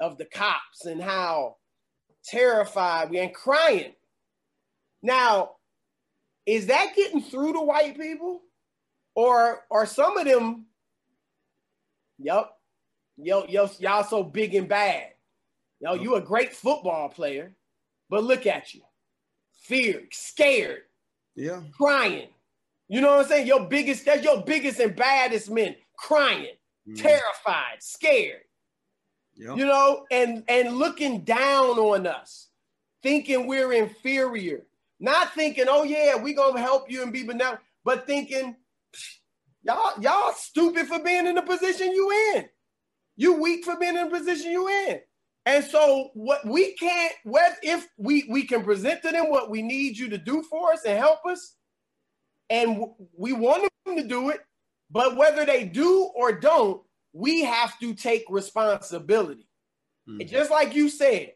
Of 0.00 0.16
the 0.16 0.24
cops 0.24 0.86
and 0.86 1.02
how 1.02 1.55
terrified 2.26 3.10
we 3.10 3.18
and 3.18 3.34
crying. 3.34 3.92
Now, 5.02 5.52
is 6.44 6.66
that 6.66 6.94
getting 6.94 7.22
through 7.22 7.54
to 7.54 7.60
white 7.60 7.98
people? 7.98 8.42
Or 9.14 9.64
are 9.70 9.86
some 9.86 10.18
of 10.18 10.26
them, 10.26 10.66
yep, 12.18 12.50
yo, 13.16 13.46
yo, 13.48 13.70
y'all 13.78 14.04
so 14.04 14.22
big 14.22 14.54
and 14.54 14.68
bad. 14.68 15.12
Yo, 15.80 15.94
you 15.94 16.16
a 16.16 16.20
great 16.20 16.52
football 16.52 17.08
player, 17.08 17.54
but 18.10 18.24
look 18.24 18.46
at 18.46 18.74
you. 18.74 18.82
Feared, 19.62 20.08
scared, 20.12 20.82
yeah, 21.34 21.60
crying. 21.76 22.28
You 22.88 23.00
know 23.00 23.16
what 23.16 23.24
I'm 23.24 23.28
saying? 23.28 23.46
Your 23.46 23.66
biggest, 23.66 24.04
that's 24.04 24.22
your 24.22 24.42
biggest 24.42 24.80
and 24.80 24.94
baddest 24.94 25.50
men 25.50 25.76
crying, 25.98 26.54
mm. 26.88 27.00
terrified, 27.00 27.80
scared. 27.80 28.42
Yep. 29.36 29.58
You 29.58 29.66
know, 29.66 30.06
and 30.10 30.44
and 30.48 30.76
looking 30.76 31.22
down 31.22 31.78
on 31.78 32.06
us, 32.06 32.48
thinking 33.02 33.46
we're 33.46 33.72
inferior, 33.72 34.62
not 34.98 35.34
thinking, 35.34 35.66
oh 35.68 35.82
yeah, 35.82 36.16
we 36.16 36.32
gonna 36.32 36.60
help 36.60 36.90
you 36.90 37.02
and 37.02 37.12
be 37.12 37.22
benevolent, 37.22 37.60
but 37.84 38.06
thinking, 38.06 38.56
y'all, 39.62 40.00
y'all 40.00 40.32
stupid 40.32 40.86
for 40.86 41.00
being 41.00 41.26
in 41.26 41.34
the 41.34 41.42
position 41.42 41.92
you 41.92 42.34
in. 42.34 42.48
You 43.16 43.40
weak 43.40 43.64
for 43.64 43.76
being 43.76 43.96
in 43.96 44.08
the 44.08 44.18
position 44.18 44.50
you 44.50 44.68
in. 44.68 45.00
And 45.44 45.64
so 45.64 46.10
what 46.14 46.44
we 46.46 46.72
can't, 46.74 47.12
what 47.24 47.56
if 47.62 47.86
we 47.96 48.26
we 48.28 48.44
can 48.44 48.64
present 48.64 49.02
to 49.02 49.12
them 49.12 49.30
what 49.30 49.50
we 49.50 49.62
need 49.62 49.96
you 49.96 50.08
to 50.10 50.18
do 50.18 50.42
for 50.42 50.72
us 50.72 50.82
and 50.84 50.98
help 50.98 51.24
us, 51.26 51.54
and 52.50 52.84
we 53.16 53.32
want 53.32 53.68
them 53.84 53.96
to 53.96 54.02
do 54.02 54.30
it, 54.30 54.40
but 54.90 55.16
whether 55.16 55.44
they 55.44 55.64
do 55.64 56.10
or 56.14 56.32
don't, 56.32 56.82
we 57.16 57.44
have 57.44 57.78
to 57.78 57.94
take 57.94 58.24
responsibility. 58.28 59.48
Mm-hmm. 60.06 60.28
Just 60.28 60.50
like 60.50 60.74
you 60.74 60.90
said, 60.90 61.32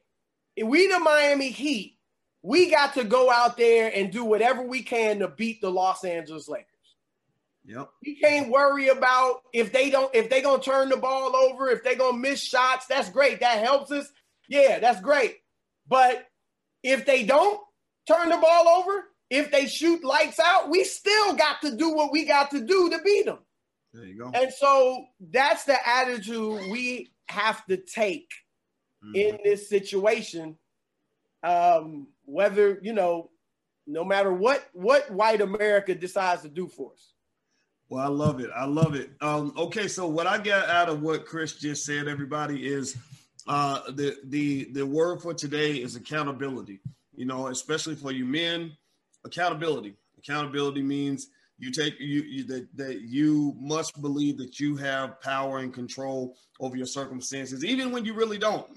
if 0.55 0.69
we 0.69 0.87
the 0.89 0.99
Miami 0.99 1.49
Heat, 1.51 1.99
we 2.43 2.71
got 2.71 2.95
to 2.95 3.05
go 3.05 3.31
out 3.31 3.57
there 3.57 3.91
and 3.95 4.13
do 4.13 4.25
whatever 4.25 4.63
we 4.63 4.83
can 4.83 5.21
to 5.21 5.29
beat 5.29 5.63
the 5.63 5.71
Los 5.71 6.05
Angeles 6.05 6.49
Lakers. 6.49 6.67
Yep. 7.65 7.91
You 8.03 8.17
can't 8.23 8.51
worry 8.51 8.89
about 8.89 9.43
if 9.53 9.73
they 9.73 9.91
don't 9.91 10.15
if 10.15 10.29
they 10.29 10.41
gonna 10.41 10.63
turn 10.63 10.89
the 10.89 10.97
ball 10.97 11.35
over, 11.37 11.71
if 11.71 11.83
they 11.83 11.95
gonna 11.95 12.17
miss 12.17 12.43
shots. 12.43 12.87
That's 12.87 13.11
great. 13.11 13.41
That 13.41 13.65
helps 13.65 13.91
us. 13.91 14.11
Yeah, 14.49 14.81
that's 14.81 15.01
great. 15.01 15.37
But 15.89 16.27
if 16.83 17.07
they 17.07 17.25
don't 17.25 17.61
turn 18.07 18.31
the 18.31 18.39
ball 18.39 18.69
over, 18.69 19.05
if 19.29 19.51
they 19.51 19.67
shoot 19.67 20.05
lights 20.05 20.41
out, 20.41 20.71
we 20.71 20.85
still 20.85 21.35
got 21.35 21.61
to 21.63 21.77
do 21.77 21.91
what 21.91 22.13
we 22.13 22.25
got 22.25 22.51
to 22.51 22.61
do 22.65 22.91
to 22.91 22.99
beat 23.03 23.27
them. 23.27 23.39
There 23.93 24.05
you 24.05 24.19
go. 24.19 24.31
And 24.35 24.53
so 24.53 25.05
that's 25.21 25.65
the 25.65 25.77
attitude 25.89 26.71
we 26.71 27.13
have 27.29 27.65
to 27.67 27.77
take 27.77 28.31
mm-hmm. 29.05 29.17
in 29.17 29.39
this 29.45 29.69
situation. 29.69 30.57
Um, 31.43 32.09
whether 32.25 32.79
you 32.83 32.93
know, 32.93 33.31
no 33.87 34.05
matter 34.05 34.33
what 34.33 34.69
what 34.73 35.11
white 35.11 35.41
America 35.41 35.95
decides 35.95 36.43
to 36.43 36.49
do 36.49 36.69
for 36.69 36.93
us. 36.93 37.15
Well, 37.89 38.05
I 38.05 38.09
love 38.09 38.39
it. 38.39 38.51
I 38.55 38.67
love 38.67 38.95
it. 38.95 39.11
Um, 39.21 39.53
okay, 39.57 39.89
so 39.89 40.07
what 40.07 40.29
I 40.29 40.39
get 40.39 40.69
out 40.69 40.89
of 40.89 41.03
what 41.03 41.27
Chris 41.27 41.55
just 41.55 41.85
said, 41.85 42.07
everybody, 42.07 42.67
is 42.67 42.97
uh, 43.49 43.91
the 43.91 44.17
the 44.27 44.69
the 44.73 44.87
word 44.87 45.21
for 45.21 45.35
today 45.35 45.73
is 45.73 45.97
accountability. 45.97 46.81
You 47.17 47.25
know, 47.25 47.49
especially 47.49 47.97
for 47.97 48.13
you 48.13 48.25
men, 48.25 48.77
accountability. 49.25 49.97
Accountability 50.19 50.83
means 50.83 51.29
you 51.61 51.71
take 51.71 52.01
you, 52.01 52.23
you 52.23 52.45
that, 52.45 52.67
that 52.77 53.03
you 53.03 53.55
must 53.61 54.01
believe 54.01 54.39
that 54.39 54.59
you 54.59 54.77
have 54.77 55.21
power 55.21 55.59
and 55.59 55.73
control 55.73 56.37
over 56.59 56.77
your 56.77 56.87
circumstances, 56.87 57.65
even 57.65 57.93
when 57.93 58.05
you 58.05 58.15
really 58.15 58.39
don't. 58.39 58.67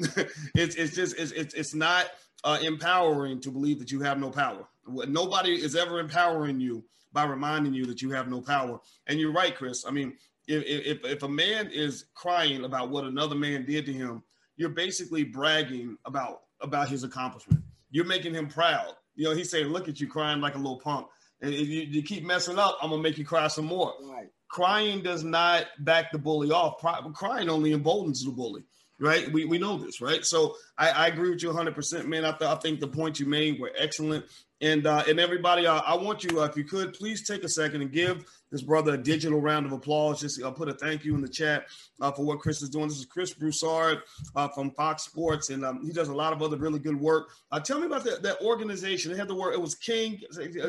it's 0.54 0.76
it's 0.76 0.94
just 0.94 1.18
it's 1.18 1.32
it's, 1.32 1.54
it's 1.54 1.74
not 1.74 2.08
uh, 2.44 2.60
empowering 2.62 3.40
to 3.40 3.50
believe 3.50 3.80
that 3.80 3.92
you 3.92 4.02
have 4.02 4.20
no 4.20 4.30
power. 4.30 4.68
Nobody 4.86 5.54
is 5.54 5.78
ever 5.78 6.00
empowering 6.00 6.60
you 6.60 6.84
by 7.14 7.24
reminding 7.24 7.74
you 7.74 7.86
that 7.86 8.02
you 8.02 8.12
have 8.12 8.28
no 8.28 8.42
power. 8.42 8.82
And 9.08 9.18
you're 9.18 9.32
right, 9.32 9.56
Chris. 9.56 9.86
I 9.88 9.92
mean, 9.92 10.18
if, 10.48 10.64
if, 10.66 11.06
if 11.06 11.24
a 11.24 11.28
man 11.28 11.70
is 11.72 12.06
crying 12.16 12.66
about 12.66 12.90
what 12.90 13.06
another 13.06 13.36
man 13.36 13.66
did 13.66 13.86
to 13.86 13.94
him, 13.94 14.24
you're 14.58 14.70
basically 14.70 15.24
bragging 15.24 15.98
about 16.06 16.42
about 16.60 16.90
his 16.90 17.04
accomplishment. 17.04 17.64
You're 17.92 18.06
making 18.06 18.34
him 18.34 18.48
proud. 18.48 18.94
You 19.16 19.26
know, 19.26 19.36
he's 19.36 19.50
saying, 19.50 19.68
"Look 19.68 19.88
at 19.88 20.02
you 20.02 20.08
crying 20.08 20.42
like 20.42 20.56
a 20.56 20.58
little 20.58 20.80
punk." 20.80 21.08
And 21.44 21.54
if 21.54 21.68
you, 21.68 21.82
you 21.82 22.02
keep 22.02 22.24
messing 22.24 22.58
up, 22.58 22.78
I'm 22.82 22.90
gonna 22.90 23.02
make 23.02 23.18
you 23.18 23.26
cry 23.26 23.48
some 23.48 23.66
more. 23.66 23.94
Right. 24.02 24.30
Crying 24.48 25.04
does 25.04 25.24
not 25.24 25.66
back 25.80 26.12
the 26.12 26.18
bully 26.18 26.52
off. 26.52 26.78
Crying 27.14 27.50
only 27.50 27.74
emboldens 27.74 28.24
the 28.24 28.32
bully 28.32 28.64
right? 29.00 29.32
We, 29.32 29.46
we 29.46 29.58
know 29.58 29.78
this, 29.78 30.02
right? 30.02 30.26
So 30.26 30.56
I, 30.78 30.90
I 30.90 31.08
agree 31.08 31.30
with 31.30 31.44
you 31.44 31.50
100%, 31.50 32.06
man. 32.06 32.26
I, 32.26 32.32
th- 32.32 32.50
I 32.50 32.56
think 32.56 32.80
the 32.80 32.88
points 32.88 33.20
you 33.20 33.26
made 33.26 33.60
were 33.60 33.72
excellent. 33.78 34.26
And 34.62 34.88
uh, 34.88 35.04
and 35.10 35.20
everybody, 35.20 35.68
uh, 35.68 35.82
I 35.82 35.94
want 35.96 36.24
you, 36.24 36.40
uh, 36.40 36.46
if 36.46 36.56
you 36.56 36.64
could, 36.64 36.94
please 36.94 37.28
take 37.28 37.44
a 37.44 37.50
second 37.50 37.82
and 37.82 37.92
give 37.92 38.24
this 38.50 38.62
brother 38.62 38.94
a 38.94 38.98
digital 38.98 39.42
round 39.42 39.66
of 39.66 39.74
applause. 39.74 40.22
Just 40.22 40.42
uh, 40.42 40.52
put 40.52 40.70
a 40.70 40.74
thank 40.74 41.04
you 41.04 41.16
in 41.16 41.22
the 41.22 41.28
chat 41.28 41.66
uh, 42.00 42.14
for 42.14 42.24
what 42.24 42.40
Chris 42.40 42.62
is 42.62 42.70
doing. 42.70 42.88
This 42.88 42.98
is 42.98 43.06
Chris 43.06 43.34
Broussard 43.34 44.04
uh, 44.38 44.48
from 44.48 44.72
Fox 44.72 45.04
Sports, 45.04 45.50
and 45.50 45.66
um, 45.66 45.86
he 45.86 45.92
does 45.92 46.08
a 46.08 46.16
lot 46.16 46.32
of 46.32 46.42
other 46.42 46.56
really 46.56 46.80
good 46.80 46.98
work. 46.98 47.32
Uh, 47.52 47.60
tell 47.60 47.78
me 47.78 47.88
about 47.88 48.06
that, 48.06 48.24
that 48.24 48.40
organization. 48.40 49.12
They 49.12 49.18
had 49.18 49.28
the 49.28 49.36
word. 49.36 49.52
It 49.52 49.60
was 49.60 49.76
King. 49.76 50.22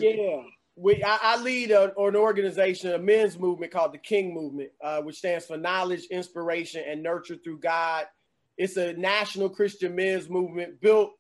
Yeah. 0.02 0.42
We, 0.76 1.02
I, 1.04 1.18
I 1.22 1.40
lead 1.40 1.70
a, 1.70 1.92
an 1.98 2.16
organization, 2.16 2.92
a 2.92 2.98
men's 2.98 3.38
movement 3.38 3.72
called 3.72 3.92
the 3.92 3.98
King 3.98 4.34
Movement, 4.34 4.70
uh, 4.82 5.00
which 5.02 5.18
stands 5.18 5.46
for 5.46 5.56
Knowledge, 5.56 6.06
Inspiration, 6.10 6.82
and 6.86 7.02
Nurture 7.02 7.36
through 7.36 7.60
God. 7.60 8.06
It's 8.56 8.76
a 8.76 8.92
national 8.94 9.50
Christian 9.50 9.94
men's 9.94 10.28
movement 10.28 10.80
built 10.80 11.12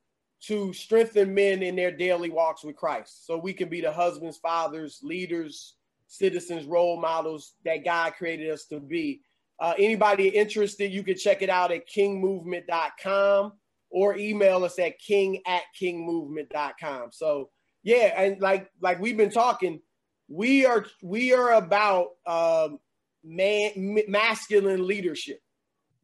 to 0.46 0.72
strengthen 0.72 1.34
men 1.34 1.62
in 1.62 1.76
their 1.76 1.90
daily 1.90 2.30
walks 2.30 2.64
with 2.64 2.76
Christ. 2.76 3.26
So 3.26 3.38
we 3.38 3.52
can 3.52 3.68
be 3.68 3.80
the 3.80 3.92
husbands, 3.92 4.36
fathers, 4.36 5.00
leaders, 5.02 5.74
citizens, 6.06 6.66
role 6.66 7.00
models 7.00 7.54
that 7.64 7.84
God 7.84 8.14
created 8.14 8.50
us 8.50 8.66
to 8.66 8.80
be. 8.80 9.22
Uh, 9.60 9.74
anybody 9.78 10.28
interested, 10.28 10.92
you 10.92 11.02
can 11.02 11.16
check 11.16 11.42
it 11.42 11.48
out 11.48 11.72
at 11.72 11.88
kingmovement.com 11.88 13.52
or 13.90 14.16
email 14.16 14.64
us 14.64 14.78
at 14.78 14.98
king 14.98 15.40
at 15.46 15.62
kingmovement.com. 15.80 17.10
So 17.12 17.50
yeah, 17.84 18.20
and 18.20 18.40
like 18.40 18.70
like 18.80 18.98
we've 18.98 19.16
been 19.16 19.30
talking, 19.30 19.80
we 20.26 20.66
are 20.66 20.86
we 21.02 21.32
are 21.32 21.52
about 21.52 22.08
um, 22.26 22.80
man 23.22 24.00
masculine 24.08 24.86
leadership. 24.86 25.40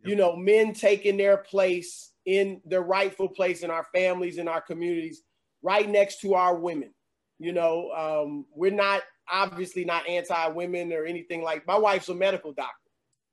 Yep. 0.03 0.09
You 0.09 0.17
know, 0.17 0.37
men 0.37 0.75
taking 0.75 1.17
their 1.17 1.39
place 1.39 2.13
in 2.27 2.61
their 2.65 2.83
rightful 2.83 3.29
place 3.29 3.63
in 3.63 3.71
our 3.71 3.87
families, 3.95 4.39
in 4.39 4.47
our 4.47 4.61
communities, 4.61 5.23
right 5.63 5.89
next 5.89 6.21
to 6.21 6.35
our 6.35 6.55
women. 6.55 6.95
You 7.39 7.53
know, 7.53 7.91
um, 7.93 8.47
we're 8.55 8.71
not 8.71 9.03
obviously 9.33 9.85
not 9.85 10.09
anti-women 10.09 10.93
or 10.93 11.07
anything 11.07 11.43
like. 11.43 11.67
My 11.67 11.79
wife's 11.79 12.11
a 12.11 12.15
medical 12.15 12.53
doctor. 12.53 12.75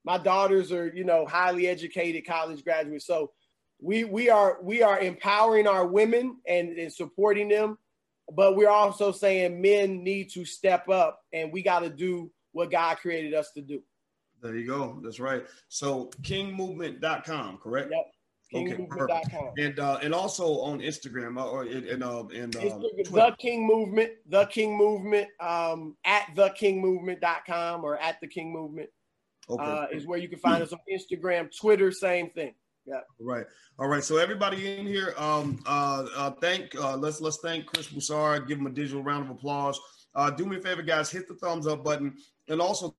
My 0.05 0.17
daughters 0.17 0.71
are, 0.71 0.87
you 0.87 1.03
know, 1.03 1.25
highly 1.25 1.67
educated 1.67 2.25
college 2.25 2.63
graduates. 2.63 3.05
So 3.05 3.31
we 3.81 4.05
we 4.05 4.29
are 4.29 4.57
we 4.61 4.81
are 4.81 4.99
empowering 4.99 5.67
our 5.67 5.85
women 5.85 6.37
and, 6.47 6.77
and 6.77 6.93
supporting 6.93 7.49
them, 7.49 7.77
but 8.33 8.55
we're 8.55 8.69
also 8.69 9.11
saying 9.11 9.61
men 9.61 10.03
need 10.03 10.29
to 10.31 10.45
step 10.45 10.89
up 10.89 11.21
and 11.33 11.51
we 11.51 11.61
got 11.61 11.79
to 11.79 11.89
do 11.89 12.31
what 12.51 12.71
God 12.71 12.97
created 12.97 13.33
us 13.33 13.51
to 13.53 13.61
do. 13.61 13.81
There 14.41 14.55
you 14.55 14.67
go. 14.67 14.99
That's 15.03 15.19
right. 15.19 15.45
So 15.67 16.11
kingmovement.com, 16.21 17.57
correct? 17.57 17.91
Yep. 17.91 18.05
Okay, 18.55 18.87
and 19.57 19.77
uh, 19.77 19.99
and 20.01 20.13
also 20.15 20.61
on 20.61 20.79
Instagram 20.79 21.37
uh, 21.37 21.49
or 21.49 21.63
and 21.63 22.01
uh, 22.01 22.23
and 22.27 22.55
uh, 22.55 22.79
the 22.79 23.35
King 23.37 23.67
Movement, 23.67 24.11
the 24.25 24.45
King 24.45 24.77
Movement, 24.77 25.27
um, 25.41 25.97
at 26.05 26.29
the 26.33 26.49
King 26.51 26.79
Movement.com 26.79 27.83
or 27.83 27.97
at 27.97 28.21
the 28.21 28.27
King 28.27 28.53
Movement 28.53 28.89
okay. 29.49 29.63
uh, 29.63 29.87
is 29.91 30.07
where 30.07 30.17
you 30.17 30.29
can 30.29 30.39
find 30.39 30.63
us 30.63 30.71
on 30.71 30.79
Instagram, 30.89 31.49
Twitter, 31.59 31.91
same 31.91 32.29
thing. 32.29 32.53
Yeah. 32.87 33.01
Right. 33.19 33.45
All 33.77 33.89
right. 33.89 34.03
So 34.03 34.15
everybody 34.15 34.77
in 34.77 34.87
here, 34.87 35.13
um, 35.17 35.61
uh, 35.65 36.05
uh, 36.15 36.31
thank 36.39 36.73
uh, 36.75 36.95
let's 36.95 37.19
let's 37.19 37.39
thank 37.39 37.65
Chris 37.65 37.87
Broussard. 37.87 38.47
Give 38.47 38.57
him 38.57 38.65
a 38.65 38.71
digital 38.71 39.03
round 39.03 39.25
of 39.25 39.31
applause. 39.31 39.77
Uh, 40.15 40.29
do 40.29 40.45
me 40.45 40.55
a 40.55 40.61
favor, 40.61 40.81
guys. 40.81 41.11
Hit 41.11 41.27
the 41.27 41.35
thumbs 41.35 41.67
up 41.67 41.83
button, 41.83 42.15
and 42.47 42.61
also 42.61 42.95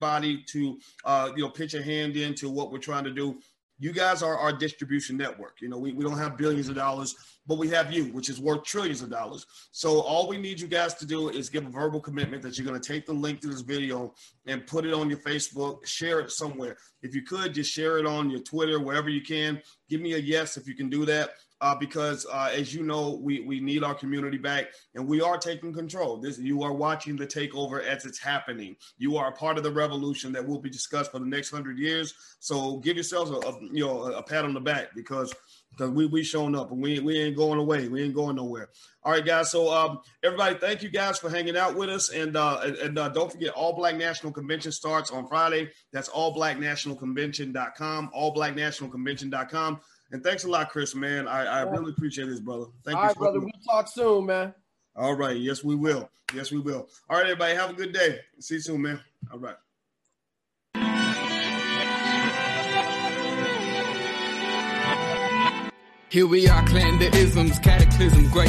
body 0.00 0.44
to 0.48 0.78
uh, 1.04 1.32
you 1.34 1.42
know 1.42 1.50
pitch 1.50 1.74
a 1.74 1.82
hand 1.82 2.16
into 2.16 2.48
what 2.48 2.70
we're 2.70 2.78
trying 2.78 3.04
to 3.04 3.10
do. 3.12 3.36
You 3.78 3.92
guys 3.92 4.22
are 4.22 4.38
our 4.38 4.52
distribution 4.52 5.16
network. 5.16 5.60
You 5.60 5.68
know, 5.68 5.78
we, 5.78 5.92
we 5.92 6.02
don't 6.02 6.16
have 6.16 6.38
billions 6.38 6.68
of 6.68 6.74
dollars, 6.74 7.14
but 7.46 7.58
we 7.58 7.68
have 7.68 7.92
you, 7.92 8.06
which 8.06 8.30
is 8.30 8.40
worth 8.40 8.64
trillions 8.64 9.02
of 9.02 9.10
dollars. 9.10 9.46
So 9.72 10.00
all 10.00 10.28
we 10.28 10.38
need 10.38 10.58
you 10.58 10.66
guys 10.66 10.94
to 10.94 11.06
do 11.06 11.28
is 11.28 11.50
give 11.50 11.66
a 11.66 11.70
verbal 11.70 12.00
commitment 12.00 12.42
that 12.42 12.56
you're 12.56 12.66
going 12.66 12.80
to 12.80 12.92
take 12.92 13.04
the 13.04 13.12
link 13.12 13.40
to 13.42 13.48
this 13.48 13.60
video 13.60 14.14
and 14.46 14.66
put 14.66 14.86
it 14.86 14.94
on 14.94 15.10
your 15.10 15.18
Facebook, 15.18 15.84
share 15.86 16.20
it 16.20 16.30
somewhere. 16.30 16.76
If 17.02 17.14
you 17.14 17.22
could, 17.22 17.52
just 17.54 17.70
share 17.70 17.98
it 17.98 18.06
on 18.06 18.30
your 18.30 18.40
Twitter, 18.40 18.80
wherever 18.80 19.10
you 19.10 19.22
can. 19.22 19.60
Give 19.90 20.00
me 20.00 20.14
a 20.14 20.18
yes 20.18 20.56
if 20.56 20.66
you 20.66 20.74
can 20.74 20.88
do 20.88 21.04
that 21.04 21.30
uh, 21.60 21.74
because 21.74 22.26
uh, 22.30 22.50
as 22.54 22.74
you 22.74 22.82
know, 22.82 23.18
we, 23.22 23.40
we 23.40 23.60
need 23.60 23.82
our 23.82 23.94
community 23.94 24.38
back 24.38 24.66
and 24.94 25.06
we 25.06 25.20
are 25.20 25.38
taking 25.38 25.72
control. 25.72 26.18
This 26.18 26.38
you 26.38 26.62
are 26.62 26.72
watching 26.72 27.16
the 27.16 27.26
takeover 27.26 27.82
as 27.82 28.04
it's 28.04 28.18
happening. 28.18 28.76
You 28.98 29.16
are 29.16 29.28
a 29.28 29.32
part 29.32 29.56
of 29.56 29.64
the 29.64 29.72
revolution 29.72 30.32
that 30.32 30.46
will 30.46 30.60
be 30.60 30.70
discussed 30.70 31.12
for 31.12 31.18
the 31.18 31.26
next 31.26 31.50
hundred 31.50 31.78
years. 31.78 32.14
So 32.40 32.78
give 32.78 32.96
yourselves 32.96 33.30
a, 33.30 33.36
a 33.36 33.58
you 33.72 33.86
know 33.86 34.04
a 34.04 34.22
pat 34.22 34.44
on 34.44 34.54
the 34.54 34.60
back 34.60 34.88
because 34.94 35.34
because 35.70 35.90
we 35.90 36.06
we 36.06 36.22
shown 36.22 36.54
up 36.54 36.70
and 36.70 36.82
we 36.82 37.00
we 37.00 37.20
ain't 37.20 37.36
going 37.36 37.58
away. 37.58 37.88
We 37.88 38.02
ain't 38.02 38.14
going 38.14 38.36
nowhere. 38.36 38.68
All 39.02 39.12
right, 39.12 39.24
guys. 39.24 39.50
So 39.50 39.72
um, 39.72 40.00
everybody, 40.22 40.56
thank 40.56 40.82
you 40.82 40.90
guys 40.90 41.18
for 41.18 41.30
hanging 41.30 41.56
out 41.56 41.76
with 41.76 41.88
us, 41.88 42.10
and 42.10 42.36
uh, 42.36 42.60
and, 42.82 42.98
uh, 42.98 43.08
don't 43.10 43.30
forget, 43.30 43.50
All 43.50 43.74
Black 43.74 43.96
National 43.96 44.32
Convention 44.32 44.72
starts 44.72 45.10
on 45.10 45.28
Friday. 45.28 45.70
That's 45.92 46.08
allblacknationalconvention.com. 46.08 48.10
Allblacknationalconvention.com. 48.16 49.80
And 50.12 50.22
thanks 50.22 50.44
a 50.44 50.48
lot, 50.48 50.70
Chris, 50.70 50.94
man. 50.94 51.26
I, 51.26 51.44
I 51.44 51.60
really 51.62 51.90
appreciate 51.90 52.26
this, 52.26 52.40
brother. 52.40 52.66
Thank 52.84 52.96
All 52.96 53.02
you. 53.02 53.08
All 53.08 53.08
right, 53.08 53.16
brother. 53.16 53.40
We'll 53.40 53.50
talk 53.68 53.88
soon, 53.88 54.26
man. 54.26 54.54
All 54.94 55.14
right. 55.14 55.36
Yes, 55.36 55.64
we 55.64 55.74
will. 55.74 56.08
Yes, 56.34 56.52
we 56.52 56.58
will. 56.58 56.88
All 57.10 57.16
right, 57.16 57.26
everybody. 57.26 57.54
Have 57.54 57.70
a 57.70 57.74
good 57.74 57.92
day. 57.92 58.20
See 58.38 58.54
you 58.54 58.60
soon, 58.60 58.82
man. 58.82 59.00
All 59.32 59.38
right. 59.38 59.56
Here 66.08 66.26
we 66.26 66.48
are, 66.48 66.64
clan 66.66 66.98
the 66.98 67.14
isms, 67.14 67.58
cataclysm, 67.58 68.30
great. 68.30 68.48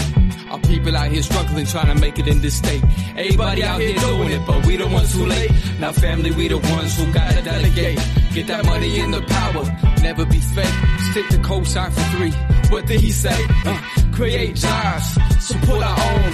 Our 0.50 0.60
people 0.60 0.96
out 0.96 1.12
here 1.12 1.24
struggling, 1.24 1.66
trying 1.66 1.94
to 1.94 2.02
make 2.02 2.18
it 2.20 2.28
in 2.28 2.42
this 2.42 2.56
state. 2.58 2.84
Everybody 3.16 3.64
out 3.64 3.82
here 3.82 3.98
doing 4.00 4.32
it, 4.32 4.46
but 4.48 4.66
we 4.66 4.78
the 4.78 4.88
ones 4.88 5.14
who 5.14 5.26
late. 5.26 5.52
Now 5.80 5.92
family, 5.92 6.32
we 6.32 6.48
the 6.48 6.58
ones 6.58 6.98
who 6.98 7.12
gotta 7.12 7.42
delegate. 7.42 8.00
Get 8.34 8.48
that 8.48 8.66
money 8.66 9.00
in 9.00 9.12
the 9.12 9.22
power, 9.22 9.64
never 10.02 10.26
be 10.26 10.40
fake. 10.40 10.74
Stick 11.12 11.28
to 11.30 11.38
cosign 11.38 11.92
for 11.92 12.18
three. 12.18 12.32
What 12.72 12.86
did 12.86 13.02
he 13.02 13.12
say? 13.12 13.38
Uh, 13.66 13.82
create 14.14 14.56
jobs, 14.56 15.18
support 15.40 15.84
our 15.84 16.00
own. 16.00 16.34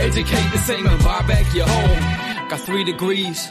Educate 0.00 0.50
the 0.52 0.58
same 0.58 0.86
and 0.86 1.02
buy 1.02 1.22
back 1.26 1.54
your 1.54 1.66
home. 1.66 2.48
Got 2.48 2.60
three 2.60 2.84
degrees, 2.84 3.50